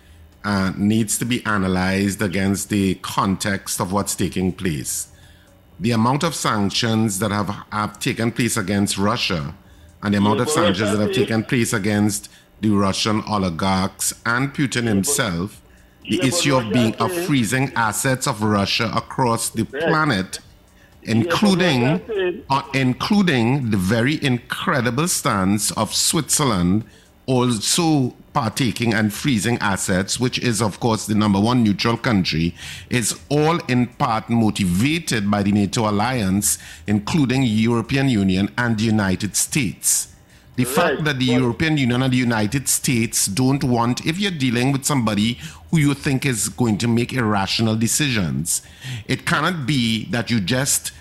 uh, 0.44 0.72
needs 0.76 1.18
to 1.18 1.24
be 1.24 1.44
analyzed 1.46 2.20
against 2.20 2.68
the 2.68 2.96
context 2.96 3.80
of 3.80 3.92
what's 3.92 4.14
taking 4.14 4.52
place. 4.52 5.08
The 5.78 5.92
amount 5.92 6.22
of 6.24 6.34
sanctions 6.34 7.20
that 7.20 7.30
have, 7.30 7.48
have 7.72 7.98
taken 7.98 8.32
place 8.32 8.56
against 8.56 8.98
Russia 8.98 9.54
and 10.02 10.12
the 10.12 10.18
amount 10.18 10.38
Yeah, 10.38 10.42
of 10.42 10.50
sanctions 10.50 10.90
that 10.90 11.00
have 11.00 11.12
taken 11.12 11.44
place 11.44 11.72
against 11.72 12.28
the 12.60 12.70
Russian 12.70 13.22
oligarchs 13.28 14.14
and 14.26 14.52
Putin 14.54 14.86
himself, 14.86 15.62
the 16.02 16.20
issue 16.22 16.56
of 16.56 16.72
being 16.72 16.94
of 16.96 17.12
freezing 17.26 17.72
assets 17.74 18.26
of 18.26 18.42
Russia 18.42 18.90
across 18.94 19.50
the 19.50 19.64
planet, 19.64 20.40
including 21.02 22.00
uh, 22.50 22.62
including 22.74 23.70
the 23.70 23.76
very 23.76 24.22
incredible 24.24 25.08
stance 25.08 25.70
of 25.72 25.94
Switzerland 25.94 26.84
also 27.30 28.12
partaking 28.32 28.92
and 28.92 29.12
freezing 29.14 29.56
assets, 29.58 30.18
which 30.18 30.38
is, 30.40 30.60
of 30.60 30.80
course, 30.80 31.06
the 31.06 31.14
number 31.14 31.38
one 31.38 31.62
neutral 31.62 31.96
country, 31.96 32.54
is 32.88 33.20
all 33.28 33.58
in 33.66 33.86
part 33.86 34.28
motivated 34.28 35.30
by 35.30 35.42
the 35.42 35.52
NATO 35.52 35.88
alliance, 35.88 36.58
including 36.88 37.44
European 37.44 38.08
Union 38.08 38.50
and 38.58 38.78
the 38.78 38.84
United 38.84 39.36
States. 39.36 40.08
The 40.60 40.66
fact 40.66 41.04
that 41.04 41.18
the 41.18 41.24
European 41.24 41.78
Union 41.78 42.02
and 42.02 42.12
the 42.12 42.18
United 42.18 42.68
States 42.68 43.26
don't 43.26 43.64
want, 43.64 44.04
if 44.04 44.18
you're 44.18 44.30
dealing 44.30 44.72
with 44.72 44.84
somebody 44.84 45.38
who 45.70 45.78
you 45.78 45.94
think 45.94 46.26
is 46.26 46.50
going 46.50 46.76
to 46.78 46.88
make 46.88 47.14
irrational 47.14 47.76
decisions, 47.76 48.60
it 49.06 49.24
cannot 49.24 49.66
be 49.66 50.04
that 50.10 50.30
you 50.30 50.38
just 50.38 50.92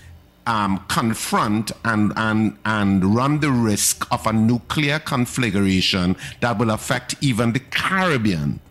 um, 0.47 0.84
confront 0.88 1.72
and, 1.84 2.14
and, 2.16 2.57
and 2.64 3.03
run 3.14 3.41
the 3.41 3.51
risk 3.51 4.07
of 4.12 4.26
a 4.26 4.32
nuclear 4.34 4.97
conflagration 4.97 6.16
that 6.39 6.57
will 6.57 6.72
affect 6.72 7.16
even 7.22 7.51
the 7.51 7.60
Caribbean. 7.60 8.62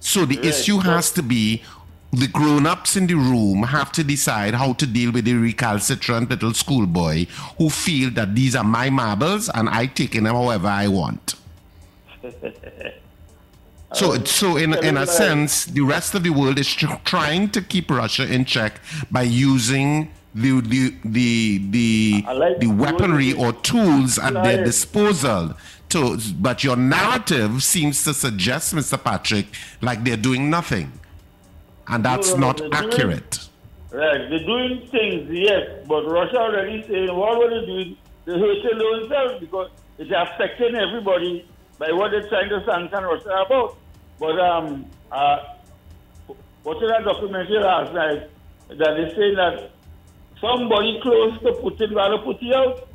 So 0.00 0.24
the 0.24 0.36
Right, 0.36 0.46
issue 0.46 0.78
has 0.78 1.10
to 1.12 1.22
be 1.22 1.62
the 2.16 2.28
grown-ups 2.28 2.96
in 2.96 3.06
the 3.06 3.14
room 3.14 3.62
have 3.62 3.92
to 3.92 4.04
decide 4.04 4.54
how 4.54 4.72
to 4.74 4.86
deal 4.86 5.12
with 5.12 5.24
the 5.24 5.34
recalcitrant 5.34 6.30
little 6.30 6.54
schoolboy 6.54 7.26
who 7.58 7.70
feel 7.70 8.10
that 8.10 8.34
these 8.34 8.54
are 8.54 8.64
my 8.64 8.90
marbles 8.90 9.48
and 9.48 9.68
I 9.68 9.86
take 9.86 10.12
them 10.12 10.24
however 10.24 10.68
I 10.68 10.88
want. 10.88 11.34
So, 13.94 14.24
so 14.24 14.56
in, 14.56 14.74
in 14.84 14.96
a 14.96 15.06
sense, 15.06 15.66
the 15.66 15.82
rest 15.82 16.16
of 16.16 16.24
the 16.24 16.30
world 16.30 16.58
is 16.58 16.66
tr- 16.66 16.94
trying 17.04 17.50
to 17.50 17.62
keep 17.62 17.88
Russia 17.90 18.30
in 18.30 18.44
check 18.44 18.80
by 19.10 19.22
using 19.22 20.10
the 20.34 20.60
the 20.60 20.94
the 21.04 21.58
the, 21.70 22.24
the 22.58 22.66
weaponry 22.66 23.32
or 23.32 23.52
tools 23.52 24.18
at 24.18 24.34
their 24.34 24.64
disposal. 24.64 25.54
To, 25.90 26.18
but 26.40 26.64
your 26.64 26.74
narrative 26.74 27.62
seems 27.62 28.02
to 28.02 28.14
suggest, 28.14 28.74
Mr. 28.74 29.02
Patrick, 29.02 29.46
like 29.80 30.02
they're 30.02 30.16
doing 30.16 30.50
nothing, 30.50 30.90
and 31.88 32.04
that's 32.04 32.34
No, 32.34 32.36
no, 32.36 32.40
no, 32.40 32.46
not 32.46 32.56
they're 32.58 32.68
doing- 32.68 32.92
accurate. 32.92 33.48
Right, 33.92 34.28
they're 34.28 34.38
doing 34.44 34.86
things, 34.90 35.30
yes, 35.30 35.86
but 35.86 36.04
Russia 36.06 36.38
already 36.38 36.82
saying 36.88 37.14
what 37.14 37.38
were 37.38 37.48
they 37.48 37.64
doing? 37.66 37.96
They're 38.24 38.38
hurting 38.38 38.78
themselves 38.78 39.34
because 39.40 39.70
it's 39.98 40.10
affecting 40.10 40.74
everybody 40.74 41.46
by 41.78 41.92
what 41.92 42.10
they're 42.10 42.28
trying 42.28 42.48
to 42.48 42.64
sanction 42.64 43.04
Russia 43.04 43.44
about. 43.46 43.76
But 44.18 44.40
um, 44.40 44.86
uh, 45.12 45.38
watching 46.64 46.88
that 46.88 47.04
documentary 47.04 47.58
last 47.60 47.92
night, 47.92 48.30
that 48.68 48.78
they 48.96 49.10
say 49.14 49.34
that 49.36 49.70
somebody 50.40 50.98
close 51.02 51.38
to 51.40 51.52
Putin 51.62 51.90
to 51.94 52.18
put 52.24 52.42
you 52.42 52.54
out. 52.54 52.88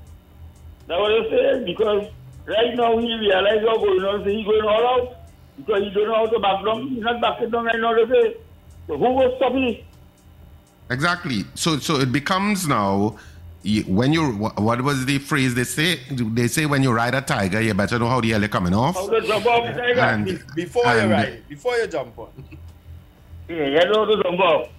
That's 0.88 1.00
what 1.00 1.10
they're 1.10 1.30
saying 1.54 1.66
because 1.66 2.10
right 2.46 2.76
now 2.76 2.98
he 2.98 3.14
realizes 3.14 3.64
what's 3.64 3.84
going 3.84 4.04
on, 4.04 4.24
so 4.24 4.30
he's 4.30 4.46
going 4.46 4.64
all 4.66 4.88
out 5.02 5.16
because 5.58 5.84
he 5.84 5.90
don't 5.92 6.08
know 6.08 6.16
how 6.16 6.26
to 6.26 6.40
back 6.40 6.66
down. 6.66 6.88
He's 6.90 7.04
not 7.04 7.22
backing 7.22 7.52
down 7.52 7.66
right 7.66 7.80
now. 7.80 7.94
They 7.94 8.06
say, 8.12 8.38
who 8.98 9.14
will 9.16 9.36
stop 9.38 9.54
it? 9.54 9.84
Exactly. 10.90 11.46
So, 11.56 11.78
so 11.80 12.00
it 12.00 12.12
becomes 12.12 12.68
now. 12.68 13.18
When 13.88 14.14
you 14.14 14.32
what 14.32 14.82
was 14.82 15.06
the 15.06 15.18
phrase 15.20 15.54
they 15.54 15.66
say? 15.66 16.00
They 16.10 16.48
say 16.48 16.66
when 16.66 16.82
you 16.82 16.94
ride 16.94 17.14
a 17.14 17.20
tiger, 17.20 17.60
you 17.60 17.74
better 17.74 18.00
know 18.00 18.08
how 18.08 18.22
the 18.22 18.30
hell 18.30 18.40
you're 18.40 18.48
coming 18.48 18.74
off. 18.74 18.96
How 18.96 19.10
to 19.10 19.22
jump 19.22 19.46
off 19.46 19.66
the 19.68 19.82
tiger? 19.82 20.00
And- 20.00 20.56
before 20.56 20.88
and- 20.88 21.10
you 21.10 21.14
ride, 21.16 21.48
before 21.50 21.76
you 21.76 21.88
jump 21.88 22.18
on. 22.18 22.30
Yeah, 23.50 23.66
you 23.66 23.86
know 23.92 24.06
how 24.06 24.16
to 24.16 24.24
jump 24.24 24.40
off. 24.40 24.70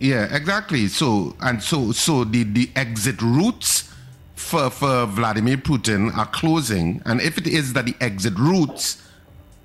Yeah, 0.00 0.34
exactly. 0.34 0.88
So 0.88 1.36
and 1.42 1.62
so 1.62 1.92
so 1.92 2.24
the 2.24 2.44
the 2.44 2.70
exit 2.76 3.20
routes 3.20 3.92
for 4.36 4.70
for 4.70 5.04
Vladimir 5.04 5.58
Putin 5.58 6.16
are 6.16 6.26
closing, 6.26 7.02
and 7.04 7.20
if 7.20 7.36
it 7.36 7.46
is 7.46 7.74
that 7.74 7.84
the 7.84 7.94
exit 8.00 8.38
routes 8.38 9.02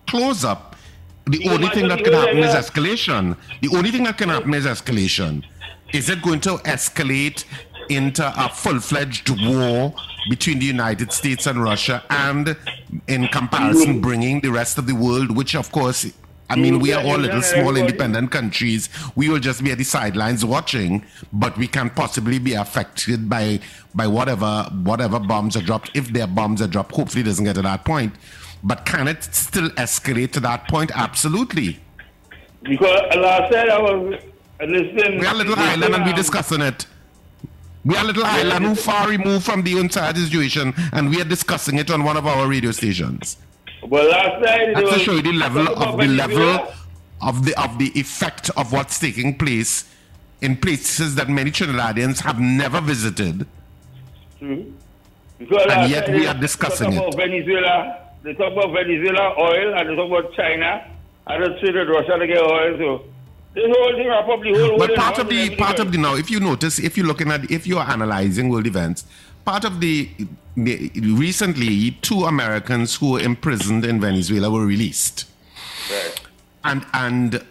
close 0.05 0.43
up, 0.43 0.75
the 1.27 1.39
Yeah, 1.43 1.51
only 1.53 1.69
thing 1.69 1.87
that 1.87 2.03
can 2.03 2.13
happen 2.13 2.37
is 2.39 2.53
escalation. 2.55 3.37
The 3.61 3.69
only 3.75 3.91
thing 3.91 4.03
that 4.03 4.17
can 4.17 4.29
happen 4.29 4.53
is 4.53 4.65
escalation. 4.65 5.43
Is 5.93 6.09
it 6.09 6.21
going 6.21 6.41
to 6.41 6.57
escalate 6.57 7.45
into 7.89 8.25
a 8.25 8.49
full-fledged 8.49 9.29
war 9.47 9.93
between 10.29 10.59
the 10.59 10.65
United 10.65 11.11
States 11.13 11.47
and 11.47 11.63
Russia, 11.63 12.03
and 12.09 12.57
in 13.07 13.27
comparison, 13.29 14.01
bringing 14.01 14.41
the 14.41 14.51
rest 14.51 14.77
of 14.77 14.85
the 14.87 14.93
world, 14.95 15.35
which 15.35 15.55
of 15.55 15.71
course 15.71 16.05
I 16.49 16.55
mean, 16.55 16.79
we 16.79 16.93
are 16.93 17.03
all 17.03 17.17
little 17.17 17.41
small 17.41 17.75
independent 17.75 18.31
countries. 18.31 18.89
We 19.15 19.27
will 19.29 19.39
just 19.39 19.63
be 19.63 19.71
at 19.71 19.77
the 19.77 19.83
sidelines 19.83 20.45
watching, 20.45 21.03
but 21.33 21.57
we 21.57 21.67
can 21.67 21.89
possibly 21.89 22.39
be 22.39 22.53
affected 22.53 23.29
by 23.29 23.59
by 23.93 24.07
whatever 24.07 24.63
whatever 24.83 25.19
bombs 25.19 25.57
are 25.57 25.61
dropped. 25.61 25.91
If 25.93 26.09
their 26.13 26.27
bombs 26.27 26.61
are 26.61 26.67
dropped, 26.67 26.95
hopefully 26.95 27.21
it 27.21 27.25
doesn't 27.25 27.43
get 27.43 27.55
to 27.55 27.61
that 27.63 27.83
point. 27.83 28.13
But 28.63 28.85
can 28.85 29.07
it 29.07 29.23
still 29.23 29.69
escalate 29.71 30.31
to 30.33 30.39
that 30.41 30.67
point? 30.67 30.91
Absolutely. 30.95 31.79
Because 32.63 33.01
last 33.15 33.51
night 33.51 33.69
I 33.69 33.79
was 33.79 34.19
listening. 34.59 35.19
We 35.19 35.25
are 35.25 35.33
a 35.33 35.37
little 35.37 35.55
island 35.57 35.95
and 35.95 36.05
we're 36.05 36.13
discussing 36.13 36.61
it. 36.61 36.85
We 37.85 37.95
are 37.95 38.03
a 38.03 38.07
little 38.07 38.25
island 38.25 38.65
who 38.65 38.75
far 38.75 39.07
removed 39.07 39.45
from 39.45 39.63
the 39.63 39.79
entire 39.79 40.13
situation, 40.13 40.73
and 40.91 41.09
we 41.09 41.21
are 41.21 41.25
discussing 41.25 41.77
it 41.77 41.89
on 41.89 42.03
one 42.03 42.17
of 42.17 42.27
our 42.27 42.45
radio 42.47 42.71
stations. 42.71 43.37
Well, 43.81 44.09
last 44.09 44.41
night 44.41 44.73
That's 44.73 44.89
to 44.93 44.99
show 44.99 45.13
you 45.13 45.21
the 45.21 45.31
level 45.31 45.67
of 45.69 45.97
the 45.97 46.07
level 46.07 46.67
of 47.21 47.45
the 47.45 47.57
of 47.61 47.79
the 47.79 47.91
effect 47.97 48.49
of 48.57 48.73
what's 48.73 48.99
taking 48.99 49.37
place 49.37 49.85
in 50.41 50.57
places 50.57 51.15
that 51.15 51.29
many 51.29 51.49
Trinidadians 51.51 52.19
have 52.21 52.39
never 52.41 52.81
visited. 52.81 53.47
Hmm. 54.39 54.61
Because 55.39 55.67
And 55.71 55.89
yet 55.89 56.09
we 56.09 56.27
are 56.27 56.33
discussing 56.33 56.93
it. 56.93 57.15
Venezuela. 57.15 58.06
They 58.27 58.33
talk 58.33 58.51
about 58.51 58.73
Venezuela 58.73 59.33
oil 59.39 59.73
and 59.77 59.89
they 59.89 59.95
talk 59.95 60.09
about 60.11 60.33
China 60.35 60.83
and 61.27 61.43
they 61.43 61.59
traded 61.61 61.87
Russia 61.87 62.19
to 62.19 62.27
get 62.27 62.37
oil. 62.39 62.77
So 62.77 63.05
this 63.55 63.63
whole 63.73 63.93
thing 63.95 64.09
are 64.09 64.23
probably 64.23 64.51
whole 64.59 64.77
But 64.77 64.95
part 64.95 65.17
of 65.17 65.29
the 65.29 65.55
part 65.55 65.79
of 65.79 65.91
the 65.93 65.97
now, 65.97 66.15
if 66.15 66.29
you 66.29 66.39
notice, 66.41 66.77
if 66.77 66.97
you're 66.97 67.07
looking 67.07 67.31
at, 67.31 67.49
if 67.49 67.65
you're 67.65 67.81
analyzing 67.81 68.49
world 68.49 68.67
events, 68.67 69.05
part 69.45 69.63
of 69.63 69.79
the, 69.79 70.09
the 70.57 70.91
recently 71.15 71.91
two 72.01 72.25
Americans 72.25 72.95
who 72.97 73.11
were 73.13 73.21
imprisoned 73.21 73.85
in 73.85 74.01
Venezuela 74.01 74.51
were 74.51 74.65
released. 74.65 75.25
And 76.65 76.85
and 76.93 77.35
i- 77.35 77.43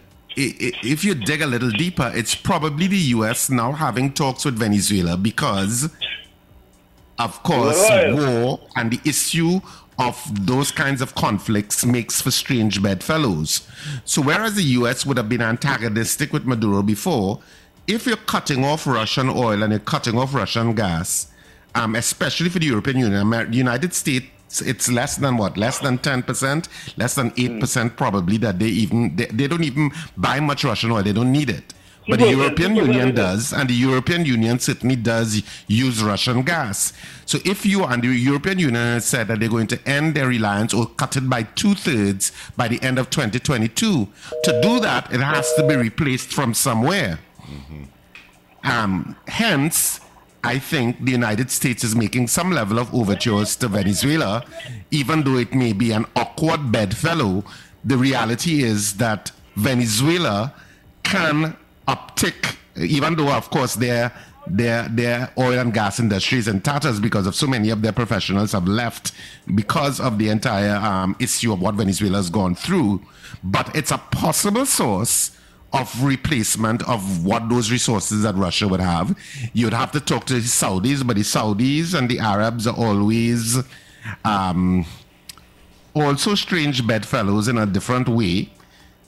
if 0.83 1.03
you 1.03 1.15
dig 1.15 1.41
a 1.41 1.47
little 1.47 1.71
deeper, 1.71 2.11
it's 2.13 2.35
probably 2.35 2.85
the 2.85 3.03
U.S. 3.17 3.49
now 3.49 3.71
having 3.71 4.13
talks 4.13 4.45
with 4.45 4.59
Venezuela 4.59 5.17
because, 5.17 5.89
of 7.17 7.41
course, 7.43 7.89
war 8.13 8.59
and 8.75 8.91
the 8.91 8.99
issue 9.09 9.59
of 9.99 10.45
those 10.45 10.71
kinds 10.71 11.01
of 11.01 11.15
conflicts 11.15 11.83
makes 11.85 12.21
for 12.21 12.31
strange 12.31 12.81
bedfellows. 12.81 13.67
So 14.05 14.21
whereas 14.21 14.55
the 14.55 14.63
U.S. 14.63 15.05
would 15.05 15.17
have 15.17 15.29
been 15.29 15.41
antagonistic 15.41 16.31
with 16.31 16.45
Maduro 16.45 16.83
before, 16.83 17.41
if 17.87 18.05
you're 18.05 18.17
cutting 18.17 18.63
off 18.63 18.85
Russian 18.85 19.29
oil 19.29 19.63
and 19.63 19.71
you're 19.71 19.79
cutting 19.79 20.17
off 20.17 20.33
Russian 20.33 20.75
gas, 20.75 21.31
um, 21.73 21.95
especially 21.95 22.49
for 22.49 22.59
the 22.59 22.67
European 22.67 22.97
Union, 22.97 23.53
United 23.53 23.93
States, 23.93 24.27
it's 24.65 24.89
less 24.89 25.17
than 25.17 25.37
what? 25.37 25.57
Less 25.57 25.79
than 25.79 25.97
10%, 25.97 26.67
less 26.97 27.15
than 27.15 27.31
8% 27.31 27.95
probably 27.95 28.37
that 28.37 28.59
they 28.59 28.67
even, 28.67 29.15
they, 29.15 29.25
they 29.25 29.47
don't 29.47 29.63
even 29.63 29.91
buy 30.15 30.39
much 30.39 30.63
Russian 30.63 30.91
oil. 30.91 31.03
They 31.03 31.13
don't 31.13 31.31
need 31.31 31.49
it. 31.49 31.73
But 32.07 32.19
the 32.19 32.29
European 32.29 32.75
Union 32.75 33.13
does, 33.13 33.51
and 33.51 33.69
the 33.69 33.73
European 33.73 34.25
Union 34.25 34.59
certainly 34.59 34.95
does 34.95 35.43
use 35.67 36.01
Russian 36.01 36.41
gas. 36.43 36.93
So 37.25 37.39
if 37.43 37.65
you 37.65 37.83
and 37.83 38.01
the 38.01 38.07
European 38.07 38.59
Union 38.59 38.75
has 38.81 39.05
said 39.05 39.27
that 39.27 39.39
they're 39.39 39.49
going 39.49 39.67
to 39.67 39.79
end 39.87 40.15
their 40.15 40.27
reliance 40.27 40.73
or 40.73 40.87
cut 40.87 41.17
it 41.17 41.29
by 41.29 41.43
two 41.43 41.75
thirds 41.75 42.31
by 42.55 42.69
the 42.69 42.81
end 42.81 42.97
of 42.97 43.09
2022, 43.09 44.07
to 44.43 44.61
do 44.61 44.79
that, 44.79 45.11
it 45.13 45.19
has 45.19 45.53
to 45.55 45.67
be 45.67 45.75
replaced 45.75 46.31
from 46.33 46.53
somewhere. 46.53 47.19
Um, 48.63 49.15
hence, 49.27 49.99
I 50.43 50.59
think 50.59 51.03
the 51.03 51.11
United 51.11 51.51
States 51.51 51.83
is 51.83 51.95
making 51.95 52.27
some 52.27 52.51
level 52.51 52.79
of 52.79 52.93
overtures 52.93 53.55
to 53.57 53.67
Venezuela, 53.67 54.45
even 54.91 55.23
though 55.23 55.37
it 55.37 55.53
may 55.53 55.73
be 55.73 55.91
an 55.91 56.05
awkward 56.15 56.71
bedfellow. 56.71 57.43
The 57.83 57.97
reality 57.97 58.63
is 58.63 58.95
that 58.95 59.31
Venezuela 59.55 60.53
can 61.03 61.55
uptick, 61.87 62.55
even 62.75 63.15
though, 63.15 63.31
of 63.31 63.49
course, 63.49 63.75
their 63.75 64.11
their 64.49 64.87
their 64.89 65.31
oil 65.37 65.59
and 65.59 65.73
gas 65.73 65.99
industries 65.99 66.47
and 66.47 66.63
tatters 66.63 66.99
because 66.99 67.27
of 67.27 67.35
so 67.35 67.47
many 67.47 67.69
of 67.69 67.81
their 67.81 67.91
professionals 67.91 68.53
have 68.53 68.67
left 68.67 69.11
because 69.55 69.99
of 69.99 70.17
the 70.19 70.29
entire 70.29 70.75
um, 70.77 71.15
issue 71.19 71.51
of 71.51 71.61
what 71.61 71.75
Venezuela's 71.75 72.29
gone 72.29 72.55
through. 72.55 73.01
But 73.43 73.75
it's 73.75 73.91
a 73.91 73.97
possible 73.97 74.65
source 74.65 75.31
of 75.73 76.03
replacement 76.03 76.87
of 76.87 77.25
what 77.25 77.49
those 77.49 77.71
resources 77.71 78.23
that 78.23 78.35
Russia 78.35 78.67
would 78.67 78.79
have. 78.79 79.17
You'd 79.53 79.73
have 79.73 79.91
to 79.91 79.99
talk 79.99 80.25
to 80.27 80.33
the 80.35 80.39
Saudis, 80.39 81.05
but 81.05 81.17
the 81.17 81.23
Saudis 81.23 81.93
and 81.93 82.09
the 82.09 82.19
Arabs 82.19 82.67
are 82.67 82.75
always 82.75 83.57
um, 84.23 84.85
also 85.93 86.35
strange 86.35 86.87
bedfellows 86.87 87.49
in 87.49 87.57
a 87.57 87.65
different 87.65 88.07
way 88.07 88.49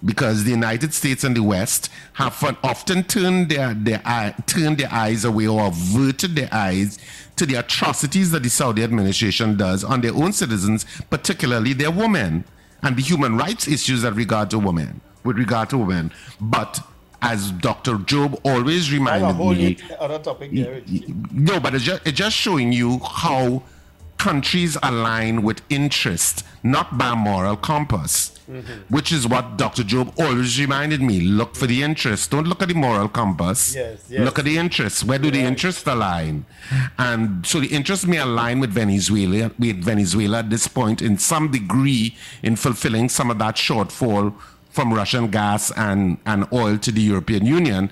because 0.04 0.44
the 0.46 0.52
United 0.52 0.94
States 0.94 1.24
and 1.24 1.36
the 1.36 1.44
West 1.44 1.90
have 2.14 2.34
fun- 2.34 2.58
often 2.64 3.04
turned 3.04 3.50
their, 3.50 3.74
their, 3.74 4.02
eye, 4.06 4.34
turned 4.46 4.78
their 4.78 4.92
eyes 4.92 5.26
away 5.26 5.48
or 5.48 5.68
averted 5.68 6.36
their 6.36 6.50
eyes 6.52 6.98
to 7.36 7.46
the 7.46 7.56
atrocities 7.56 8.32
that 8.32 8.44
the 8.44 8.50
Saudi 8.50 8.84
administration 8.84 9.58
does 9.58 9.84
on 9.84 10.02
their 10.02 10.14
own 10.14 10.32
citizens, 10.34 10.86
particularly 11.10 11.74
their 11.74 11.92
women, 11.92 12.44
and 12.82 12.96
the 12.96 13.02
human 13.02 13.38
rights 13.38 13.68
issues 13.68 14.02
that 14.04 14.14
regard 14.14 14.50
to 14.52 14.60
women, 14.60 15.02
with 15.24 15.38
regard 15.38 15.70
to 15.70 15.78
women. 15.78 16.12
But 16.40 16.80
as 17.22 17.52
Dr. 17.52 17.98
Job 18.00 18.40
always 18.46 18.90
I 18.94 19.18
have 19.20 19.40
a 19.40 19.44
reminded 19.44 19.80
me, 19.80 19.96
other 20.00 20.20
topic 20.20 20.52
there. 20.54 20.82
no, 21.34 21.60
but 21.60 21.76
it's 21.76 21.84
just, 21.84 22.08
it's 22.08 22.18
just 22.18 22.36
showing 22.38 22.72
you 22.72 23.00
how 23.00 23.64
countries 24.20 24.78
align 24.84 25.42
with 25.42 25.62
interest, 25.70 26.46
not 26.62 26.98
by 26.98 27.16
moral 27.16 27.58
compass. 27.58 28.38
Mm-hmm. 28.50 28.94
Which 28.94 29.12
is 29.12 29.28
what 29.28 29.58
Dr. 29.58 29.84
Job 29.84 30.12
always 30.20 30.60
reminded 30.60 31.02
me. 31.02 31.22
Look 31.22 31.56
for 31.56 31.68
the 31.68 31.84
interest. 31.84 32.32
Don't 32.32 32.48
look 32.48 32.64
at 32.64 32.68
the 32.68 32.74
moral 32.74 33.08
compass. 33.08 33.76
Yes, 33.76 34.06
yes. 34.10 34.26
Look 34.26 34.40
at 34.40 34.46
the 34.46 34.58
interests. 34.58 35.04
Where 35.04 35.20
do 35.20 35.30
the 35.30 35.42
interests 35.42 35.86
align? 35.86 36.46
And 36.98 37.46
so 37.46 37.60
the 37.60 37.68
interests 37.68 38.08
may 38.08 38.18
align 38.18 38.60
with 38.60 38.72
Venezuela, 38.72 39.52
with 39.60 39.84
Venezuela 39.84 40.40
at 40.40 40.50
this 40.50 40.68
point 40.68 41.02
in 41.04 41.20
some 41.20 41.52
degree 41.52 42.18
in 42.42 42.56
fulfilling 42.56 43.10
some 43.10 43.30
of 43.30 43.38
that 43.38 43.56
shortfall 43.56 44.34
from 44.72 44.94
Russian 44.94 45.30
gas 45.30 45.72
and, 45.78 46.18
and 46.26 46.48
oil 46.52 46.78
to 46.80 46.92
the 46.92 47.02
European 47.02 47.46
Union. 47.46 47.92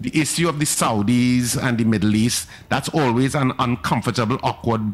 The 0.00 0.20
issue 0.20 0.48
of 0.50 0.58
the 0.58 0.66
Saudis 0.66 1.56
and 1.56 1.78
the 1.78 1.84
Middle 1.84 2.14
East, 2.14 2.48
that's 2.68 2.90
always 2.90 3.34
an 3.34 3.52
uncomfortable, 3.58 4.38
awkward 4.42 4.92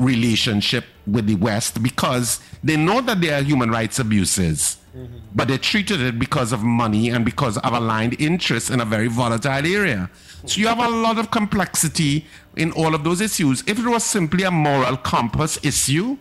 relationship 0.00 0.84
with 1.06 1.26
the 1.26 1.34
West 1.34 1.82
because 1.82 2.40
they 2.62 2.76
know 2.76 3.00
that 3.00 3.20
there 3.20 3.38
are 3.38 3.42
human 3.42 3.70
rights 3.70 3.98
abuses, 3.98 4.78
mm-hmm. 4.96 5.18
but 5.34 5.48
they 5.48 5.58
treated 5.58 6.00
it 6.00 6.18
because 6.18 6.52
of 6.52 6.62
money 6.62 7.08
and 7.10 7.24
because 7.24 7.58
of 7.58 7.72
aligned 7.72 8.20
interests 8.20 8.70
in 8.70 8.80
a 8.80 8.84
very 8.84 9.08
volatile 9.08 9.66
area. 9.66 10.10
So 10.46 10.60
you 10.60 10.66
have 10.68 10.78
a 10.78 10.88
lot 10.88 11.18
of 11.18 11.30
complexity 11.30 12.26
in 12.56 12.72
all 12.72 12.94
of 12.94 13.04
those 13.04 13.20
issues. 13.20 13.62
If 13.66 13.78
it 13.78 13.86
was 13.86 14.04
simply 14.04 14.44
a 14.44 14.50
moral 14.50 14.96
compass 14.96 15.58
issue, 15.64 16.16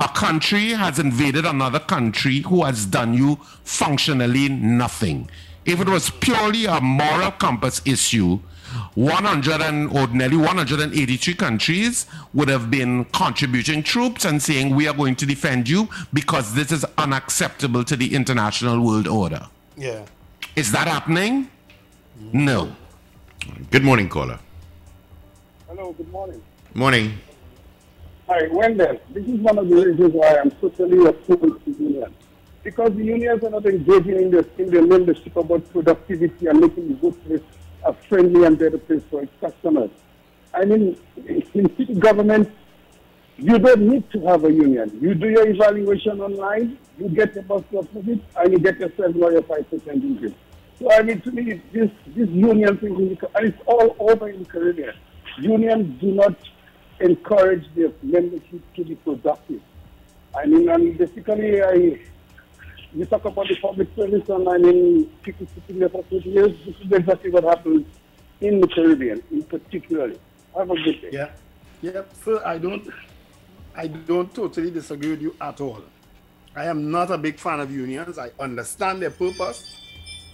a 0.00 0.08
country 0.08 0.70
has 0.70 0.98
invaded 0.98 1.44
another 1.44 1.80
country 1.80 2.40
who 2.40 2.64
has 2.64 2.86
done 2.86 3.14
you 3.14 3.36
functionally 3.64 4.48
nothing. 4.48 5.28
If 5.64 5.80
it 5.80 5.88
was 5.88 6.10
purely 6.10 6.66
a 6.66 6.80
moral 6.80 7.32
compass 7.32 7.82
issue, 7.84 8.40
100 8.94 9.60
and 9.60 9.90
or 9.96 10.06
nearly 10.08 10.36
183 10.36 11.34
countries 11.34 12.06
would 12.34 12.48
have 12.48 12.70
been 12.70 13.04
contributing 13.06 13.82
troops 13.82 14.24
and 14.24 14.42
saying 14.42 14.74
we 14.74 14.86
are 14.88 14.94
going 14.94 15.16
to 15.16 15.26
defend 15.26 15.68
you 15.68 15.88
because 16.12 16.54
this 16.54 16.72
is 16.72 16.84
unacceptable 16.96 17.84
to 17.84 17.96
the 17.96 18.14
international 18.14 18.84
world 18.84 19.08
order. 19.08 19.46
Yeah. 19.76 20.04
Is 20.56 20.72
that 20.72 20.88
happening? 20.88 21.50
No. 22.32 22.74
Good 23.70 23.84
morning, 23.84 24.08
caller. 24.08 24.38
Hello, 25.68 25.92
good 25.92 26.10
morning. 26.10 26.42
Morning. 26.74 27.18
Hi, 28.28 28.46
Wendell. 28.50 29.00
This 29.10 29.26
is 29.26 29.40
one 29.40 29.56
of 29.58 29.68
the 29.68 29.76
reasons 29.76 30.12
why 30.12 30.36
I'm 30.38 30.50
totally 30.50 31.06
opposed 31.06 31.64
to 31.64 31.70
unions. 31.70 32.14
Because 32.62 32.92
the 32.94 33.04
unions 33.04 33.42
are 33.44 33.50
not 33.50 33.64
engaging 33.64 34.16
in 34.16 34.30
the, 34.30 34.46
in 34.58 34.70
the 34.70 34.82
membership 34.82 35.34
about 35.36 35.70
productivity 35.72 36.46
and 36.46 36.60
making 36.60 36.88
the 36.88 36.94
workplace 36.94 37.40
a 37.88 37.94
friendly 38.08 38.44
and 38.44 38.58
better 38.58 38.78
place 38.78 39.02
for 39.10 39.22
its 39.22 39.32
customers. 39.40 39.90
I 40.54 40.64
mean, 40.64 40.96
in 41.54 41.76
city 41.76 41.94
government, 41.94 42.52
you 43.38 43.58
don't 43.58 43.80
need 43.82 44.10
to 44.10 44.20
have 44.26 44.44
a 44.44 44.52
union. 44.52 44.98
You 45.00 45.14
do 45.14 45.28
your 45.28 45.48
evaluation 45.48 46.20
online, 46.20 46.78
you 46.98 47.08
get 47.08 47.34
the 47.34 47.42
bus 47.42 47.62
of 47.74 47.88
it, 48.08 48.20
and 48.36 48.52
you 48.52 48.58
get 48.58 48.78
yourself 48.78 49.14
lawyer 49.14 49.40
5% 49.40 49.86
increase. 49.88 50.34
So, 50.78 50.92
I 50.92 51.02
mean, 51.02 51.20
to 51.22 51.32
me, 51.32 51.60
this, 51.72 51.90
this 52.14 52.28
union 52.28 52.76
thing, 52.78 53.18
and 53.34 53.46
it's 53.48 53.62
all 53.66 53.96
over 53.98 54.28
in 54.28 54.40
the 54.40 54.48
Caribbean. 54.48 54.92
Unions 55.40 56.00
do 56.00 56.12
not 56.12 56.36
encourage 57.00 57.64
their 57.74 57.90
membership 58.02 58.60
to 58.74 58.84
be 58.84 58.96
productive. 58.96 59.60
I 60.36 60.46
mean, 60.46 60.68
and 60.68 60.98
basically, 60.98 61.62
I, 61.62 62.00
you 62.94 63.04
talk 63.04 63.24
about 63.24 63.48
the 63.48 63.56
public 63.56 63.88
service, 63.96 64.28
and 64.28 64.48
I 64.48 64.58
mean, 64.58 65.06
people 65.22 65.46
sitting 65.54 65.80
there 65.80 65.88
for 65.88 66.02
20 66.04 66.28
years. 66.28 66.52
This 66.64 66.74
is 66.76 66.92
exactly 66.92 67.30
what 67.30 67.44
happens 67.44 67.86
in 68.40 68.60
the 68.60 68.68
Caribbean, 68.68 69.22
in 69.30 69.42
particularly. 69.44 70.18
Have 70.56 70.70
a 70.70 70.74
good 70.74 71.00
day. 71.00 71.10
Yeah. 71.12 71.30
Yeah, 71.80 72.02
sir, 72.24 72.42
I 72.44 72.58
don't 72.58 72.88
I 73.76 73.86
don't 73.86 74.34
totally 74.34 74.72
disagree 74.72 75.10
with 75.10 75.22
you 75.22 75.36
at 75.40 75.60
all. 75.60 75.82
I 76.56 76.64
am 76.64 76.90
not 76.90 77.12
a 77.12 77.18
big 77.18 77.38
fan 77.38 77.60
of 77.60 77.70
unions. 77.70 78.18
I 78.18 78.32
understand 78.40 79.00
their 79.00 79.12
purpose, 79.12 79.76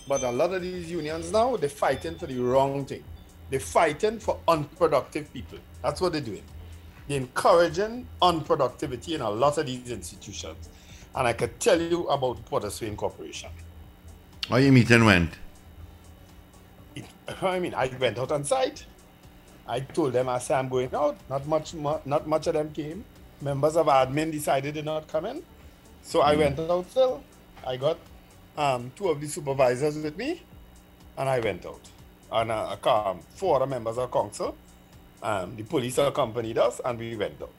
but 0.08 0.22
a 0.22 0.30
lot 0.30 0.54
of 0.54 0.62
these 0.62 0.90
unions 0.90 1.30
now 1.30 1.58
they're 1.58 1.68
fighting 1.68 2.16
for 2.16 2.26
the 2.26 2.38
wrong 2.38 2.86
thing. 2.86 3.04
They're 3.50 3.60
fighting 3.60 4.18
for 4.18 4.40
unproductive 4.48 5.30
people. 5.34 5.58
That's 5.82 6.00
what 6.00 6.12
they're 6.12 6.22
doing. 6.22 6.44
They're 7.06 7.20
encouraging 7.20 8.06
unproductivity 8.22 9.16
in 9.16 9.20
a 9.20 9.28
lot 9.28 9.58
of 9.58 9.66
these 9.66 9.90
institutions. 9.90 10.70
And 11.14 11.28
I 11.28 11.32
could 11.32 11.60
tell 11.60 11.80
you 11.80 12.08
about 12.08 12.44
Port 12.46 12.64
of 12.64 12.72
Spain 12.72 12.96
Corporation. 12.96 13.50
How 14.48 14.56
you 14.56 14.72
meeting 14.72 15.04
went? 15.04 15.32
I 17.42 17.58
mean, 17.58 17.74
I 17.74 17.86
went 17.98 18.18
out 18.18 18.32
on 18.32 18.44
site. 18.44 18.84
I 19.66 19.80
told 19.80 20.12
them 20.12 20.28
I 20.28 20.38
said 20.38 20.58
I'm 20.58 20.68
going 20.68 20.94
out. 20.94 21.16
Not 21.30 21.46
much, 21.46 21.74
not 21.74 22.26
much 22.26 22.46
of 22.46 22.54
them 22.54 22.72
came. 22.72 23.04
Members 23.40 23.76
of 23.76 23.86
admin 23.86 24.30
decided 24.32 24.74
to 24.74 24.82
not 24.82 25.08
come 25.08 25.26
in, 25.26 25.42
so 26.02 26.20
I 26.20 26.36
went 26.36 26.58
out 26.60 26.90
still. 26.90 27.22
I 27.66 27.76
got 27.76 27.98
um, 28.56 28.92
two 28.94 29.08
of 29.08 29.20
the 29.20 29.26
supervisors 29.26 29.98
with 29.98 30.16
me, 30.16 30.42
and 31.18 31.28
I 31.28 31.40
went 31.40 31.66
out. 31.66 31.80
And 32.30 32.50
uh, 32.50 32.68
a 32.72 32.76
car, 32.76 33.16
four 33.34 33.56
other 33.56 33.66
members 33.66 33.98
of 33.98 34.10
council. 34.10 34.56
Um, 35.22 35.56
the 35.56 35.62
police 35.62 35.98
accompanied 35.98 36.58
us, 36.58 36.80
and 36.84 36.98
we 36.98 37.16
went 37.16 37.40
out, 37.40 37.52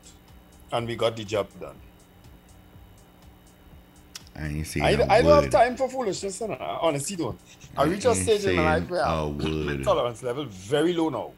and 0.72 0.88
we 0.88 0.96
got 0.96 1.16
the 1.16 1.24
job 1.24 1.48
done. 1.60 1.76
I 4.38 4.48
ain't 4.48 4.68
seen 4.68 4.84
I, 4.84 4.92
a 4.92 5.08
I 5.08 5.22
don't 5.22 5.44
have 5.44 5.50
time 5.52 5.78
for 5.78 5.88
foolishness, 5.90 6.42
and 6.42 6.54
uh, 6.54 6.56
I 6.56 6.80
honestly 6.82 7.16
don't. 7.16 7.40
I 7.78 7.84
I 7.84 7.86
reach 7.86 8.06
a 8.06 8.14
stage 8.16 8.46
in 8.46 8.56
my 8.56 8.80
life 8.80 8.90
where 8.90 9.06
saying 9.06 9.70
a 9.70 9.78
my 9.78 9.84
tolerance 9.84 10.24
level 10.24 10.46
very 10.46 10.94
low 10.94 11.10
now 11.10 11.32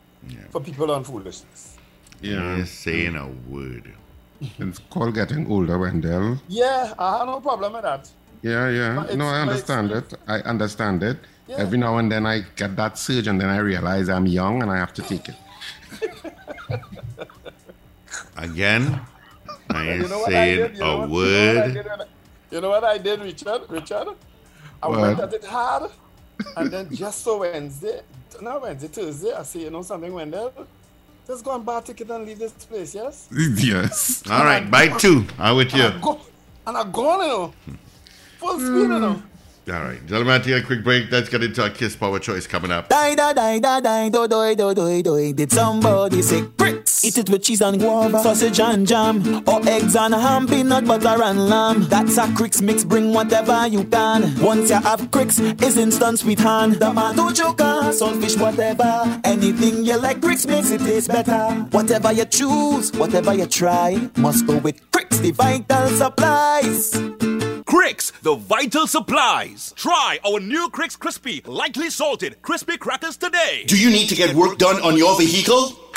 for 0.50 0.62
people 0.62 0.92
on 0.92 1.04
foolishness. 1.04 1.78
Yeah. 2.22 2.58
Ain't 2.58 2.68
saying 2.68 3.16
a 3.16 3.28
word. 3.50 3.94
It's 4.60 4.80
called 4.90 5.16
getting 5.16 5.52
older, 5.52 5.78
Wendell. 5.80 6.40
Yeah, 6.48 6.94
I 6.98 7.18
have 7.18 7.28
no 7.28 7.40
problem 7.40 7.74
with 7.74 7.84
that. 7.84 8.10
Yeah, 8.42 8.70
yeah. 8.70 9.16
No, 9.16 9.26
I 9.26 9.42
understand 9.42 9.92
it. 9.92 10.14
I 10.28 10.40
understand 10.42 11.02
it. 11.04 11.18
Yeah. 11.48 11.58
Every 11.58 11.78
now 11.78 11.98
and 11.98 12.12
then 12.12 12.26
I 12.26 12.42
get 12.56 12.76
that 12.76 12.98
surge 12.98 13.28
and 13.28 13.40
then 13.42 13.50
I 13.50 13.58
realize 13.58 14.10
I'm 14.10 14.28
young 14.28 14.62
and 14.62 14.70
I 14.70 14.78
have 14.78 14.94
to 14.94 15.02
take 15.02 15.30
it. 15.30 15.36
Again, 18.36 19.02
I 19.70 19.88
ain't 19.90 20.02
You 20.04 20.08
know 20.08 20.20
what 20.20 20.30
I 20.30 20.32
saying 20.32 20.58
did? 20.58 20.74
You 20.78 20.80
know 20.84 21.02
a 21.04 21.08
what- 21.08 21.10
you 21.10 21.54
know 21.54 21.68
word. 21.78 22.08
Did 22.50 22.62
when 22.62 22.62
I- 22.62 22.62
You 22.62 22.62
know 22.62 22.70
what 22.70 22.84
I 22.84 22.98
did, 22.98 23.20
Richard? 23.22 23.62
Richard? 23.70 24.08
I 24.82 24.88
What? 24.88 25.00
went 25.00 25.20
at 25.20 25.34
it 25.34 25.44
hard, 25.46 25.92
and 26.56 26.72
then 26.72 26.94
just 26.94 27.24
so 27.24 27.40
Wednesday, 27.40 28.02
no 28.42 28.60
Wednesday, 28.60 28.88
Tuesday, 28.88 29.34
I 29.34 29.44
say, 29.44 29.62
you 29.62 29.70
know 29.70 29.82
something, 29.82 30.14
Wendell? 30.14 30.54
Just 31.26 31.44
go 31.44 31.56
and 31.56 31.66
buy 31.66 31.80
a 31.80 31.82
ticket 31.82 32.10
and 32.10 32.26
leave 32.26 32.40
this 32.40 32.54
place, 32.54 32.96
yes? 32.96 33.28
yes. 33.58 34.24
All 34.30 34.46
right, 34.46 34.70
buy 34.70 34.88
two. 34.88 35.26
I'm 35.40 35.58
with 35.58 35.74
you. 35.74 35.84
And 35.84 35.96
I 35.96 36.00
go, 36.00 36.20
and 36.68 36.78
I 36.78 36.84
you 36.84 36.92
know. 36.94 37.54
Full 38.38 38.60
speed, 38.60 38.68
you 38.68 38.88
mm. 38.88 39.02
know. 39.02 39.22
All 39.70 39.84
right, 39.84 40.00
gentlemen, 40.06 40.34
I'll 40.34 40.40
take 40.40 40.64
a 40.64 40.66
quick 40.66 40.82
break. 40.82 41.12
Let's 41.12 41.28
get 41.28 41.44
into 41.44 41.62
our 41.62 41.70
Kiss 41.70 41.94
Power 41.94 42.20
Choice 42.20 42.48
coming 42.48 42.72
up. 42.72 42.88
Die, 42.88 43.16
die, 43.16 43.34
die, 43.34 43.60
die, 43.60 43.82
die, 43.82 44.08
do, 44.08 44.26
do, 44.26 44.56
do, 44.56 44.74
do, 44.74 45.04
do. 45.04 45.34
Did 45.34 45.52
somebody 45.52 46.22
say 46.22 46.44
bricks? 46.44 47.04
Eat 47.04 47.18
it 47.18 47.30
with 47.30 47.44
cheese 47.44 47.62
and 47.62 47.78
guava, 47.78 48.24
sausage 48.24 48.62
and 48.62 48.88
jam, 48.88 49.44
or 49.46 49.60
eggs 49.68 49.98
and 49.98 50.14
ham, 50.14 50.48
peanut 50.48 50.86
butter 50.86 51.22
and 51.22 51.50
lamb. 51.50 51.84
That's 51.90 52.18
a 52.18 52.28
Crix 52.28 52.62
mix, 52.62 52.86
bring 52.86 53.12
whatever 53.12 53.68
you 53.68 53.84
can. 53.84 54.40
Once 54.42 54.70
you 54.70 54.78
have 54.78 55.02
Crix, 55.12 55.38
it's 55.62 55.76
instant 55.76 56.20
sweet 56.20 56.40
hand. 56.40 56.80
Tomato 56.80 57.30
choker, 57.32 57.92
saltfish, 57.92 58.40
whatever. 58.40 59.20
Anything 59.26 59.84
you 59.84 59.98
like, 59.98 60.22
Crix 60.22 60.48
makes 60.48 60.72
it 60.72 60.80
taste 60.80 61.10
better. 61.10 61.54
Whatever 61.72 62.14
you 62.14 62.24
choose, 62.24 62.94
whatever 62.94 63.34
you 63.34 63.46
try, 63.48 64.10
must 64.16 64.48
go 64.48 64.60
with 64.60 64.80
Crix, 64.92 65.22
the 65.22 65.32
vital 65.32 65.90
supplies. 65.90 67.07
Crix, 67.68 68.14
the 68.22 68.34
vital 68.34 68.88
supplies. 68.88 69.74
Try 69.76 70.20
our 70.26 70.40
new 70.40 70.70
Crix 70.70 70.98
Crispy, 70.98 71.42
lightly 71.46 71.90
salted, 71.90 72.42
crispy 72.42 72.78
crackers 72.78 73.18
today. 73.18 73.66
Do 73.68 73.78
you 73.78 73.90
need 73.90 74.08
to 74.08 74.16
get 74.16 74.34
work 74.34 74.58
done 74.58 74.82
on 74.82 74.96
your 74.96 75.18
vehicle? 75.18 75.74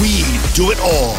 We 0.00 0.22
do 0.54 0.70
it 0.70 0.78
all. 0.80 1.16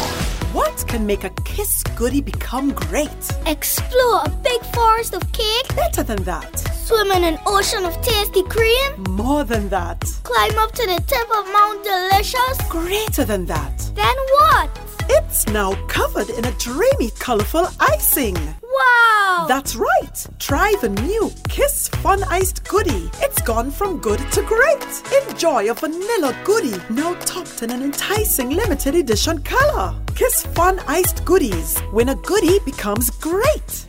What 0.54 0.84
can 0.88 1.04
make 1.04 1.24
a 1.24 1.30
Kiss 1.44 1.82
goodie 1.82 2.22
become 2.22 2.70
great? 2.72 3.10
Explore 3.44 4.22
a 4.24 4.30
big 4.42 4.62
forest 4.74 5.12
of 5.12 5.20
cake. 5.32 5.76
Better 5.76 6.02
than 6.02 6.22
that. 6.24 6.58
Swim 6.86 7.10
in 7.10 7.24
an 7.24 7.38
ocean 7.46 7.84
of 7.84 8.00
tasty 8.00 8.42
cream. 8.44 9.04
More 9.10 9.44
than 9.44 9.68
that. 9.68 10.00
Climb 10.22 10.58
up 10.58 10.72
to 10.72 10.86
the 10.86 10.98
tip 11.06 11.28
of 11.36 11.44
Mount 11.52 11.84
Delicious. 11.84 12.56
Greater 12.70 13.26
than 13.26 13.44
that. 13.46 13.76
Then 13.94 14.16
what? 14.38 14.70
It's 15.12 15.48
now 15.48 15.74
covered 15.88 16.30
in 16.30 16.44
a 16.44 16.52
dreamy, 16.52 17.10
colorful 17.18 17.66
icing. 17.80 18.36
Wow! 18.62 19.46
That's 19.48 19.74
right. 19.74 20.26
Try 20.38 20.72
the 20.80 20.88
new 20.88 21.32
Kiss 21.48 21.88
Fun 21.88 22.22
Iced 22.30 22.62
Goodie. 22.68 23.10
It's 23.20 23.42
gone 23.42 23.72
from 23.72 23.98
good 23.98 24.20
to 24.30 24.42
great. 24.42 25.02
Enjoy 25.28 25.68
a 25.68 25.74
vanilla 25.74 26.36
goodie 26.44 26.80
now 26.90 27.14
topped 27.24 27.60
in 27.64 27.72
an 27.72 27.82
enticing 27.82 28.50
limited 28.50 28.94
edition 28.94 29.42
color. 29.42 29.96
Kiss 30.14 30.46
Fun 30.54 30.78
Iced 30.86 31.24
Goodies. 31.24 31.80
When 31.90 32.10
a 32.10 32.14
goodie 32.14 32.60
becomes 32.64 33.10
great. 33.10 33.88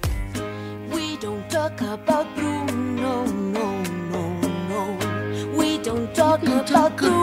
We 0.92 1.18
don't 1.18 1.48
talk 1.52 1.80
about 1.82 2.36
Bruno, 2.36 2.66
no, 2.66 3.26
no, 3.26 3.84
no. 4.10 4.24
No. 4.70 5.54
We 5.56 5.78
don't 5.78 6.16
talk 6.16 6.42
about 6.42 6.98
Bruno. 6.98 7.21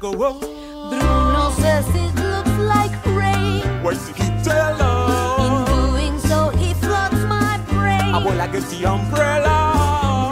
Go 0.00 0.12
wrong. 0.14 0.40
Bruno 0.40 1.50
says 1.60 1.86
it 1.94 2.14
looks 2.14 2.56
like 2.74 2.90
rain. 3.06 3.60
What's 3.82 4.08
the 4.08 4.14
key 4.14 4.32
tell 4.42 4.80
In 5.44 5.64
doing 5.66 6.18
so, 6.18 6.48
he 6.48 6.72
floods 6.74 7.22
my 7.26 7.60
brain. 7.68 8.14
I 8.14 8.24
will 8.24 8.34
like 8.36 8.52
the 8.52 8.84
umbrella. 8.86 9.56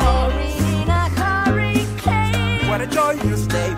Buried 0.00 0.82
in 0.82 0.88
a 0.88 1.04
hurricane. 1.20 2.66
What 2.68 2.80
a 2.80 2.86
joyous 2.86 3.46
day, 3.46 3.74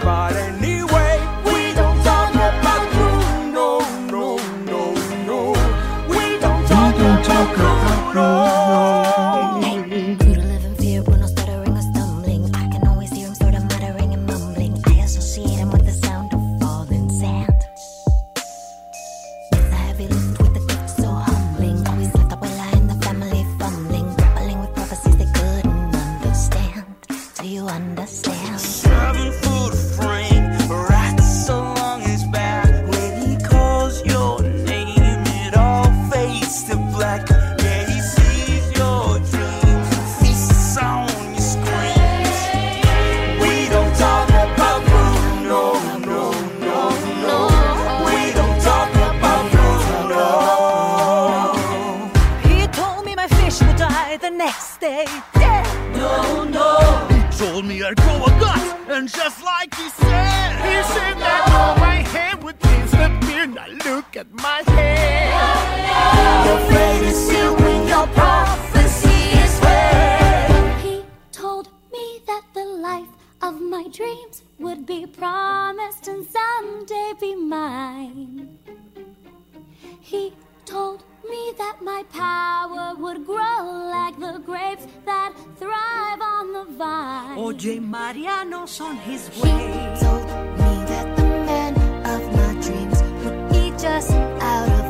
at 64.21 64.31
my 64.33 64.63
hair. 64.67 65.33
Your 66.47 66.61
fate 66.71 67.05
is 67.11 67.19
sealed 67.27 67.59
when 67.61 67.89
your 67.89 68.07
prophecy 68.09 69.21
is 69.45 69.53
read. 69.63 70.81
He 70.83 71.03
told 71.33 71.69
me 71.91 72.07
that 72.27 72.45
the 72.53 72.67
life 72.89 73.15
of 73.41 73.61
my 73.63 73.85
dreams 73.89 74.43
would 74.59 74.85
be 74.85 75.07
promised 75.07 76.09
and 76.09 76.27
someday 76.39 77.13
be 77.19 77.35
mine. 77.35 78.59
He 80.01 80.35
told 80.67 81.03
me 81.31 81.43
that 81.57 81.77
my 81.81 82.03
power 82.13 82.95
would 83.03 83.25
grow 83.25 83.61
like 83.97 84.17
the 84.21 84.37
grapes 84.45 84.87
that 85.07 85.33
thrive 85.59 86.21
on 86.37 86.53
the 86.53 86.67
vine. 86.77 87.39
Oye, 87.39 87.81
Mariano's 87.81 88.81
on 88.83 88.97
his 88.97 89.29
He 89.29 89.51
told 90.03 90.60
just 93.81 94.11
out 94.11 94.69
of 94.69 94.90